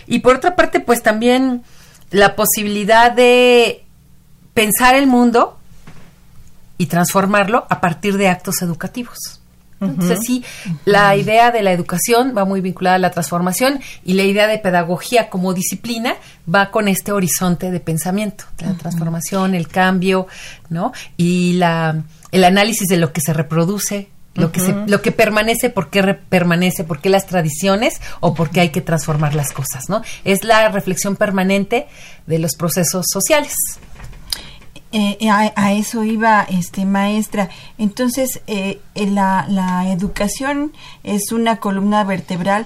Y 0.07 0.19
por 0.19 0.35
otra 0.35 0.55
parte, 0.55 0.79
pues 0.79 1.01
también 1.01 1.63
la 2.11 2.35
posibilidad 2.35 3.11
de 3.11 3.83
pensar 4.53 4.95
el 4.95 5.07
mundo 5.07 5.57
y 6.77 6.85
transformarlo 6.85 7.65
a 7.69 7.81
partir 7.81 8.17
de 8.17 8.29
actos 8.29 8.61
educativos. 8.61 9.38
Entonces 9.81 10.19
sí, 10.25 10.43
la 10.85 11.15
idea 11.15 11.51
de 11.51 11.61
la 11.61 11.71
educación 11.71 12.33
va 12.37 12.45
muy 12.45 12.61
vinculada 12.61 12.97
a 12.97 12.99
la 12.99 13.11
transformación 13.11 13.79
y 14.03 14.13
la 14.13 14.23
idea 14.23 14.47
de 14.47 14.57
pedagogía 14.57 15.29
como 15.29 15.53
disciplina 15.53 16.15
va 16.53 16.71
con 16.71 16.87
este 16.87 17.11
horizonte 17.11 17.71
de 17.71 17.79
pensamiento, 17.79 18.45
la 18.59 18.73
transformación, 18.73 19.55
el 19.55 19.67
cambio, 19.67 20.27
¿no? 20.69 20.91
Y 21.17 21.53
la, 21.53 22.03
el 22.31 22.43
análisis 22.43 22.87
de 22.87 22.97
lo 22.97 23.13
que 23.13 23.21
se 23.21 23.33
reproduce, 23.33 24.09
lo 24.35 24.51
que 24.51 24.59
se, 24.59 24.73
lo 24.87 25.01
que 25.01 25.11
permanece, 25.11 25.69
por 25.69 25.89
qué 25.89 26.13
permanece, 26.13 26.83
por 26.83 27.01
qué 27.01 27.09
las 27.09 27.25
tradiciones 27.25 27.99
o 28.19 28.33
por 28.33 28.51
qué 28.51 28.61
hay 28.61 28.69
que 28.69 28.81
transformar 28.81 29.35
las 29.35 29.51
cosas, 29.51 29.89
¿no? 29.89 30.01
Es 30.23 30.43
la 30.43 30.69
reflexión 30.69 31.15
permanente 31.15 31.87
de 32.25 32.39
los 32.39 32.55
procesos 32.55 33.05
sociales. 33.11 33.53
Eh, 34.91 35.29
a, 35.29 35.73
eso 35.73 36.03
iba, 36.03 36.41
este 36.43 36.85
maestra. 36.85 37.49
Entonces, 37.77 38.41
eh, 38.47 38.81
la, 38.95 39.45
la 39.47 39.91
educación 39.91 40.73
es 41.03 41.31
una 41.31 41.57
columna 41.57 42.03
vertebral 42.03 42.65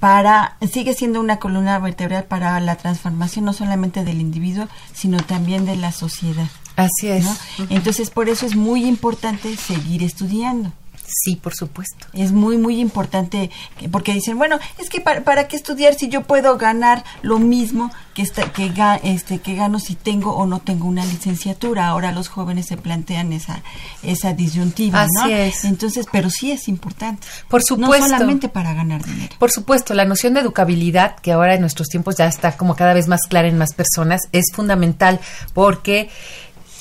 para, 0.00 0.56
sigue 0.72 0.94
siendo 0.94 1.20
una 1.20 1.38
columna 1.38 1.78
vertebral 1.78 2.24
para 2.24 2.58
la 2.58 2.76
transformación 2.76 3.44
no 3.44 3.52
solamente 3.52 4.02
del 4.02 4.20
individuo, 4.20 4.66
sino 4.94 5.18
también 5.18 5.66
de 5.66 5.76
la 5.76 5.92
sociedad. 5.92 6.48
Así 6.76 7.08
es. 7.08 7.26
Entonces, 7.68 8.10
por 8.10 8.30
eso 8.30 8.46
es 8.46 8.56
muy 8.56 8.86
importante 8.86 9.54
seguir 9.56 10.02
estudiando. 10.02 10.72
Sí, 11.12 11.36
por 11.36 11.54
supuesto. 11.54 12.06
Es 12.12 12.30
muy, 12.30 12.56
muy 12.56 12.78
importante 12.80 13.50
porque 13.90 14.14
dicen, 14.14 14.38
bueno, 14.38 14.60
es 14.78 14.88
que 14.88 15.00
para, 15.00 15.48
qué 15.48 15.56
estudiar 15.56 15.94
si 15.94 16.08
yo 16.08 16.22
puedo 16.22 16.56
ganar 16.56 17.04
lo 17.22 17.40
mismo 17.40 17.90
que, 18.14 18.22
esta, 18.22 18.52
que, 18.52 18.72
este, 19.02 19.40
que 19.40 19.56
gano 19.56 19.80
si 19.80 19.96
tengo 19.96 20.36
o 20.36 20.46
no 20.46 20.60
tengo 20.60 20.86
una 20.86 21.04
licenciatura. 21.04 21.88
Ahora 21.88 22.12
los 22.12 22.28
jóvenes 22.28 22.66
se 22.66 22.76
plantean 22.76 23.32
esa, 23.32 23.62
esa 24.04 24.34
disyuntiva, 24.34 25.02
Así 25.02 25.32
es. 25.32 25.64
Entonces, 25.64 26.06
pero 26.10 26.30
sí 26.30 26.52
es 26.52 26.68
importante. 26.68 27.26
Por 27.48 27.62
supuesto. 27.62 28.06
No 28.06 28.16
solamente 28.16 28.48
para 28.48 28.72
ganar 28.72 29.04
dinero. 29.04 29.34
Por 29.38 29.50
supuesto, 29.50 29.94
la 29.94 30.04
noción 30.04 30.34
de 30.34 30.40
educabilidad, 30.40 31.16
que 31.16 31.32
ahora 31.32 31.54
en 31.54 31.60
nuestros 31.60 31.88
tiempos 31.88 32.16
ya 32.16 32.26
está 32.26 32.56
como 32.56 32.76
cada 32.76 32.94
vez 32.94 33.08
más 33.08 33.22
clara 33.28 33.48
en 33.48 33.58
más 33.58 33.74
personas, 33.74 34.20
es 34.30 34.44
fundamental 34.54 35.20
porque 35.54 36.08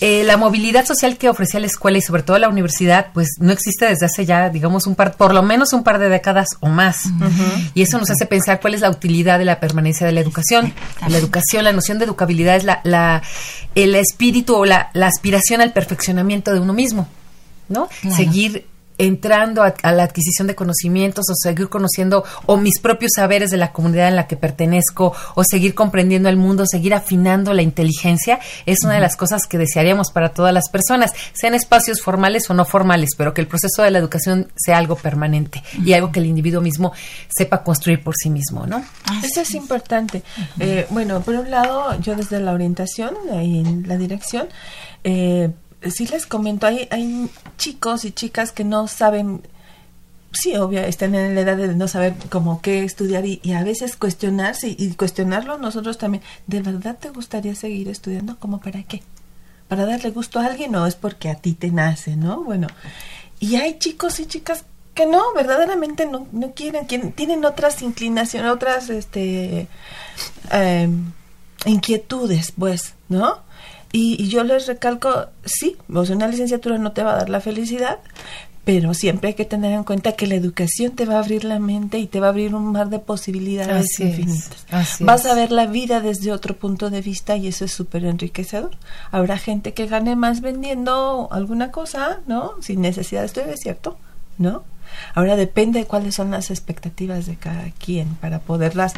eh, 0.01 0.23
la 0.23 0.37
movilidad 0.37 0.85
social 0.85 1.17
que 1.17 1.29
ofrecía 1.29 1.59
la 1.59 1.65
escuela 1.65 1.97
y 1.97 2.01
sobre 2.01 2.23
todo 2.23 2.37
la 2.37 2.47
universidad, 2.47 3.07
pues 3.13 3.35
no 3.39 3.51
existe 3.51 3.85
desde 3.85 4.05
hace 4.05 4.25
ya, 4.25 4.49
digamos, 4.49 4.87
un 4.87 4.95
par, 4.95 5.15
por 5.15 5.33
lo 5.33 5.43
menos 5.43 5.73
un 5.73 5.83
par 5.83 5.99
de 5.99 6.07
décadas 6.09 6.47
o 6.61 6.69
más. 6.69 7.03
Y 7.73 7.81
eso 7.81 7.97
nos 7.97 8.09
hace 8.09 8.25
pensar 8.25 8.61
cuál 8.61 8.75
es 8.75 8.81
la 8.81 8.89
utilidad 8.89 9.39
de 9.39 9.45
la 9.45 9.59
permanencia 9.59 10.07
de 10.07 10.13
la 10.13 10.21
educación. 10.21 10.73
La 11.07 11.17
educación, 11.17 11.63
la 11.63 11.73
noción 11.73 11.99
de 11.99 12.05
educabilidad 12.05 12.55
es 12.55 12.63
la, 12.63 12.79
la 12.83 13.21
el 13.75 13.95
espíritu 13.95 14.55
o 14.55 14.65
la, 14.65 14.89
la 14.93 15.07
aspiración 15.07 15.61
al 15.61 15.73
perfeccionamiento 15.73 16.53
de 16.53 16.59
uno 16.59 16.73
mismo, 16.73 17.07
¿no? 17.67 17.89
Seguir 18.15 18.65
entrando 18.99 19.63
a, 19.63 19.91
la 19.91 20.03
adquisición 20.03 20.47
de 20.47 20.55
conocimientos 20.55 21.25
o 21.29 21.33
seguir 21.33 21.69
conociendo 21.69 22.23
o 22.45 22.57
mis 22.57 22.79
propios 22.79 23.13
saberes 23.15 23.49
de 23.49 23.57
la 23.57 23.71
comunidad 23.71 24.09
en 24.09 24.17
la 24.17 24.27
que 24.27 24.35
pertenezco 24.35 25.13
o 25.35 25.43
seguir 25.43 25.73
comprendiendo 25.73 26.29
el 26.29 26.35
mundo, 26.35 26.65
seguir 26.67 26.93
afinando 26.93 27.53
la 27.53 27.61
inteligencia, 27.61 28.39
es 28.65 28.79
una 28.83 28.95
de 28.95 28.99
las 28.99 29.15
cosas 29.15 29.47
que 29.47 29.57
desearíamos 29.57 30.11
para 30.11 30.29
todas 30.29 30.53
las 30.53 30.69
personas, 30.69 31.13
sean 31.33 31.55
espacios 31.55 32.01
formales 32.01 32.49
o 32.49 32.53
no 32.53 32.65
formales, 32.65 33.11
pero 33.17 33.33
que 33.33 33.41
el 33.41 33.47
proceso 33.47 33.81
de 33.81 33.91
la 33.91 33.99
educación 33.99 34.51
sea 34.55 34.77
algo 34.77 34.97
permanente 34.97 35.63
y 35.83 35.93
algo 35.93 36.11
que 36.11 36.19
el 36.19 36.25
individuo 36.25 36.61
mismo 36.61 36.91
sepa 37.29 37.63
construir 37.63 38.03
por 38.03 38.15
sí 38.15 38.29
mismo, 38.29 38.67
¿no? 38.67 38.83
Eso 39.23 39.41
es 39.41 39.55
importante. 39.55 40.23
Eh, 40.59 40.85
bueno, 40.89 41.21
por 41.21 41.35
un 41.35 41.49
lado, 41.49 41.97
yo 42.01 42.15
desde 42.15 42.41
la 42.41 42.51
orientación 42.51 43.15
y 43.41 43.59
en 43.59 43.87
la 43.87 43.97
dirección, 43.97 44.49
eh, 45.05 45.51
sí 45.81 46.07
les 46.07 46.25
comento, 46.25 46.67
hay, 46.67 46.87
hay 46.91 47.29
chicos 47.57 48.05
y 48.05 48.11
chicas 48.11 48.51
que 48.51 48.63
no 48.63 48.87
saben, 48.87 49.41
sí, 50.31 50.55
obvio, 50.55 50.81
están 50.81 51.15
en 51.15 51.35
la 51.35 51.41
edad 51.41 51.57
de 51.57 51.75
no 51.75 51.87
saber 51.87 52.15
cómo 52.29 52.61
qué 52.61 52.83
estudiar 52.83 53.25
y, 53.25 53.39
a 53.53 53.63
veces 53.63 53.95
cuestionarse 53.95 54.75
y, 54.77 54.93
cuestionarlo 54.93 55.57
nosotros 55.57 55.97
también. 55.97 56.23
¿De 56.47 56.61
verdad 56.61 56.97
te 56.99 57.09
gustaría 57.09 57.55
seguir 57.55 57.87
estudiando? 57.89 58.37
¿Cómo 58.39 58.59
para 58.59 58.83
qué? 58.83 59.01
¿Para 59.67 59.85
darle 59.85 60.09
gusto 60.09 60.39
a 60.39 60.45
alguien 60.47 60.75
o 60.75 60.85
es 60.85 60.95
porque 60.95 61.29
a 61.29 61.35
ti 61.35 61.53
te 61.53 61.71
nace, 61.71 62.15
no? 62.15 62.43
Bueno, 62.43 62.67
y 63.39 63.55
hay 63.55 63.77
chicos 63.79 64.19
y 64.19 64.25
chicas 64.25 64.65
que 64.93 65.05
no, 65.05 65.33
verdaderamente 65.33 66.05
no, 66.05 66.27
no 66.31 66.51
quieren, 66.53 66.87
tienen 66.87 67.45
otras 67.45 67.81
inclinaciones, 67.81 68.51
otras 68.51 68.89
este, 68.89 69.67
em, 70.51 71.13
inquietudes, 71.65 72.51
pues, 72.57 72.95
¿no? 73.07 73.48
Y, 73.91 74.27
yo 74.27 74.43
les 74.43 74.67
recalco, 74.67 75.27
sí, 75.45 75.77
una 75.87 76.27
licenciatura 76.27 76.77
no 76.77 76.91
te 76.91 77.03
va 77.03 77.13
a 77.13 77.17
dar 77.17 77.29
la 77.29 77.41
felicidad, 77.41 77.99
pero 78.63 78.93
siempre 78.93 79.29
hay 79.29 79.33
que 79.33 79.45
tener 79.45 79.71
en 79.71 79.83
cuenta 79.83 80.11
que 80.11 80.27
la 80.27 80.35
educación 80.35 80.91
te 80.91 81.05
va 81.05 81.15
a 81.15 81.19
abrir 81.19 81.43
la 81.43 81.57
mente 81.57 81.97
y 81.97 82.05
te 82.05 82.19
va 82.19 82.27
a 82.27 82.29
abrir 82.29 82.53
un 82.53 82.71
mar 82.71 82.89
de 82.89 82.99
posibilidades 82.99 83.99
infinitas. 83.99 84.65
Vas 84.99 85.25
a 85.25 85.33
ver 85.33 85.51
la 85.51 85.65
vida 85.65 86.01
desde 86.01 86.31
otro 86.31 86.55
punto 86.55 86.91
de 86.91 87.01
vista 87.01 87.35
y 87.35 87.47
eso 87.47 87.65
es 87.65 87.71
súper 87.71 88.05
enriquecedor. 88.05 88.71
Habrá 89.09 89.39
gente 89.39 89.73
que 89.73 89.87
gane 89.87 90.15
más 90.15 90.41
vendiendo 90.41 91.29
alguna 91.31 91.71
cosa, 91.71 92.19
¿no? 92.27 92.53
Sin 92.61 92.81
necesidad 92.81 93.21
de 93.21 93.25
estudiar, 93.25 93.57
cierto, 93.57 93.97
¿no? 94.37 94.63
Ahora 95.13 95.35
depende 95.35 95.79
de 95.79 95.85
cuáles 95.85 96.15
son 96.15 96.31
las 96.31 96.49
expectativas 96.51 97.25
de 97.25 97.35
cada 97.35 97.69
quien 97.71 98.15
para 98.15 98.39
poderlas 98.39 98.93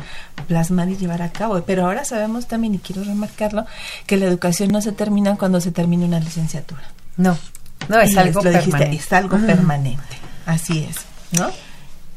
plasmar 0.48 0.90
y 0.90 0.98
llevar 0.98 1.22
a 1.22 1.32
cabo. 1.32 1.62
Pero 1.66 1.86
ahora 1.86 2.06
sabemos 2.06 2.48
también, 2.48 2.76
y 2.76 2.80
quiero 2.80 3.04
remarcarlo, 3.04 3.66
que 4.06 4.18
la 4.18 4.26
educación 4.26 4.70
no 4.70 4.82
se 4.82 4.92
termina 4.92 5.36
cuando 5.38 5.62
se 5.62 5.72
termina 5.72 6.06
una 6.06 6.20
licenciatura. 6.20 6.84
No, 7.18 7.38
no, 7.90 8.00
es 8.00 8.16
algo 8.18 8.42
permanente. 8.42 8.96
es 8.96 9.14
algo 9.14 9.38
permanente. 9.38 10.18
Así 10.46 10.88
es, 10.90 10.98
¿no? 11.38 11.50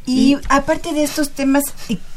Y, 0.06 0.36
aparte 0.48 0.92
de 0.92 1.02
estos 1.02 1.30
temas, 1.30 1.64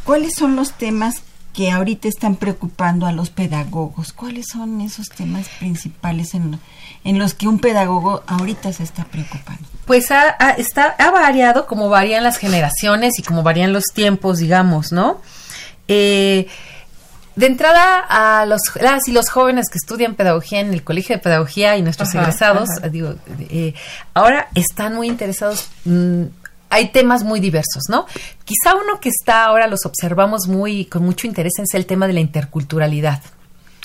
¿cuáles 0.04 0.34
son 0.36 0.56
los 0.56 0.74
temas 0.74 1.22
que 1.58 1.72
ahorita 1.72 2.08
están 2.08 2.36
preocupando 2.36 3.08
a 3.08 3.12
los 3.12 3.32
pedagogos? 3.32 4.14
¿Cuáles 4.14 4.46
son 4.54 4.80
esos 4.80 5.10
temas 5.10 5.50
principales 5.58 6.36
en, 6.36 6.60
en 7.04 7.18
los 7.18 7.34
que 7.34 7.48
un 7.48 7.58
pedagogo 7.58 8.22
ahorita 8.28 8.72
se 8.74 8.84
está 8.84 9.06
preocupando? 9.06 9.68
Pues 9.88 10.12
ha, 10.12 10.30
está, 10.60 10.90
ha 11.00 11.10
variado 11.10 11.66
como 11.66 11.90
varían 11.90 12.24
las 12.24 12.38
generaciones 12.38 13.18
y 13.18 13.24
como 13.24 13.42
varían 13.42 13.74
los 13.74 13.86
tiempos, 13.86 14.38
digamos, 14.38 14.92
¿no? 14.92 15.20
Eh, 15.88 16.48
de 17.36 17.46
entrada 17.48 18.06
a 18.08 18.46
los 18.46 18.62
las 18.80 19.08
y 19.08 19.12
los 19.12 19.30
jóvenes 19.30 19.70
que 19.72 19.80
estudian 19.80 20.14
pedagogía 20.14 20.60
en 20.60 20.74
el 20.74 20.84
colegio 20.84 21.16
de 21.16 21.24
pedagogía 21.24 21.76
y 21.78 21.82
nuestros 21.84 22.14
egresados 22.16 22.68
digo 22.92 23.14
eh, 23.40 23.76
ahora 24.16 24.48
están 24.56 24.96
muy 24.96 25.08
interesados 25.08 25.70
mm, 25.86 26.24
hay 26.70 26.90
temas 26.90 27.24
muy 27.24 27.40
diversos 27.40 27.84
no 27.90 28.06
quizá 28.44 28.76
uno 28.76 29.00
que 29.00 29.10
está 29.10 29.46
ahora 29.46 29.68
los 29.68 29.86
observamos 29.86 30.48
muy 30.48 30.86
con 30.86 31.04
mucho 31.04 31.28
interés 31.28 31.54
es 31.60 31.74
el 31.74 31.86
tema 31.86 32.08
de 32.08 32.14
la 32.14 32.20
interculturalidad 32.20 33.22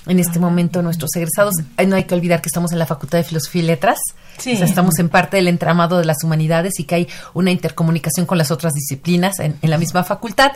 en 0.06 0.18
este 0.18 0.38
momento 0.38 0.82
nuestros 0.82 1.14
egresados. 1.14 1.54
No 1.86 1.96
hay 1.96 2.04
que 2.04 2.14
olvidar 2.14 2.40
que 2.40 2.48
estamos 2.48 2.72
en 2.72 2.78
la 2.78 2.86
Facultad 2.86 3.18
de 3.18 3.24
Filosofía 3.24 3.62
y 3.62 3.66
Letras. 3.66 3.98
estamos 4.44 4.98
en 4.98 5.08
parte 5.08 5.36
del 5.36 5.48
entramado 5.48 5.98
de 5.98 6.04
las 6.04 6.24
humanidades 6.24 6.80
y 6.80 6.84
que 6.84 6.94
hay 6.96 7.08
una 7.34 7.50
intercomunicación 7.50 8.26
con 8.26 8.38
las 8.38 8.50
otras 8.50 8.72
disciplinas 8.72 9.38
en, 9.38 9.58
la 9.62 9.78
misma 9.78 10.02
facultad 10.04 10.52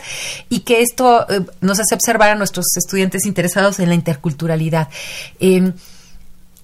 y 0.49 0.61
que 0.61 0.81
esto 0.81 1.25
eh, 1.29 1.41
nos 1.61 1.79
hace 1.79 1.95
observar 1.95 2.29
a 2.31 2.35
nuestros 2.35 2.65
estudiantes 2.75 3.25
interesados 3.25 3.79
en 3.79 3.89
la 3.89 3.95
interculturalidad. 3.95 4.89
Em, 5.39 5.73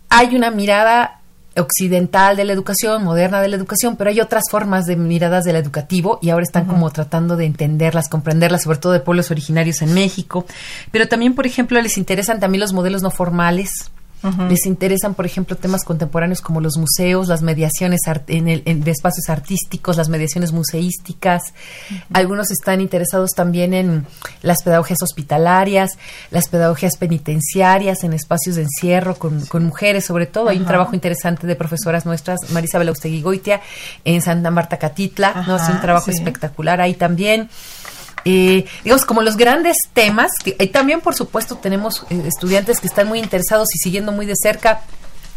hay 0.10 0.36
una 0.36 0.52
mirada 0.52 1.22
occidental 1.56 2.36
de 2.36 2.46
la 2.46 2.54
educación, 2.54 3.04
moderna 3.04 3.42
de 3.42 3.48
la 3.48 3.56
educación, 3.56 3.96
pero 3.96 4.10
hay 4.10 4.20
otras 4.22 4.44
formas 4.50 4.86
de 4.86 4.96
miradas 4.96 5.44
del 5.44 5.56
educativo 5.56 6.20
y 6.22 6.30
ahora 6.30 6.44
están 6.44 6.66
como 6.66 6.90
tratando 6.92 7.36
de 7.38 7.46
entenderlas, 7.46 8.10
comprenderlas, 8.10 8.64
sobre 8.64 8.80
todo 8.80 8.94
de 8.94 9.00
pueblos 9.00 9.32
originarios 9.32 9.82
en 9.82 9.94
México. 9.94 10.46
Pero 10.92 11.08
también, 11.08 11.36
por 11.36 11.46
ejemplo, 11.46 11.80
les 11.82 11.98
interesan 11.98 12.40
también 12.40 12.62
los 12.62 12.74
modelos 12.74 13.02
no 13.02 13.12
formales, 13.12 13.92
les 14.50 14.66
interesan, 14.66 15.16
por 15.16 15.26
ejemplo, 15.26 15.58
temas 15.58 15.84
contemporáneos 15.84 16.42
como 16.42 16.62
los 16.62 16.78
museos, 16.78 17.28
las 17.28 17.42
mediaciones 17.42 18.02
en 18.28 18.48
el, 18.48 18.84
de 18.84 18.92
espacios 18.92 19.30
artísticos, 19.30 19.98
las 19.98 20.08
mediaciones 20.08 20.54
museísticas. 20.54 21.42
Algunos 22.14 22.52
están 22.52 22.80
interesados 22.80 23.32
también 23.32 23.74
en 23.74 24.06
las 24.42 24.64
pedagogías 24.64 25.02
hospitalarias, 25.04 25.98
las 26.32 26.48
pedagogías 26.48 26.96
penitenciarias, 26.98 28.04
en 28.04 28.14
espacios 28.14 28.56
de 28.56 28.64
encierro 28.64 29.16
con, 29.16 29.64
mujeres, 29.66 30.06
sobre 30.06 30.26
todo. 30.26 30.50
Hay 30.50 30.58
un 30.58 30.66
trabajo 30.66 30.94
interesante 30.94 31.46
de 31.46 31.56
profesoras 31.56 32.06
nuestras, 32.06 32.40
Marisabel 32.52 32.90
Austegui 32.90 33.22
Goitia, 33.22 33.62
en 34.06 34.22
Santa 34.22 34.52
Marta 34.52 34.78
Catitla, 34.78 35.44
¿no? 35.48 35.58
Es 35.58 35.68
un 35.70 35.82
trabajo 35.82 36.12
espectacular 36.12 36.80
ahí 36.80 36.94
también. 36.94 37.50
Eh, 38.26 38.66
digamos, 38.84 39.06
como 39.06 39.22
los 39.22 39.38
grandes 39.38 39.78
temas. 39.94 40.32
Y 40.46 40.68
también, 40.68 41.02
por 41.02 41.16
supuesto, 41.16 41.58
tenemos 41.58 42.06
eh, 42.10 42.24
estudiantes 42.26 42.80
que 42.80 42.88
están 42.88 43.08
muy 43.08 43.20
interesados 43.20 43.68
y 43.76 43.78
siguiendo 43.80 44.12
muy 44.12 44.26
de 44.26 44.36
cerca 44.36 44.82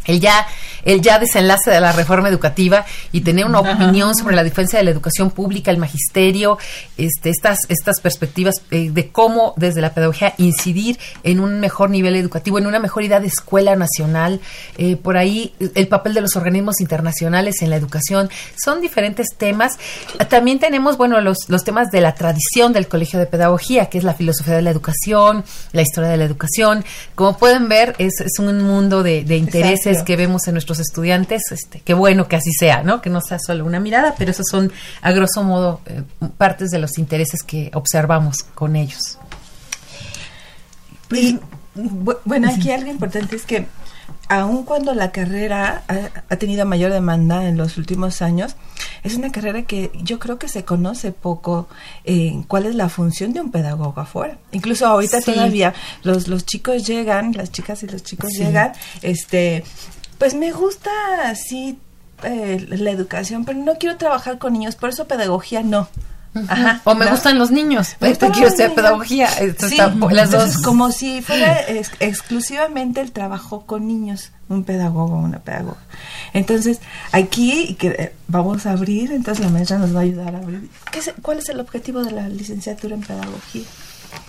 el 0.07 0.21
ya, 0.21 0.47
el 0.85 1.01
ya 1.01 1.19
desenlace 1.19 1.71
de 1.71 1.81
la 1.81 1.93
reforma 1.93 2.29
educativa 2.29 2.85
y 3.13 3.21
tener 3.21 3.45
una 3.45 3.61
opinión 3.61 4.15
sobre 4.15 4.37
la 4.37 4.45
defensa 4.45 4.79
de 4.79 4.85
la 4.85 4.91
educación 4.91 5.31
pública, 5.31 5.71
el 5.71 5.79
magisterio, 5.79 6.59
este, 6.97 7.31
estas, 7.31 7.59
estas 7.69 8.01
perspectivas 8.01 8.57
eh, 8.71 8.91
de 8.91 9.09
cómo 9.11 9.55
desde 9.57 9.81
la 9.81 9.93
pedagogía 9.93 10.35
incidir 10.39 10.99
en 11.23 11.41
un 11.41 11.61
mejor 11.61 11.91
nivel 11.91 12.17
educativo, 12.17 12.59
en 12.59 12.67
una 12.67 12.79
mejor 12.79 13.03
idea 13.03 13.21
de 13.21 13.27
escuela 13.27 13.77
nacional, 13.77 14.41
eh, 14.79 14.97
por 14.97 15.17
ahí 15.17 15.55
el 15.75 15.89
papel 15.89 16.15
de 16.15 16.21
los 16.21 16.37
organismos 16.37 16.81
internacionales 16.81 17.63
en 17.63 17.71
la 17.71 17.77
educación, 17.77 18.31
son 18.63 18.81
diferentes 18.81 19.29
temas. 19.37 19.79
También 20.29 20.59
tenemos, 20.59 20.97
bueno, 20.97 21.21
los, 21.21 21.49
los 21.49 21.65
temas 21.65 21.91
de 21.91 22.01
la 22.01 22.15
tradición 22.15 22.73
del 22.73 22.89
Colegio 22.89 23.19
de 23.19 23.27
Pedagogía, 23.27 23.87
que 23.87 23.99
es 23.99 24.05
la 24.05 24.15
filosofía 24.15 24.55
de 24.55 24.63
la 24.63 24.71
educación, 24.71 25.45
la 25.73 25.83
historia 25.83 26.11
de 26.11 26.17
la 26.17 26.25
educación. 26.25 26.85
Como 27.15 27.37
pueden 27.37 27.69
ver, 27.69 27.95
es, 27.99 28.21
es 28.21 28.39
un 28.39 28.63
mundo 28.63 29.03
de, 29.03 29.25
de 29.25 29.37
intereses 29.37 29.96
que 30.03 30.17
vemos 30.17 30.47
en 30.49 30.55
nuestros 30.55 30.79
estudiantes, 30.81 31.43
este, 31.51 31.81
qué 31.81 31.95
bueno 31.95 32.29
que 32.29 32.37
así 32.37 32.51
sea, 32.53 32.83
¿no? 32.83 33.01
Que 33.03 33.11
no 33.11 33.21
sea 33.21 33.39
solo 33.39 33.65
una 33.65 33.81
mirada, 33.81 34.15
pero 34.19 34.31
esos 34.31 34.47
son, 34.51 34.73
a 35.03 35.13
grosso 35.13 35.43
modo, 35.43 35.81
eh, 35.87 36.03
partes 36.39 36.71
de 36.71 36.79
los 36.79 36.99
intereses 36.99 37.43
que 37.43 37.71
observamos 37.75 38.39
con 38.55 38.77
ellos. 38.77 39.19
Y, 41.13 41.39
bu- 41.77 42.19
bueno, 42.25 42.49
aquí 42.51 42.71
algo 42.73 42.91
importante 42.91 43.37
es 43.37 43.45
que 43.45 43.67
aun 44.29 44.65
cuando 44.65 44.95
la 44.95 45.13
carrera 45.13 45.83
ha, 45.89 46.11
ha 46.29 46.37
tenido 46.37 46.67
mayor 46.67 46.93
demanda 46.93 47.47
en 47.49 47.57
los 47.57 47.77
últimos 47.77 48.23
años, 48.23 48.57
es 49.05 49.15
una 49.15 49.31
carrera 49.31 49.63
que 49.63 49.91
yo 50.03 50.19
creo 50.19 50.39
que 50.39 50.49
se 50.49 50.65
conoce 50.65 51.13
poco 51.13 51.69
eh, 52.05 52.43
cuál 52.49 52.67
es 52.67 52.75
la 52.75 52.89
función 52.89 53.33
de 53.33 53.41
un 53.41 53.51
pedagogo 53.51 54.01
afuera. 54.01 54.39
Incluso 54.53 54.87
ahorita 54.87 55.21
Sí. 55.21 55.33
todavía 55.33 55.75
los, 56.03 56.27
los 56.29 56.45
chicos 56.45 56.87
llegan, 56.87 57.33
las 57.33 57.53
chicas 57.53 57.83
y 57.83 57.87
los 57.87 58.03
chicos 58.03 58.31
Sí. 58.33 58.39
llegan, 58.45 58.73
este, 59.03 59.63
pues 60.19 60.35
me 60.35 60.51
gusta 60.53 60.91
así 61.25 61.79
eh, 62.25 62.65
la 62.69 62.91
educación, 62.91 63.45
pero 63.45 63.59
no 63.59 63.75
quiero 63.79 63.97
trabajar 63.97 64.39
con 64.39 64.55
niños, 64.55 64.75
por 64.75 64.89
eso 64.91 65.07
pedagogía 65.07 65.63
no. 65.63 65.89
Ajá, 66.49 66.81
o 66.85 66.95
me 66.95 67.05
¿no? 67.07 67.11
gustan 67.13 67.39
los 67.39 67.51
niños, 67.51 67.97
Me 68.01 68.11
este, 68.11 68.27
gustan 68.27 68.33
quiero 68.33 68.57
niños. 68.57 68.73
pedagogía, 68.75 69.27
esto 69.41 69.69
Sí, 69.69 69.75
está- 69.79 69.95
las 70.11 70.31
dos. 70.31 70.59
como 70.59 70.93
si 70.93 71.23
fuera 71.23 71.61
ex- 71.69 71.91
exclusivamente 72.01 73.01
el 73.01 73.13
trabajo 73.13 73.65
con 73.67 73.87
niños, 73.87 74.31
un 74.49 74.65
pedagogo, 74.65 75.17
una 75.17 75.39
pedagoga. 75.41 75.79
Entonces, 76.33 76.81
aquí 77.13 77.75
que, 77.79 77.89
eh, 77.89 78.13
vamos 78.29 78.67
a 78.67 78.73
abrir, 78.73 79.13
entonces 79.13 79.45
la 79.45 79.51
maestra 79.51 79.79
nos 79.79 79.95
va 79.95 80.01
a 80.01 80.03
ayudar 80.03 80.35
a 80.35 80.39
abrir. 80.39 80.69
¿Qué 80.93 80.99
es- 80.99 81.13
¿Cuál 81.23 81.39
es 81.39 81.49
el 81.49 81.61
objetivo 81.61 82.03
de 82.05 82.13
la 82.13 82.29
licenciatura 82.29 82.95
en 82.95 83.01
pedagogía? 83.03 83.63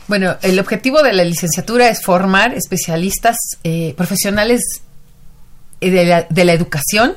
Bueno, 0.07 0.37
el 0.41 0.57
objetivo 0.59 1.03
de 1.03 1.13
la 1.13 1.23
licenciatura 1.23 1.89
es 1.89 2.01
formar 2.01 2.53
especialistas 2.53 3.35
eh, 3.63 3.93
profesionales 3.97 4.61
de 5.79 6.05
la, 6.05 6.25
de 6.29 6.45
la 6.45 6.53
educación 6.53 7.15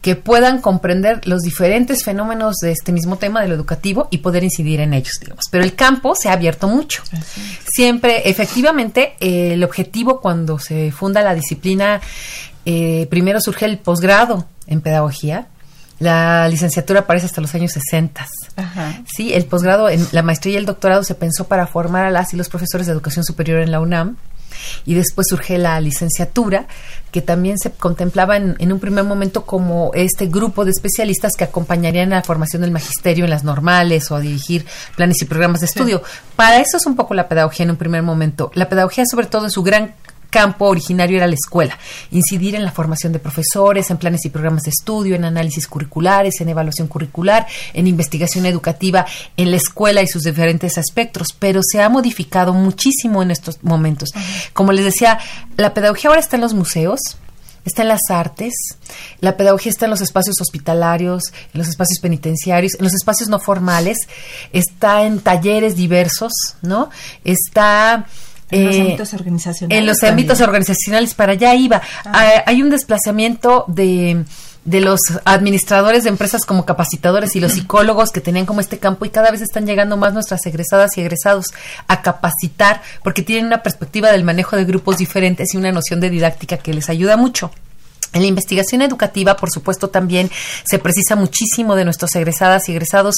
que 0.00 0.16
puedan 0.16 0.60
comprender 0.60 1.26
los 1.28 1.42
diferentes 1.42 2.04
fenómenos 2.04 2.56
de 2.56 2.72
este 2.72 2.90
mismo 2.90 3.16
tema 3.16 3.40
de 3.40 3.48
lo 3.48 3.54
educativo 3.54 4.08
y 4.10 4.18
poder 4.18 4.42
incidir 4.42 4.80
en 4.80 4.94
ellos, 4.94 5.12
digamos. 5.20 5.44
Pero 5.50 5.62
el 5.62 5.74
campo 5.74 6.14
se 6.14 6.28
ha 6.28 6.32
abierto 6.32 6.68
mucho. 6.68 7.02
Siempre, 7.72 8.28
efectivamente, 8.28 9.14
eh, 9.20 9.52
el 9.54 9.62
objetivo 9.62 10.20
cuando 10.20 10.58
se 10.58 10.90
funda 10.90 11.22
la 11.22 11.34
disciplina, 11.34 12.00
eh, 12.64 13.06
primero 13.10 13.40
surge 13.40 13.66
el 13.66 13.78
posgrado 13.78 14.46
en 14.66 14.80
pedagogía. 14.80 15.46
La 15.98 16.48
licenciatura 16.48 17.00
aparece 17.00 17.26
hasta 17.26 17.40
los 17.40 17.54
años 17.54 17.72
60. 17.72 18.26
Ajá. 18.56 19.02
Sí, 19.06 19.34
el 19.34 19.44
posgrado, 19.44 19.88
en 19.88 20.04
la 20.10 20.22
maestría 20.22 20.54
y 20.54 20.56
el 20.56 20.66
doctorado 20.66 21.04
se 21.04 21.14
pensó 21.14 21.46
para 21.46 21.68
formar 21.68 22.06
a 22.06 22.10
las 22.10 22.34
y 22.34 22.36
los 22.36 22.48
profesores 22.48 22.88
de 22.88 22.92
educación 22.92 23.24
superior 23.24 23.60
en 23.60 23.70
la 23.70 23.78
UNAM. 23.78 24.16
Y 24.84 24.94
después 24.94 25.26
surge 25.28 25.58
la 25.58 25.80
licenciatura, 25.80 26.66
que 27.10 27.22
también 27.22 27.58
se 27.58 27.70
contemplaba 27.70 28.36
en, 28.36 28.56
en 28.58 28.72
un 28.72 28.80
primer 28.80 29.04
momento 29.04 29.44
como 29.44 29.90
este 29.94 30.26
grupo 30.26 30.64
de 30.64 30.70
especialistas 30.70 31.32
que 31.36 31.44
acompañarían 31.44 32.12
a 32.12 32.16
la 32.16 32.22
formación 32.22 32.62
del 32.62 32.70
magisterio 32.70 33.24
en 33.24 33.30
las 33.30 33.44
normales 33.44 34.10
o 34.10 34.16
a 34.16 34.20
dirigir 34.20 34.64
planes 34.96 35.20
y 35.22 35.26
programas 35.26 35.60
de 35.60 35.66
estudio. 35.66 36.02
Para 36.36 36.60
eso 36.60 36.76
es 36.76 36.86
un 36.86 36.96
poco 36.96 37.14
la 37.14 37.28
pedagogía 37.28 37.64
en 37.64 37.70
un 37.70 37.76
primer 37.76 38.02
momento. 38.02 38.50
La 38.54 38.68
pedagogía, 38.68 39.04
sobre 39.06 39.26
todo 39.26 39.44
en 39.44 39.50
su 39.50 39.62
gran 39.62 39.94
campo 40.32 40.64
originario 40.64 41.18
era 41.18 41.26
la 41.26 41.34
escuela, 41.34 41.78
incidir 42.10 42.54
en 42.54 42.64
la 42.64 42.72
formación 42.72 43.12
de 43.12 43.18
profesores, 43.18 43.90
en 43.90 43.98
planes 43.98 44.24
y 44.24 44.30
programas 44.30 44.62
de 44.62 44.70
estudio, 44.70 45.14
en 45.14 45.26
análisis 45.26 45.68
curriculares, 45.68 46.40
en 46.40 46.48
evaluación 46.48 46.88
curricular, 46.88 47.46
en 47.74 47.86
investigación 47.86 48.46
educativa 48.46 49.06
en 49.36 49.50
la 49.50 49.58
escuela 49.58 50.00
y 50.02 50.06
sus 50.06 50.22
diferentes 50.22 50.78
aspectos, 50.78 51.28
pero 51.38 51.60
se 51.62 51.82
ha 51.82 51.88
modificado 51.90 52.54
muchísimo 52.54 53.22
en 53.22 53.30
estos 53.30 53.62
momentos. 53.62 54.08
Como 54.54 54.72
les 54.72 54.86
decía, 54.86 55.18
la 55.58 55.74
pedagogía 55.74 56.08
ahora 56.08 56.20
está 56.20 56.36
en 56.36 56.42
los 56.42 56.54
museos, 56.54 57.00
está 57.66 57.82
en 57.82 57.88
las 57.88 58.08
artes, 58.08 58.54
la 59.20 59.36
pedagogía 59.36 59.70
está 59.70 59.84
en 59.84 59.90
los 59.90 60.00
espacios 60.00 60.40
hospitalarios, 60.40 61.24
en 61.52 61.58
los 61.58 61.68
espacios 61.68 61.98
penitenciarios, 62.00 62.74
en 62.78 62.84
los 62.84 62.94
espacios 62.94 63.28
no 63.28 63.38
formales, 63.38 63.98
está 64.52 65.04
en 65.04 65.20
talleres 65.20 65.76
diversos, 65.76 66.32
¿no? 66.62 66.88
Está 67.22 68.06
En 68.52 68.66
los 68.66 68.76
eh, 68.76 68.80
ámbitos 68.82 69.14
organizacionales. 69.14 69.78
en 69.80 69.86
los 69.86 69.98
también. 69.98 70.12
ámbitos 70.12 70.40
organizacionales, 70.40 71.14
para 71.14 71.32
allá 71.32 71.54
iba. 71.54 71.82
Ah, 72.04 72.44
Hay 72.46 72.62
un 72.62 72.70
desplazamiento 72.70 73.64
de, 73.66 74.24
de 74.64 74.80
los 74.80 75.00
administradores 75.24 76.04
de 76.04 76.10
empresas 76.10 76.44
como 76.44 76.64
capacitadores 76.64 77.34
y 77.34 77.40
los 77.40 77.52
psicólogos 77.54 78.10
que 78.10 78.20
tenían 78.20 78.46
como 78.46 78.60
este 78.60 78.78
campo 78.78 79.04
y 79.04 79.10
cada 79.10 79.30
vez 79.30 79.40
están 79.40 79.66
llegando 79.66 79.96
más 79.96 80.12
nuestras 80.14 80.44
egresadas 80.46 80.96
y 80.96 81.00
egresados 81.00 81.46
a 81.88 82.02
capacitar 82.02 82.82
porque 83.02 83.22
tienen 83.22 83.46
una 83.46 83.62
perspectiva 83.62 84.12
del 84.12 84.24
manejo 84.24 84.56
de 84.56 84.64
grupos 84.64 84.98
diferentes 84.98 85.54
y 85.54 85.56
una 85.56 85.72
noción 85.72 86.00
de 86.00 86.10
didáctica 86.10 86.58
que 86.58 86.74
les 86.74 86.88
ayuda 86.88 87.16
mucho. 87.16 87.50
En 88.12 88.22
la 88.22 88.28
investigación 88.28 88.82
educativa, 88.82 89.36
por 89.36 89.50
supuesto, 89.50 89.88
también 89.88 90.30
se 90.64 90.78
precisa 90.78 91.16
muchísimo 91.16 91.74
de 91.76 91.84
nuestros 91.84 92.14
egresadas 92.14 92.68
y 92.68 92.72
egresados. 92.72 93.16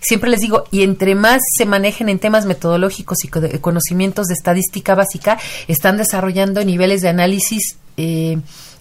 Siempre 0.00 0.30
les 0.30 0.40
digo, 0.40 0.64
y 0.72 0.82
entre 0.82 1.14
más 1.14 1.40
se 1.56 1.64
manejen 1.64 2.08
en 2.08 2.18
temas 2.18 2.44
metodológicos 2.44 3.18
y 3.24 3.28
conocimientos 3.28 4.26
de 4.26 4.34
estadística 4.34 4.94
básica, 4.94 5.38
están 5.68 5.96
desarrollando 5.96 6.64
niveles 6.64 7.02
de 7.02 7.08
análisis 7.08 7.76
eh, 7.96 8.38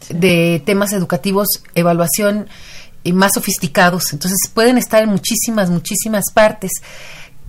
de 0.10 0.64
temas 0.66 0.94
educativos, 0.94 1.48
evaluación 1.76 2.48
eh, 3.04 3.14
más 3.14 3.34
sofisticados. 3.36 4.14
Entonces, 4.14 4.40
pueden 4.52 4.80
estar 4.80 5.04
en 5.04 5.10
muchísimas, 5.10 5.70
muchísimas 5.70 6.26
partes 6.34 6.72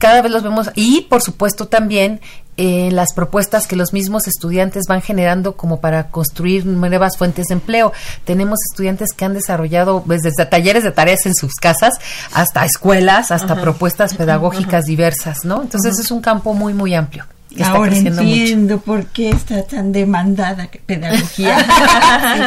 cada 0.02 0.20
vez 0.20 0.32
los 0.32 0.42
vemos 0.42 0.68
y 0.74 1.02
por 1.02 1.22
supuesto 1.22 1.68
también 1.68 2.20
en 2.56 2.94
las 2.94 3.14
propuestas 3.14 3.66
que 3.66 3.76
los 3.76 3.92
mismos 3.92 4.26
estudiantes 4.26 4.84
van 4.88 5.00
generando 5.00 5.56
como 5.56 5.80
para 5.80 6.08
construir 6.08 6.66
nuevas 6.66 7.16
fuentes 7.16 7.46
de 7.48 7.54
empleo. 7.54 7.92
Tenemos 8.24 8.58
estudiantes 8.70 9.08
que 9.16 9.24
han 9.24 9.32
desarrollado 9.34 10.02
pues, 10.06 10.20
desde 10.22 10.44
talleres 10.46 10.84
de 10.84 10.90
tareas 10.90 11.24
en 11.26 11.34
sus 11.34 11.54
casas 11.54 11.94
hasta 12.34 12.64
escuelas, 12.66 13.30
hasta 13.30 13.54
Ajá. 13.54 13.62
propuestas 13.62 14.14
pedagógicas 14.14 14.84
diversas, 14.84 15.44
¿no? 15.44 15.62
Entonces 15.62 15.98
es 15.98 16.10
un 16.10 16.20
campo 16.20 16.52
muy 16.54 16.74
muy 16.74 16.94
amplio. 16.94 17.24
que 17.48 17.62
está 17.62 17.72
Ahora 17.74 17.90
creciendo 17.90 18.22
mucho. 18.22 18.34
entiendo 18.34 18.80
por 18.80 19.06
qué 19.06 19.30
está 19.30 19.62
tan 19.62 19.92
demandada 19.92 20.68
pedagogía. 20.86 21.58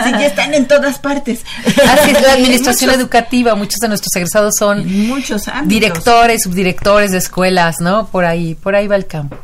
sí, 0.04 0.12
ya 0.12 0.26
están 0.28 0.54
en 0.54 0.68
todas 0.68 0.98
partes. 1.00 1.42
Así 1.66 2.12
es, 2.12 2.22
la 2.22 2.34
administración 2.34 2.90
Muchos- 2.92 3.02
educativa, 3.02 3.56
muchos 3.56 3.80
de 3.80 3.88
nuestros 3.88 4.16
egresados 4.16 4.54
son 4.58 4.86
muchos 5.08 5.48
ámbitos. 5.48 5.68
directores, 5.70 6.44
subdirectores 6.44 7.12
de 7.12 7.18
escuelas, 7.20 7.76
¿no? 7.82 8.08
Por 8.08 8.26
ahí, 8.26 8.56
por 8.56 8.76
ahí 8.76 8.88
va 8.88 8.96
el 8.96 9.06
campo. 9.08 9.38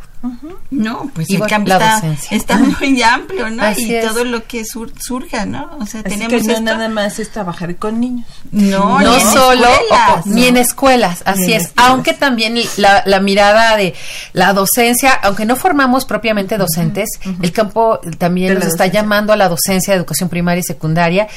No, 0.70 1.10
pues 1.16 1.30
Y 1.30 1.34
el 1.34 1.40
bueno, 1.40 1.50
campo 1.50 1.70
la 1.70 1.98
está, 1.98 2.36
está 2.36 2.58
muy 2.58 3.02
amplio, 3.04 3.50
¿no? 3.50 3.64
Así 3.64 3.88
y 3.88 3.96
es. 3.96 4.06
todo 4.08 4.24
lo 4.24 4.46
que 4.46 4.66
sur- 4.66 4.94
surja, 5.00 5.46
¿no? 5.46 5.72
O 5.80 5.86
sea, 5.86 6.02
Así 6.02 6.10
tenemos 6.10 6.28
que 6.42 6.48
no 6.48 6.54
esto. 6.54 6.62
nada 6.62 6.90
más 6.90 7.18
es 7.20 7.32
trabajar 7.32 7.76
con 7.78 8.00
niños. 8.00 8.28
No, 8.52 9.00
no 9.02 9.16
ni 9.16 9.22
solo 9.22 9.66
escuelas, 9.68 10.26
ni 10.28 10.46
en 10.46 10.58
escuelas, 10.58 11.24
así 11.26 11.46
en 11.46 11.50
es. 11.62 11.64
escuelas. 11.68 11.90
Aunque 11.92 12.14
también 12.14 12.56
la, 12.78 13.02
la 13.06 13.20
mirada 13.20 13.76
de 13.78 13.96
la 14.34 14.54
docencia, 14.54 15.12
aunque 15.14 15.46
no 15.46 15.56
formamos 15.56 16.06
propiamente 16.06 16.58
docentes, 16.58 17.10
el 17.42 17.52
campo 17.52 18.00
también 18.20 18.50
De 18.50 18.56
nos 18.56 18.66
está 18.66 18.84
docencia. 18.84 19.02
llamando 19.02 19.34
a 19.34 19.38
la 19.38 19.50
docencia 19.50 19.94
de 19.94 19.98
educación 19.98 20.30
primaria 20.30 20.60
y 20.60 20.64
secundaria. 20.64 21.28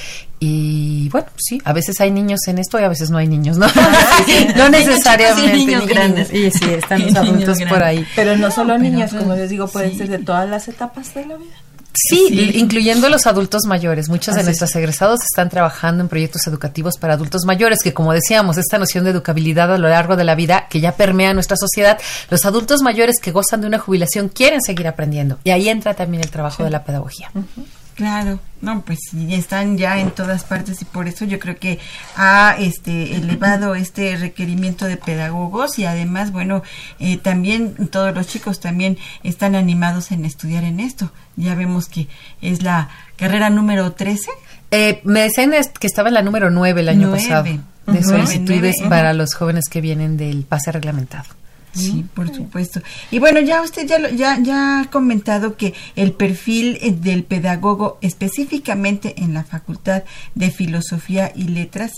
Y 0.47 1.09
bueno, 1.09 1.27
sí, 1.37 1.61
a 1.65 1.73
veces 1.73 1.99
hay 2.01 2.11
niños 2.11 2.41
en 2.49 2.59
esto 2.59 2.79
y 2.79 2.83
a 2.83 2.89
veces 2.89 3.09
no 3.11 3.17
hay 3.19 3.27
niños, 3.27 3.57
¿no? 3.57 3.67
no 4.57 4.69
necesariamente. 4.69 5.53
niños 5.57 5.83
ni- 5.87 5.89
grandes. 5.89 6.33
Y 6.35 6.51
sí, 6.51 6.65
están 6.71 7.01
los 7.03 7.13
niños 7.23 7.29
adultos 7.29 7.59
por 7.69 7.83
ahí. 7.83 8.07
Pero 8.15 8.37
no 8.37 8.51
solo 8.51 8.75
pero 8.75 8.79
niños, 8.91 9.11
pues, 9.11 9.23
como 9.23 9.35
les 9.35 9.49
digo, 9.49 9.67
pueden 9.69 9.93
sí. 9.93 9.99
ser 9.99 10.09
de 10.09 10.19
todas 10.19 10.49
las 10.49 10.69
etapas 10.69 11.15
de 11.15 11.27
la 11.27 11.37
vida. 11.37 11.55
Sí, 11.97 12.27
Sí. 12.29 12.51
incluyendo 12.59 13.09
los 13.09 13.27
adultos 13.29 13.63
mayores. 13.67 14.09
Muchos 14.09 14.35
de 14.35 14.43
nuestros 14.43 14.75
egresados 14.75 15.21
están 15.23 15.49
trabajando 15.49 16.03
en 16.03 16.09
proyectos 16.09 16.45
educativos 16.49 16.99
para 16.99 17.15
adultos 17.15 17.45
mayores, 17.47 17.79
que 17.85 17.95
como 17.95 18.13
decíamos, 18.13 18.59
esta 18.59 18.79
noción 18.79 19.05
de 19.05 19.11
educabilidad 19.11 19.73
a 19.73 19.79
lo 19.79 19.89
largo 19.89 20.17
de 20.17 20.25
la 20.25 20.35
vida 20.35 20.67
que 20.69 20.81
ya 20.81 20.93
permea 20.97 21.33
nuestra 21.35 21.57
sociedad, 21.57 21.99
los 22.31 22.45
adultos 22.45 22.83
mayores 22.83 23.21
que 23.23 23.31
gozan 23.31 23.61
de 23.61 23.69
una 23.69 23.79
jubilación 23.79 24.29
quieren 24.29 24.61
seguir 24.61 24.89
aprendiendo. 24.89 25.39
Y 25.45 25.51
ahí 25.51 25.69
entra 25.69 25.95
también 25.95 26.25
el 26.25 26.31
trabajo 26.31 26.65
de 26.65 26.71
la 26.71 26.83
pedagogía. 26.83 27.31
Claro, 27.95 28.41
no, 28.61 28.83
pues 28.83 28.99
están 29.31 29.79
ya 29.79 30.01
en 30.01 30.11
todas 30.11 30.43
partes 30.43 30.83
y 30.83 30.85
por 30.85 31.07
eso 31.07 31.25
yo 31.25 31.39
creo 31.39 31.57
que 31.57 31.79
ha 32.17 32.57
este 32.59 33.15
elevado 33.15 33.77
este 33.77 34.17
requerimiento 34.17 34.87
de 34.87 34.97
pedagogos 34.97 35.79
y 35.79 35.85
además, 35.85 36.33
bueno, 36.33 36.65
eh, 36.99 37.19
también 37.19 37.89
todos 37.91 38.13
los 38.13 38.27
chicos 38.27 38.59
también 38.59 38.99
están 39.23 39.55
animados 39.55 40.11
en 40.11 40.25
estudiar 40.25 40.65
en 40.65 40.81
esto. 40.81 41.13
Ya 41.37 41.55
vemos 41.55 41.89
que 41.89 42.09
es 42.43 42.63
la 42.63 42.89
carrera 43.17 43.49
número 43.49 43.93
13. 43.93 44.29
Eh, 44.73 45.01
me 45.05 45.21
decían 45.21 45.53
que 45.79 45.87
estaba 45.87 46.09
en 46.09 46.15
la 46.15 46.23
número 46.23 46.51
9 46.51 46.81
el 46.81 46.89
año 46.89 47.09
Nueve. 47.09 47.23
pasado 47.23 47.45
de 47.87 48.03
solicitudes 48.03 48.77
para 48.89 49.13
los 49.13 49.35
jóvenes 49.35 49.67
que 49.71 49.81
vienen 49.81 50.17
del 50.17 50.43
pase 50.43 50.73
reglamentado. 50.73 51.27
Sí, 51.75 52.05
por 52.15 52.33
supuesto. 52.35 52.81
Y 53.11 53.19
bueno, 53.19 53.41
ya 53.41 53.63
usted 53.63 53.87
ya, 53.87 53.99
lo- 53.99 54.11
ya, 54.11 54.39
ya 54.41 54.81
ha 54.81 54.91
comentado 54.91 55.57
que 55.57 55.75
el 55.97 56.13
perfil 56.13 56.79
eh, 56.81 56.93
del 56.93 57.25
pedagogo, 57.25 57.99
específicamente 58.01 59.15
en 59.23 59.35
la 59.35 59.45
Facultad 59.45 60.05
de 60.35 60.51
Filosofía 60.51 61.33
y 61.35 61.45
Letras, 61.49 61.93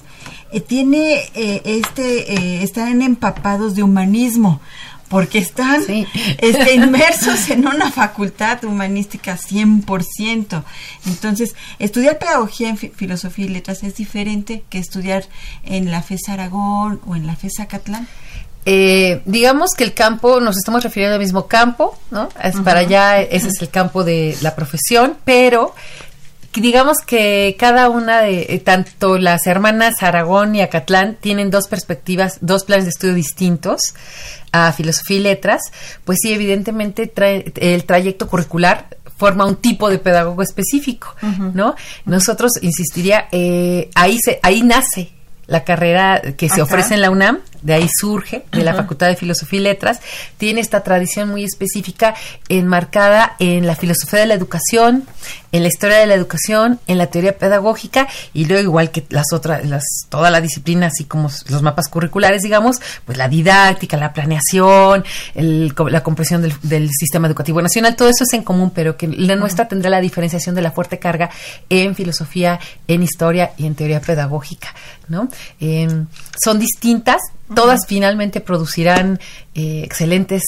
eh, 0.53 0.61
tiene 0.61 1.21
eh, 1.35 1.63
este, 1.65 2.33
eh, 2.35 2.63
están 2.63 3.03
empapados 3.03 3.75
de 3.75 3.83
humanismo. 3.83 4.61
Porque 5.09 5.39
están 5.39 5.83
este, 6.39 6.75
inmersos 6.75 7.49
en 7.51 7.65
una 7.69 7.93
facultad 7.93 8.65
humanística 8.65 9.39
100%. 9.39 10.65
Entonces, 11.07 11.55
estudiar 11.79 12.19
pedagogía 12.19 12.71
en 12.71 12.77
fi- 12.77 12.89
filosofía 12.89 13.45
y 13.47 13.51
letras 13.51 13.85
es 13.85 13.95
diferente 13.95 14.65
que 14.69 14.79
estudiar 14.79 15.25
en 15.65 15.93
la 15.93 16.03
FES 16.03 16.29
Aragón 16.29 17.01
o 17.07 17.15
en 17.15 17.25
la 17.29 17.37
FES 17.37 17.61
Acatlán. 17.61 18.09
Eh, 18.69 19.23
digamos 19.27 19.71
que 19.77 19.85
el 19.85 19.95
campo, 19.95 20.41
nos 20.41 20.57
estamos 20.57 20.83
refiriendo 20.83 21.15
al 21.15 21.21
mismo 21.21 21.47
campo, 21.47 21.97
¿no? 22.11 22.29
Es 22.43 22.57
para 22.61 22.81
allá, 22.81 23.21
ese 23.23 23.49
es 23.49 23.63
el 23.63 23.71
campo 23.71 24.03
de 24.03 24.37
la 24.43 24.57
profesión, 24.57 25.17
pero 25.25 25.73
digamos 26.53 26.97
que 27.07 27.55
cada 27.59 27.89
una 27.91 28.23
de, 28.23 28.47
eh, 28.49 28.59
tanto 28.59 29.19
las 29.19 29.47
hermanas 29.47 30.03
Aragón 30.03 30.55
y 30.57 30.63
Acatlán 30.63 31.17
tienen 31.21 31.51
dos 31.51 31.69
perspectivas, 31.69 32.39
dos 32.41 32.65
planes 32.65 32.87
de 32.87 32.91
estudio 32.91 33.15
distintos 33.15 33.95
a 34.53 34.73
filosofía 34.73 35.19
y 35.19 35.21
letras, 35.21 35.61
pues 36.05 36.19
sí, 36.23 36.33
evidentemente 36.33 37.13
trae- 37.15 37.53
el 37.57 37.85
trayecto 37.85 38.27
curricular 38.27 38.87
forma 39.19 39.45
un 39.47 39.57
tipo 39.57 39.89
de 39.91 39.99
pedagogo 39.99 40.43
específico, 40.43 41.15
¿no? 41.55 41.75
Nosotros, 42.05 42.53
insistiría, 42.63 43.29
eh, 43.33 43.91
ahí, 43.95 44.19
se, 44.19 44.41
ahí 44.43 44.63
nace 44.63 45.11
la 45.47 45.63
carrera 45.63 46.21
que 46.37 46.49
se 46.49 46.55
Ajá. 46.55 46.65
ofrece 46.65 46.95
en 46.95 47.03
la 47.03 47.11
UNAM, 47.11 47.39
de 47.63 47.75
ahí 47.75 47.89
surge, 48.01 48.45
de 48.53 48.63
la. 48.63 48.77
Facultad 48.77 49.09
de 49.09 49.17
Filosofía 49.17 49.59
y 49.59 49.63
Letras, 49.63 50.01
tiene 50.37 50.61
esta 50.61 50.83
tradición 50.83 51.31
muy 51.31 51.45
específica 51.45 52.15
enmarcada 52.49 53.35
en 53.39 53.67
la 53.67 53.75
filosofía 53.75 54.21
de 54.21 54.27
la 54.27 54.35
educación, 54.35 55.05
en 55.53 55.63
la 55.63 55.69
historia 55.69 55.97
de 55.97 56.07
la 56.07 56.15
educación, 56.15 56.79
en 56.87 56.99
la 56.99 57.07
teoría 57.07 57.39
pedagógica 57.39 58.07
y 58.35 58.45
luego 58.45 58.63
igual 58.63 58.91
que 58.91 59.07
las 59.09 59.33
otras, 59.33 59.65
las, 59.67 59.85
toda 60.09 60.31
la 60.31 60.41
disciplina, 60.41 60.87
así 60.87 61.05
como 61.05 61.31
los 61.49 61.63
mapas 61.63 61.89
curriculares, 61.89 62.43
digamos, 62.43 62.81
pues 63.05 63.17
la 63.17 63.29
didáctica, 63.29 63.97
la 63.97 64.13
planeación, 64.13 65.05
el 65.35 65.75
la 65.89 66.03
comprensión 66.03 66.43
del, 66.43 66.55
del 66.63 66.91
sistema 66.91 67.27
educativo 67.27 67.63
nacional, 67.63 67.97
todo 67.97 68.09
eso 68.09 68.25
es 68.25 68.33
en 68.35 68.43
común, 68.43 68.71
pero 68.75 68.97
que 68.97 69.09
la 69.09 69.37
nuestra 69.37 69.69
tendrá 69.69 69.91
la 69.91 70.01
diferenciación 70.01 70.55
de 70.55 70.63
la 70.63 70.71
fuerte 70.71 70.99
carga 70.99 71.31
en 71.71 71.95
filosofía, 71.95 72.61
en 72.87 73.03
historia 73.03 73.53
y 73.57 73.67
en 73.67 73.75
teoría 73.75 74.01
pedagógica, 74.01 74.75
¿no? 75.09 75.29
Em, 75.61 76.07
son 76.43 76.59
distintas, 76.59 77.21
todas 77.55 77.87
finalmente 77.87 78.41
producirán 78.41 79.21
eh, 79.55 79.83
excelentes 79.85 80.43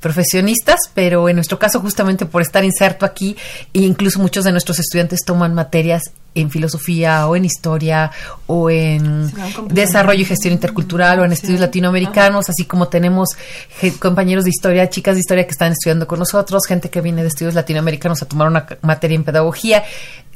profesionistas, 0.00 0.80
pero 0.94 1.28
en 1.28 1.36
nuestro 1.36 1.58
caso 1.58 1.80
justamente 1.80 2.26
por 2.26 2.42
estar 2.42 2.64
inserto 2.64 3.04
aquí, 3.04 3.36
e 3.74 3.80
incluso 3.80 4.18
muchos 4.18 4.44
de 4.44 4.52
nuestros 4.52 4.78
estudiantes 4.78 5.24
toman 5.24 5.54
materias 5.54 6.02
en 6.34 6.50
filosofía 6.50 7.26
o 7.26 7.36
en 7.36 7.44
historia 7.44 8.10
o 8.46 8.70
en 8.70 9.30
desarrollo 9.68 10.20
y 10.20 10.24
gestión 10.24 10.54
intercultural 10.54 11.20
o 11.20 11.24
en 11.24 11.32
estudios 11.32 11.60
latinoamericanos, 11.60 12.48
así 12.48 12.64
como 12.64 12.88
tenemos 12.88 13.30
compañeros 13.98 14.44
de 14.44 14.50
historia, 14.50 14.88
chicas 14.88 15.14
de 15.14 15.20
historia 15.20 15.44
que 15.44 15.50
están 15.50 15.72
estudiando 15.72 16.06
con 16.06 16.18
nosotros, 16.18 16.66
gente 16.66 16.88
que 16.88 17.00
viene 17.00 17.22
de 17.22 17.28
estudios 17.28 17.54
latinoamericanos 17.54 18.22
a 18.22 18.26
tomar 18.26 18.48
una 18.48 18.66
materia 18.82 19.16
en 19.16 19.24
pedagogía. 19.24 19.84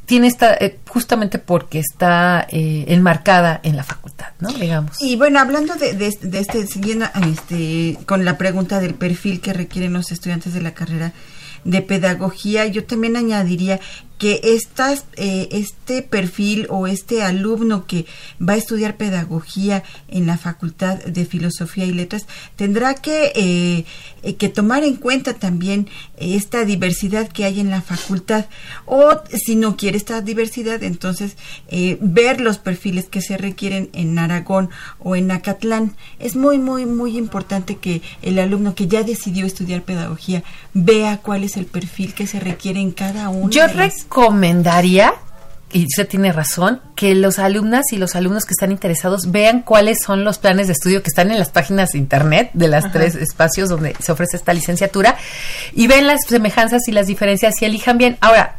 Tiene 0.07 0.27
esta, 0.27 0.55
eh, 0.55 0.79
justamente 0.89 1.39
porque 1.39 1.79
está 1.79 2.47
eh, 2.51 2.85
enmarcada 2.89 3.61
en 3.63 3.77
la 3.77 3.83
facultad, 3.83 4.29
¿no? 4.39 4.51
Digamos. 4.53 5.01
Y 5.01 5.17
bueno, 5.17 5.41
hablando 5.41 5.75
de, 5.77 5.95
de, 5.95 6.17
de 6.21 6.39
este, 6.39 6.67
siguiendo 6.67 7.07
este, 7.27 7.99
con 8.07 8.25
la 8.25 8.37
pregunta 8.37 8.81
del 8.81 8.95
perfil 8.95 9.41
que 9.41 9.53
requieren 9.53 9.93
los 9.93 10.13
estudiantes 10.13 10.53
de 10.53 10.61
la 10.61 10.75
carrera 10.75 11.13
de 11.65 11.81
pedagogía, 11.81 12.67
yo 12.67 12.85
también 12.85 13.17
añadiría 13.17 13.81
que 14.19 14.41
estas, 14.43 15.05
eh, 15.17 15.49
este 15.51 16.03
perfil 16.03 16.67
o 16.71 16.87
este 16.87 17.23
alumno 17.23 17.87
que 17.87 18.07
va 18.41 18.55
a 18.55 18.57
estudiar 18.57 18.97
pedagogía 18.97 19.83
en 20.09 20.27
la 20.27 20.39
Facultad 20.39 20.99
de 21.05 21.25
Filosofía 21.25 21.85
y 21.85 21.93
Letras 21.93 22.27
tendrá 22.57 22.95
que, 22.95 23.33
eh, 23.35 23.85
eh, 24.23 24.37
que 24.37 24.49
tomar 24.49 24.85
en 24.85 24.97
cuenta 24.97 25.35
también 25.35 25.89
esta 26.17 26.65
diversidad 26.65 27.29
que 27.29 27.45
hay 27.45 27.61
en 27.61 27.71
la 27.71 27.83
facultad. 27.83 28.47
O 28.87 29.21
si 29.33 29.57
no 29.57 29.77
quiere 29.77 29.97
esta 29.97 30.21
diversidad 30.21 30.83
entonces 30.83 31.37
eh, 31.69 31.99
ver 32.01 32.41
los 32.41 32.59
perfiles 32.59 33.07
que 33.07 33.21
se 33.21 33.37
requieren 33.37 33.91
en 33.93 34.19
Aragón 34.19 34.71
o 34.99 35.17
en 35.17 35.31
Acatlán. 35.31 35.97
Es 36.19 36.37
muy 36.37 36.59
muy 36.59 36.87
muy 36.87 37.17
importante 37.17 37.77
que 37.77 38.03
el 38.23 38.39
alumno 38.39 38.75
que 38.75 38.87
ya 38.87 39.03
decidió 39.03 39.47
estudiar 39.47 39.83
pedagogía 39.83 40.43
vea 40.73 41.19
cuál 41.19 41.45
es 41.45 41.57
el 41.57 41.67
perfil 41.67 42.15
que 42.15 42.27
se 42.27 42.41
requiere 42.41 42.81
en 42.81 42.93
cada 42.93 43.29
uno 43.29 43.51
Yo 43.51 43.67
recomendaría, 44.05 45.15
y 45.73 45.85
usted 45.85 46.07
tiene 46.07 46.33
razón, 46.33 46.81
que 46.95 47.15
los 47.15 47.39
alumnas 47.39 47.93
y 47.93 47.97
los 47.97 48.15
alumnos 48.15 48.45
que 48.45 48.53
están 48.53 48.71
interesados 48.71 49.33
vean 49.33 49.63
cuáles 49.63 50.03
son 50.03 50.23
los 50.23 50.39
planes 50.39 50.69
de 50.69 50.75
estudio 50.75 51.03
que 51.03 51.09
están 51.09 51.31
en 51.33 51.39
las 51.39 51.51
páginas 51.51 51.91
de 51.91 51.99
internet 51.99 52.51
de 52.53 52.75
Ajá. 52.75 52.93
tres 52.93 53.17
espacios 53.17 53.69
donde 53.69 53.97
se 53.99 54.13
ofrece 54.13 54.37
esta 54.37 54.53
licenciatura 54.53 55.17
y 55.73 55.89
ven 55.89 56.07
las 56.07 56.21
semejanzas 56.27 56.87
y 56.87 56.93
las 56.93 57.09
diferencias 57.09 57.61
y 57.61 57.65
elijan 57.65 57.99
bien. 57.99 58.17
Ahora, 58.21 58.57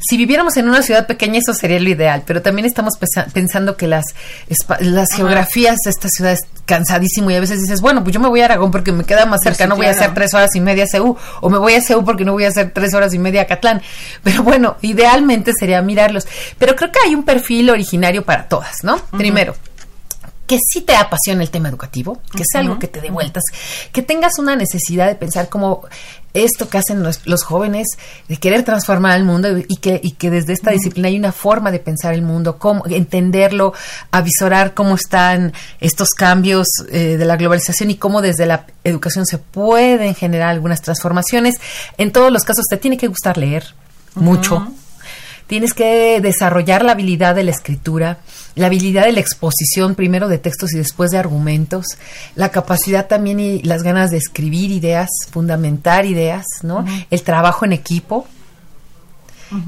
si 0.00 0.16
viviéramos 0.16 0.56
en 0.56 0.68
una 0.68 0.82
ciudad 0.82 1.06
pequeña 1.06 1.38
eso 1.38 1.54
sería 1.54 1.80
lo 1.80 1.88
ideal, 1.88 2.22
pero 2.26 2.42
también 2.42 2.66
estamos 2.66 2.94
pensando 3.32 3.76
que 3.76 3.86
las, 3.86 4.04
las 4.80 5.10
Ajá. 5.10 5.16
geografías 5.16 5.76
de 5.84 5.90
esta 5.90 6.08
ciudad 6.08 6.32
es 6.32 6.46
cansadísimo 6.64 7.30
y 7.30 7.34
a 7.34 7.40
veces 7.40 7.60
dices, 7.60 7.80
bueno, 7.80 8.02
pues 8.02 8.12
yo 8.12 8.20
me 8.20 8.28
voy 8.28 8.40
a 8.40 8.46
Aragón 8.46 8.70
porque 8.70 8.92
me 8.92 9.04
queda 9.04 9.24
más 9.26 9.40
cerca, 9.42 9.56
Pues 9.58 9.66
sí, 9.66 9.68
no 9.68 9.76
voy 9.76 9.86
a 9.86 9.90
hacer 9.90 10.14
tres 10.14 10.34
horas 10.34 10.54
y 10.54 10.60
media 10.60 10.84
a 10.84 10.86
CEU, 10.86 11.16
o 11.40 11.50
me 11.50 11.58
voy 11.58 11.74
a 11.74 11.80
CEU 11.80 12.04
porque 12.04 12.24
no 12.24 12.32
voy 12.32 12.44
a 12.44 12.48
hacer 12.48 12.72
tres 12.72 12.94
horas 12.94 13.14
y 13.14 13.18
media 13.18 13.42
a 13.42 13.46
Catlán. 13.46 13.82
Pero 14.22 14.42
bueno, 14.42 14.76
idealmente 14.82 15.52
sería 15.58 15.80
mirarlos. 15.82 16.26
Pero 16.58 16.76
creo 16.76 16.90
que 16.92 16.98
hay 17.04 17.14
un 17.14 17.24
perfil 17.24 17.70
originario 17.70 18.24
para 18.24 18.48
todas, 18.48 18.82
¿no? 18.82 18.98
Primero, 19.16 19.54
que 20.46 20.58
sí 20.58 20.80
te 20.80 20.94
apasiona 20.94 21.42
el 21.42 21.50
tema 21.50 21.68
educativo, 21.68 22.20
que 22.32 22.44
sea 22.50 22.60
algo 22.60 22.78
que 22.78 22.88
te 22.88 23.00
dé 23.00 23.10
vueltas, 23.10 23.42
que 23.92 24.02
tengas 24.02 24.38
una 24.38 24.56
necesidad 24.56 25.06
de 25.06 25.14
pensar 25.14 25.48
como 25.48 25.82
esto 26.34 26.68
que 26.68 26.78
hacen 26.78 27.02
los, 27.02 27.26
los 27.26 27.42
jóvenes, 27.42 27.88
de 28.28 28.36
querer 28.36 28.62
transformar 28.62 29.16
el 29.16 29.24
mundo 29.24 29.48
y 29.58 29.76
que, 29.76 30.00
y 30.02 30.12
que 30.12 30.30
desde 30.30 30.52
esta 30.52 30.70
disciplina 30.70 31.08
hay 31.08 31.18
una 31.18 31.32
forma 31.32 31.70
de 31.70 31.78
pensar 31.78 32.14
el 32.14 32.22
mundo, 32.22 32.58
cómo 32.58 32.84
entenderlo, 32.86 33.72
avisorar 34.10 34.74
cómo 34.74 34.94
están 34.94 35.52
estos 35.80 36.10
cambios 36.10 36.68
eh, 36.90 37.16
de 37.16 37.24
la 37.24 37.36
globalización 37.36 37.90
y 37.90 37.96
cómo 37.96 38.22
desde 38.22 38.46
la 38.46 38.66
educación 38.84 39.26
se 39.26 39.38
pueden 39.38 40.14
generar 40.14 40.50
algunas 40.50 40.82
transformaciones. 40.82 41.56
En 41.96 42.12
todos 42.12 42.30
los 42.30 42.44
casos 42.44 42.66
te 42.68 42.76
tiene 42.76 42.98
que 42.98 43.08
gustar 43.08 43.38
leer 43.38 43.74
mucho. 44.14 44.68
Tienes 45.46 45.74
que 45.74 46.20
desarrollar 46.20 46.84
la 46.84 46.92
habilidad 46.92 47.34
de 47.34 47.44
la 47.44 47.52
escritura, 47.52 48.18
la 48.56 48.66
habilidad 48.66 49.04
de 49.04 49.12
la 49.12 49.20
exposición 49.20 49.94
primero 49.94 50.28
de 50.28 50.38
textos 50.38 50.72
y 50.72 50.78
después 50.78 51.10
de 51.12 51.18
argumentos, 51.18 51.86
la 52.34 52.50
capacidad 52.50 53.06
también 53.06 53.38
y 53.38 53.62
las 53.62 53.82
ganas 53.82 54.10
de 54.10 54.16
escribir 54.16 54.72
ideas, 54.72 55.08
fundamentar 55.30 56.04
ideas, 56.04 56.44
¿no? 56.62 56.84
El 57.10 57.22
trabajo 57.22 57.64
en 57.64 57.72
equipo, 57.72 58.26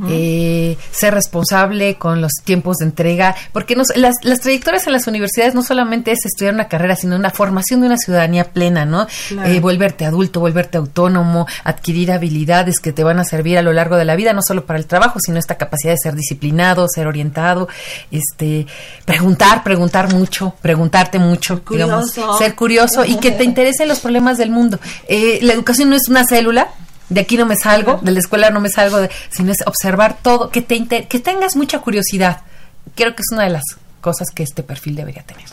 eh, 0.09 0.77
ser 0.91 1.15
responsable 1.15 1.97
con 1.97 2.21
los 2.21 2.33
tiempos 2.45 2.77
de 2.79 2.87
entrega, 2.87 3.35
porque 3.53 3.77
nos- 3.77 3.97
las, 3.97 4.15
las 4.23 4.41
trayectorias 4.41 4.87
en 4.87 4.93
las 4.93 5.07
universidades 5.07 5.55
no 5.55 5.63
solamente 5.63 6.13
es 6.13 6.25
estudiar 6.25 6.55
una 6.55 6.69
carrera, 6.69 6.97
sino 6.97 7.17
una 7.17 7.31
formación 7.31 7.81
de 7.81 7.87
una 7.87 7.97
ciudadanía 7.97 8.45
plena, 8.53 8.85
¿no? 8.85 9.07
Claro. 9.29 9.49
Eh, 9.51 9.61
volverte 9.61 10.05
adulto, 10.05 10.41
volverte 10.41 10.79
autónomo, 10.79 11.47
adquirir 11.65 12.13
habilidades 12.13 12.81
que 12.81 12.93
te 12.93 13.05
van 13.05 13.19
a 13.19 13.25
servir 13.25 13.59
a 13.59 13.63
lo 13.63 13.73
largo 13.73 13.97
de 13.97 14.05
la 14.05 14.17
vida, 14.17 14.33
no 14.33 14.43
solo 14.43 14.65
para 14.67 14.79
el 14.79 14.87
trabajo, 14.87 15.19
sino 15.21 15.39
esta 15.39 15.57
capacidad 15.57 15.93
de 15.93 15.99
ser 16.03 16.15
disciplinado, 16.15 16.87
ser 16.89 17.07
orientado, 17.07 17.69
este, 18.11 18.67
preguntar, 19.05 19.63
preguntar 19.63 20.13
mucho, 20.13 20.55
preguntarte 20.61 21.19
mucho, 21.19 21.63
digamos, 21.71 22.13
ser 22.39 22.55
curioso 22.55 23.05
y 23.05 23.17
que 23.17 23.31
te 23.31 23.45
interesen 23.49 23.89
los 23.89 24.01
problemas 24.01 24.39
del 24.39 24.51
mundo. 24.51 24.79
Eh, 25.09 25.39
la 25.43 25.53
educación 25.53 25.91
no 25.91 25.97
es 25.97 26.09
una 26.09 26.25
célula, 26.27 26.69
de 27.09 27.21
aquí 27.21 27.37
no 27.37 27.47
me 27.47 27.57
salgo, 27.57 27.99
de 28.03 28.11
la 28.13 28.19
escuela 28.19 28.51
no 28.51 28.61
me 28.61 28.69
salgo, 28.69 28.99
de- 28.99 29.11
sino 29.31 29.51
es 29.53 29.59
observar 29.67 30.19
todo, 30.23 30.51
que, 30.51 30.63
te 30.63 30.75
inter- 30.75 31.09
que 31.09 31.19
tengas 31.21 31.57
mucha 31.57 31.79
curiosidad. 31.81 32.43
Creo 32.95 33.15
que 33.15 33.23
es 33.23 33.33
una 33.33 33.45
de 33.45 33.51
las 33.51 33.63
cosas 34.01 34.29
que 34.35 34.43
este 34.43 34.63
perfil 34.63 34.97
debería 34.97 35.23
tener. 35.23 35.47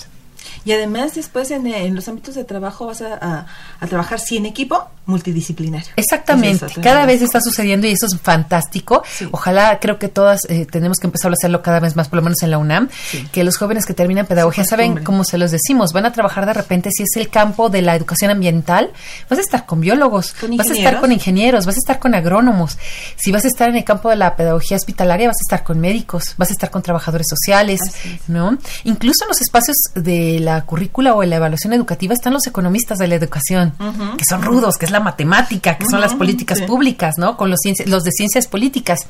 Y 0.65 0.71
además 0.71 1.15
después 1.15 1.51
en, 1.51 1.67
en 1.67 1.95
los 1.95 2.07
ámbitos 2.07 2.35
de 2.35 2.43
trabajo 2.43 2.87
vas 2.87 3.01
a, 3.01 3.13
a, 3.21 3.45
a 3.79 3.87
trabajar 3.87 4.19
sí 4.19 4.37
en 4.37 4.45
equipo 4.45 4.89
multidisciplinario. 5.05 5.89
Exactamente, 5.95 6.65
cada 6.81 7.05
vez 7.05 7.21
está 7.21 7.39
sucediendo 7.39 7.87
y 7.87 7.91
eso 7.91 8.07
es 8.07 8.19
fantástico. 8.19 9.03
Ojalá, 9.31 9.79
creo 9.79 9.99
que 9.99 10.07
todas 10.07 10.41
eh, 10.49 10.65
tenemos 10.65 10.97
que 10.97 11.07
empezar 11.07 11.31
a 11.31 11.33
hacerlo 11.33 11.61
cada 11.61 11.79
vez 11.79 11.95
más, 11.95 12.09
por 12.09 12.17
lo 12.17 12.23
menos 12.23 12.41
en 12.41 12.51
la 12.51 12.57
UNAM, 12.57 12.89
que 13.31 13.43
los 13.43 13.57
jóvenes 13.57 13.85
que 13.85 13.93
terminan 13.93 14.25
pedagogía 14.25 14.63
saben 14.63 15.03
cómo 15.03 15.23
se 15.23 15.37
los 15.37 15.51
decimos, 15.51 15.93
van 15.93 16.05
a 16.05 16.11
trabajar 16.11 16.45
de 16.45 16.53
repente 16.53 16.89
si 16.91 17.03
es 17.03 17.15
el 17.17 17.29
campo 17.29 17.69
de 17.69 17.81
la 17.81 17.95
educación 17.95 18.31
ambiental, 18.31 18.91
vas 19.29 19.39
a 19.39 19.41
estar 19.41 19.65
con 19.65 19.79
biólogos, 19.79 20.33
Con 20.33 20.57
vas 20.57 20.69
a 20.69 20.73
estar 20.73 20.99
con 20.99 21.11
ingenieros, 21.11 21.65
vas 21.65 21.75
a 21.75 21.79
estar 21.79 21.99
con 21.99 22.15
agrónomos. 22.15 22.77
Si 23.15 23.31
vas 23.31 23.45
a 23.45 23.47
estar 23.47 23.69
en 23.69 23.75
el 23.75 23.83
campo 23.83 24.09
de 24.09 24.15
la 24.15 24.35
pedagogía 24.35 24.77
hospitalaria, 24.77 25.27
vas 25.27 25.37
a 25.37 25.45
estar 25.45 25.63
con 25.63 25.79
médicos, 25.79 26.33
vas 26.37 26.49
a 26.49 26.53
estar 26.53 26.71
con 26.71 26.81
trabajadores 26.81 27.27
sociales, 27.29 27.79
¿no? 28.27 28.57
Incluso 28.85 29.25
en 29.25 29.29
los 29.29 29.41
espacios 29.41 29.77
de 29.93 30.39
la 30.39 30.54
currícula 30.61 31.13
o 31.13 31.23
en 31.23 31.29
la 31.31 31.35
evaluación 31.37 31.73
educativa 31.73 32.13
están 32.13 32.33
los 32.33 32.47
economistas 32.47 32.97
de 32.97 33.07
la 33.07 33.15
educación, 33.15 33.73
que 34.17 34.23
son 34.23 34.41
rudos, 34.43 34.77
que 34.77 34.85
es 34.85 34.91
la 34.91 34.99
matemática, 35.01 35.77
que 35.77 35.85
son 35.85 35.99
las 36.01 36.13
políticas 36.13 36.59
sí. 36.59 36.65
públicas, 36.65 37.15
¿no? 37.17 37.35
Con 37.37 37.49
los, 37.49 37.59
ciencia- 37.59 37.85
los 37.87 38.03
de 38.03 38.11
ciencias 38.11 38.47
políticas. 38.47 39.07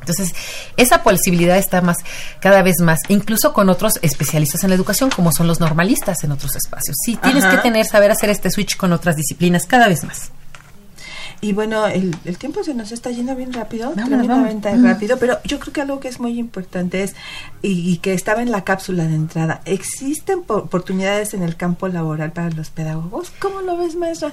Entonces, 0.00 0.34
esa 0.76 1.02
posibilidad 1.02 1.56
está 1.58 1.80
más, 1.80 1.96
cada 2.38 2.62
vez 2.62 2.76
más, 2.80 3.00
incluso 3.08 3.52
con 3.52 3.68
otros 3.68 3.94
especialistas 4.02 4.62
en 4.62 4.70
la 4.70 4.76
educación, 4.76 5.10
como 5.10 5.32
son 5.32 5.48
los 5.48 5.58
normalistas 5.58 6.22
en 6.22 6.30
otros 6.30 6.54
espacios. 6.54 6.96
Sí, 7.04 7.16
tienes 7.20 7.42
Ajá. 7.42 7.56
que 7.56 7.62
tener, 7.62 7.86
saber 7.86 8.12
hacer 8.12 8.30
este 8.30 8.48
switch 8.52 8.76
con 8.76 8.92
otras 8.92 9.16
disciplinas 9.16 9.66
cada 9.66 9.88
vez 9.88 10.04
más. 10.04 10.30
Y 11.40 11.52
bueno, 11.52 11.86
el, 11.86 12.16
el 12.24 12.38
tiempo 12.38 12.64
se 12.64 12.72
nos 12.74 12.92
está 12.92 13.10
yendo 13.10 13.36
bien 13.36 13.52
rápido, 13.52 13.90
tremendamente 14.06 14.68
vámonos. 14.70 14.90
rápido, 14.92 15.18
pero 15.18 15.38
yo 15.44 15.58
creo 15.60 15.72
que 15.72 15.80
algo 15.82 16.00
que 16.00 16.08
es 16.08 16.18
muy 16.18 16.38
importante 16.38 17.02
es, 17.02 17.14
y, 17.62 17.90
y 17.92 17.98
que 17.98 18.14
estaba 18.14 18.42
en 18.42 18.50
la 18.50 18.64
cápsula 18.64 19.04
de 19.04 19.14
entrada, 19.14 19.60
¿existen 19.66 20.42
po- 20.42 20.54
oportunidades 20.56 21.34
en 21.34 21.42
el 21.42 21.56
campo 21.56 21.88
laboral 21.88 22.32
para 22.32 22.50
los 22.50 22.70
pedagogos? 22.70 23.32
¿Cómo 23.38 23.60
lo 23.60 23.76
ves, 23.76 23.96
maestra? 23.96 24.30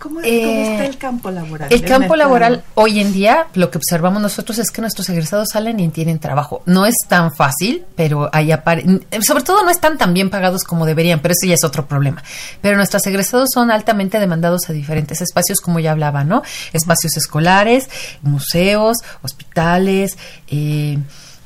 ¿Cómo, 0.00 0.14
cómo 0.14 0.26
Eh, 0.26 0.72
está 0.72 0.86
el 0.86 0.96
campo 0.96 1.30
laboral? 1.30 1.68
El 1.70 1.80
campo 1.82 1.98
mercado? 2.00 2.16
laboral 2.16 2.64
hoy 2.74 3.00
en 3.00 3.12
día, 3.12 3.48
lo 3.52 3.70
que 3.70 3.76
observamos 3.76 4.22
nosotros 4.22 4.58
es 4.58 4.70
que 4.70 4.80
nuestros 4.80 5.06
egresados 5.10 5.50
salen 5.52 5.78
y 5.78 5.88
tienen 5.90 6.18
trabajo. 6.18 6.62
No 6.64 6.86
es 6.86 6.94
tan 7.06 7.34
fácil, 7.34 7.84
pero 7.96 8.30
ahí 8.32 8.50
apare 8.50 8.82
sobre 9.20 9.44
todo 9.44 9.62
no 9.62 9.70
están 9.70 9.98
tan 9.98 10.14
bien 10.14 10.30
pagados 10.30 10.64
como 10.64 10.86
deberían, 10.86 11.20
pero 11.20 11.32
eso 11.32 11.46
ya 11.46 11.54
es 11.54 11.64
otro 11.64 11.86
problema. 11.86 12.22
Pero 12.62 12.78
nuestros 12.78 13.06
egresados 13.06 13.50
son 13.52 13.70
altamente 13.70 14.18
demandados 14.18 14.62
a 14.70 14.72
diferentes 14.72 15.20
espacios, 15.20 15.60
como 15.60 15.80
ya 15.80 15.92
hablaba, 15.92 16.24
¿no? 16.24 16.42
Espacios 16.72 17.18
escolares, 17.18 17.90
museos, 18.22 18.96
hospitales, 19.22 20.16
eh, 20.48 20.96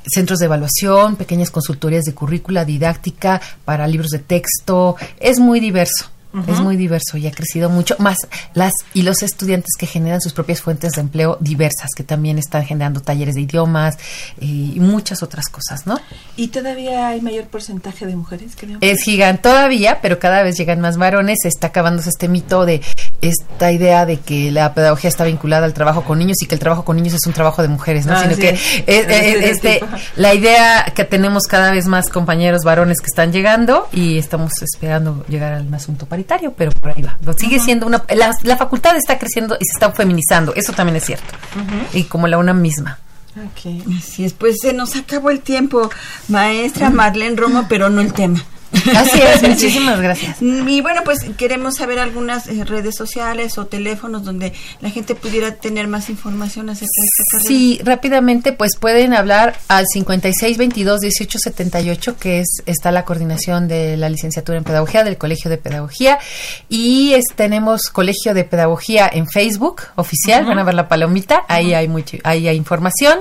centros 0.07 0.39
de 0.39 0.45
evaluación, 0.45 1.17
pequeñas 1.17 1.51
consultorías 1.51 2.05
de 2.05 2.13
currícula 2.13 2.63
didáctica 2.63 3.41
para 3.65 3.85
libros 3.85 4.11
de 4.11 4.19
texto. 4.19 4.95
Es 5.19 5.39
muy 5.39 5.59
diverso. 5.59 6.14
Es 6.47 6.59
muy 6.59 6.75
diverso 6.77 7.17
y 7.17 7.27
ha 7.27 7.31
crecido 7.31 7.69
mucho 7.69 7.95
más 7.99 8.17
las 8.53 8.73
y 8.93 9.01
los 9.03 9.23
estudiantes 9.23 9.69
que 9.77 9.85
generan 9.85 10.21
sus 10.21 10.33
propias 10.33 10.61
fuentes 10.61 10.93
de 10.93 11.01
empleo 11.01 11.37
diversas, 11.39 11.89
que 11.95 12.03
también 12.03 12.37
están 12.37 12.65
generando 12.65 12.99
talleres 13.01 13.35
de 13.35 13.41
idiomas 13.41 13.95
eh, 14.39 14.45
y 14.45 14.79
muchas 14.79 15.23
otras 15.23 15.47
cosas, 15.47 15.85
¿no? 15.87 15.99
¿Y 16.35 16.49
todavía 16.49 17.07
hay 17.09 17.21
mayor 17.21 17.45
porcentaje 17.45 18.05
de 18.05 18.15
mujeres 18.15 18.55
que 18.55 18.67
de 18.67 18.77
Es 18.81 19.01
gigante 19.03 19.43
todavía, 19.43 19.99
pero 20.01 20.19
cada 20.19 20.43
vez 20.43 20.57
llegan 20.57 20.81
más 20.81 20.97
varones. 20.97 21.37
Se 21.41 21.47
está 21.47 21.67
acabándose 21.67 22.09
este 22.09 22.27
mito 22.27 22.65
de 22.65 22.81
esta 23.21 23.71
idea 23.71 24.05
de 24.05 24.17
que 24.19 24.51
la 24.51 24.73
pedagogía 24.73 25.07
está 25.09 25.23
vinculada 25.23 25.65
al 25.65 25.73
trabajo 25.73 26.03
con 26.03 26.19
niños 26.19 26.37
y 26.41 26.45
que 26.47 26.55
el 26.55 26.59
trabajo 26.59 26.83
con 26.85 26.95
niños 26.97 27.13
es 27.13 27.25
un 27.25 27.33
trabajo 27.33 27.61
de 27.61 27.67
mujeres, 27.67 28.05
¿no? 28.05 28.13
Ah, 28.13 28.21
Sino 28.23 28.35
sí. 28.35 28.41
que 28.41 28.49
es- 28.87 29.07
es- 29.07 29.45
este, 29.55 29.81
la 30.15 30.33
idea 30.33 30.85
que 30.95 31.03
tenemos 31.05 31.43
cada 31.43 31.71
vez 31.71 31.87
más 31.87 32.09
compañeros 32.09 32.63
varones 32.63 32.99
que 32.99 33.07
están 33.07 33.31
llegando 33.31 33.87
y 33.91 34.17
estamos 34.17 34.51
esperando 34.61 35.25
llegar 35.27 35.53
al 35.53 35.73
asunto 35.73 36.05
paritario, 36.05 36.24
pero 36.55 36.71
por 36.71 36.91
ahí 36.91 37.01
va. 37.01 37.17
Sigue 37.37 37.59
siendo 37.59 37.85
una. 37.87 38.03
La, 38.15 38.31
la 38.43 38.57
facultad 38.57 38.95
está 38.95 39.17
creciendo 39.17 39.55
y 39.59 39.65
se 39.65 39.73
está 39.73 39.91
feminizando, 39.91 40.53
eso 40.55 40.73
también 40.73 40.95
es 40.97 41.05
cierto. 41.05 41.33
Y 41.93 42.03
como 42.03 42.27
la 42.27 42.37
UNAM 42.37 42.61
misma. 42.61 42.99
Así 43.97 44.23
es, 44.23 44.33
pues 44.33 44.57
se 44.61 44.73
nos 44.73 44.95
acabó 44.95 45.29
el 45.29 45.41
tiempo, 45.41 45.89
maestra 46.29 46.89
Marlene 46.89 47.35
Romo, 47.35 47.65
pero 47.67 47.89
no 47.89 48.01
el 48.01 48.13
tema. 48.13 48.41
Así 48.95 49.21
es, 49.21 49.41
muchísimas 49.47 49.99
gracias. 50.01 50.41
Y 50.41 50.81
bueno, 50.81 51.01
pues 51.05 51.19
queremos 51.37 51.75
saber 51.75 51.99
algunas 51.99 52.47
eh, 52.47 52.63
redes 52.65 52.95
sociales 52.95 53.57
o 53.57 53.65
teléfonos 53.65 54.23
donde 54.23 54.53
la 54.81 54.89
gente 54.89 55.15
pudiera 55.15 55.55
tener 55.55 55.87
más 55.87 56.09
información 56.09 56.69
acerca 56.69 56.91
de 57.01 57.05
esta 57.07 57.23
carrera. 57.31 57.47
Sí, 57.47 57.79
rápidamente, 57.83 58.51
pues 58.53 58.75
pueden 58.77 59.13
hablar 59.13 59.55
al 59.67 59.85
56 59.87 60.57
22 60.57 60.99
18 61.01 61.39
78, 61.39 62.17
que 62.17 62.39
es 62.39 62.47
está 62.65 62.91
la 62.91 63.05
coordinación 63.05 63.67
de 63.67 63.97
la 63.97 64.09
licenciatura 64.09 64.57
en 64.57 64.63
pedagogía 64.63 65.03
del 65.03 65.17
Colegio 65.17 65.49
de 65.49 65.57
Pedagogía. 65.57 66.19
Y 66.69 67.13
es- 67.13 67.25
tenemos 67.35 67.83
Colegio 67.89 68.33
de 68.33 68.43
Pedagogía 68.43 69.09
en 69.11 69.27
Facebook 69.27 69.83
oficial, 69.95 70.45
van 70.45 70.59
a 70.59 70.63
ver 70.63 70.73
la 70.73 70.87
palomita, 70.87 71.43
ahí 71.47 71.73
hay 71.73 71.87
mucho, 71.87 72.17
ahí 72.23 72.47
hay 72.47 72.55
información. 72.57 73.19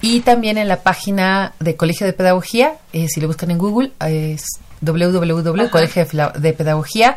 Y 0.00 0.20
también 0.20 0.58
en 0.58 0.68
la 0.68 0.82
página 0.82 1.52
de 1.60 1.76
Colegio 1.76 2.06
de 2.06 2.12
Pedagogía, 2.12 2.74
eh, 2.92 3.06
si 3.08 3.20
lo 3.20 3.26
buscan 3.28 3.50
en 3.50 3.58
Google 3.58 3.92
es 4.06 4.42
www.colegio 4.80 6.06
de 6.38 6.52
Pedagogía 6.52 7.16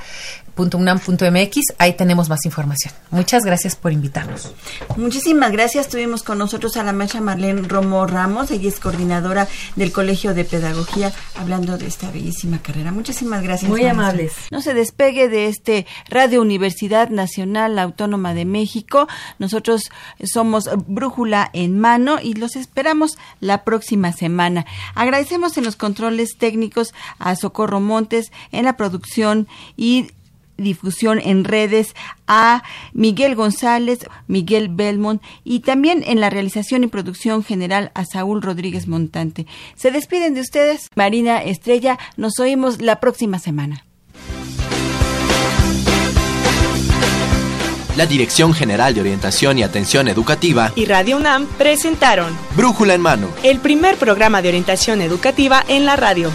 www.colegiodepedagogía.unam.mx, 0.59 1.75
ahí 1.77 1.93
tenemos 1.93 2.29
más 2.29 2.45
información. 2.45 2.93
Muchas 3.11 3.43
gracias 3.43 3.75
por 3.75 3.91
invitarnos. 3.91 4.53
Muchísimas 4.97 5.51
gracias. 5.51 5.87
Tuvimos 5.87 6.23
con 6.23 6.37
nosotros 6.37 6.75
a 6.77 6.83
la 6.83 6.91
maestra 6.91 7.21
Marlene 7.21 7.67
Romo 7.67 8.05
Ramos. 8.05 8.51
Ella 8.51 8.69
es 8.69 8.79
coordinadora 8.79 9.47
del 9.75 9.91
Colegio 9.91 10.33
de 10.33 10.45
Pedagogía, 10.45 11.13
hablando 11.35 11.77
de 11.77 11.87
esta 11.87 12.11
bellísima 12.11 12.59
carrera. 12.59 12.91
Muchísimas 12.91 13.41
gracias. 13.43 13.69
Muy 13.69 13.81
maestra. 13.81 14.03
amables. 14.03 14.33
No 14.51 14.61
se 14.61 14.73
despegue 14.73 15.29
de 15.29 15.47
este 15.47 15.85
Radio 16.09 16.41
Universidad 16.41 17.09
Nacional 17.09 17.79
Autónoma 17.79 18.33
de 18.33 18.45
México. 18.45 19.07
Nosotros 19.37 19.83
somos 20.23 20.69
Brújula 20.87 21.49
en 21.53 21.79
Mano 21.79 22.17
y 22.21 22.33
los 22.33 22.55
esperamos 22.55 23.17
la 23.39 23.63
próxima 23.63 24.11
semana. 24.11 24.65
Agradecemos 24.95 25.57
en 25.57 25.65
los 25.65 25.75
controles 25.75 26.37
técnicos 26.37 26.93
a 27.17 27.35
Socorro 27.35 27.79
Montes 27.79 28.31
en 28.51 28.65
la 28.65 28.77
producción 28.77 29.47
y 29.77 30.11
difusión 30.59 31.19
en 31.23 31.43
redes 31.43 31.95
a 32.27 32.63
Miguel 32.93 33.35
González, 33.35 33.99
Miguel 34.27 34.69
Belmont 34.69 35.21
y 35.43 35.61
también 35.61 36.03
en 36.05 36.19
la 36.21 36.29
realización 36.29 36.83
y 36.83 36.87
producción 36.87 37.43
general 37.43 37.91
a 37.95 38.05
Saúl 38.05 38.41
Rodríguez 38.41 38.87
Montante. 38.87 39.45
Se 39.75 39.91
despiden 39.91 40.33
de 40.33 40.41
ustedes, 40.41 40.89
Marina 40.95 41.41
Estrella. 41.41 41.97
Nos 42.17 42.39
oímos 42.39 42.81
la 42.81 42.99
próxima 42.99 43.39
semana. 43.39 43.85
La 47.99 48.05
Dirección 48.05 48.53
General 48.53 48.93
de 48.93 49.01
Orientación 49.01 49.57
y 49.57 49.63
Atención 49.63 50.07
Educativa, 50.07 50.71
y 50.73 50.85
Radio 50.85 51.17
UNAM 51.17 51.47
presentaron 51.57 52.33
Brújula 52.55 52.93
en 52.93 53.01
Mano. 53.01 53.27
el 53.43 53.59
primer 53.59 53.97
programa 53.97 54.41
de 54.41 54.47
orientación 54.47 55.01
educativa 55.01 55.65
en 55.67 55.85
la 55.85 55.97
radio. 55.97 56.31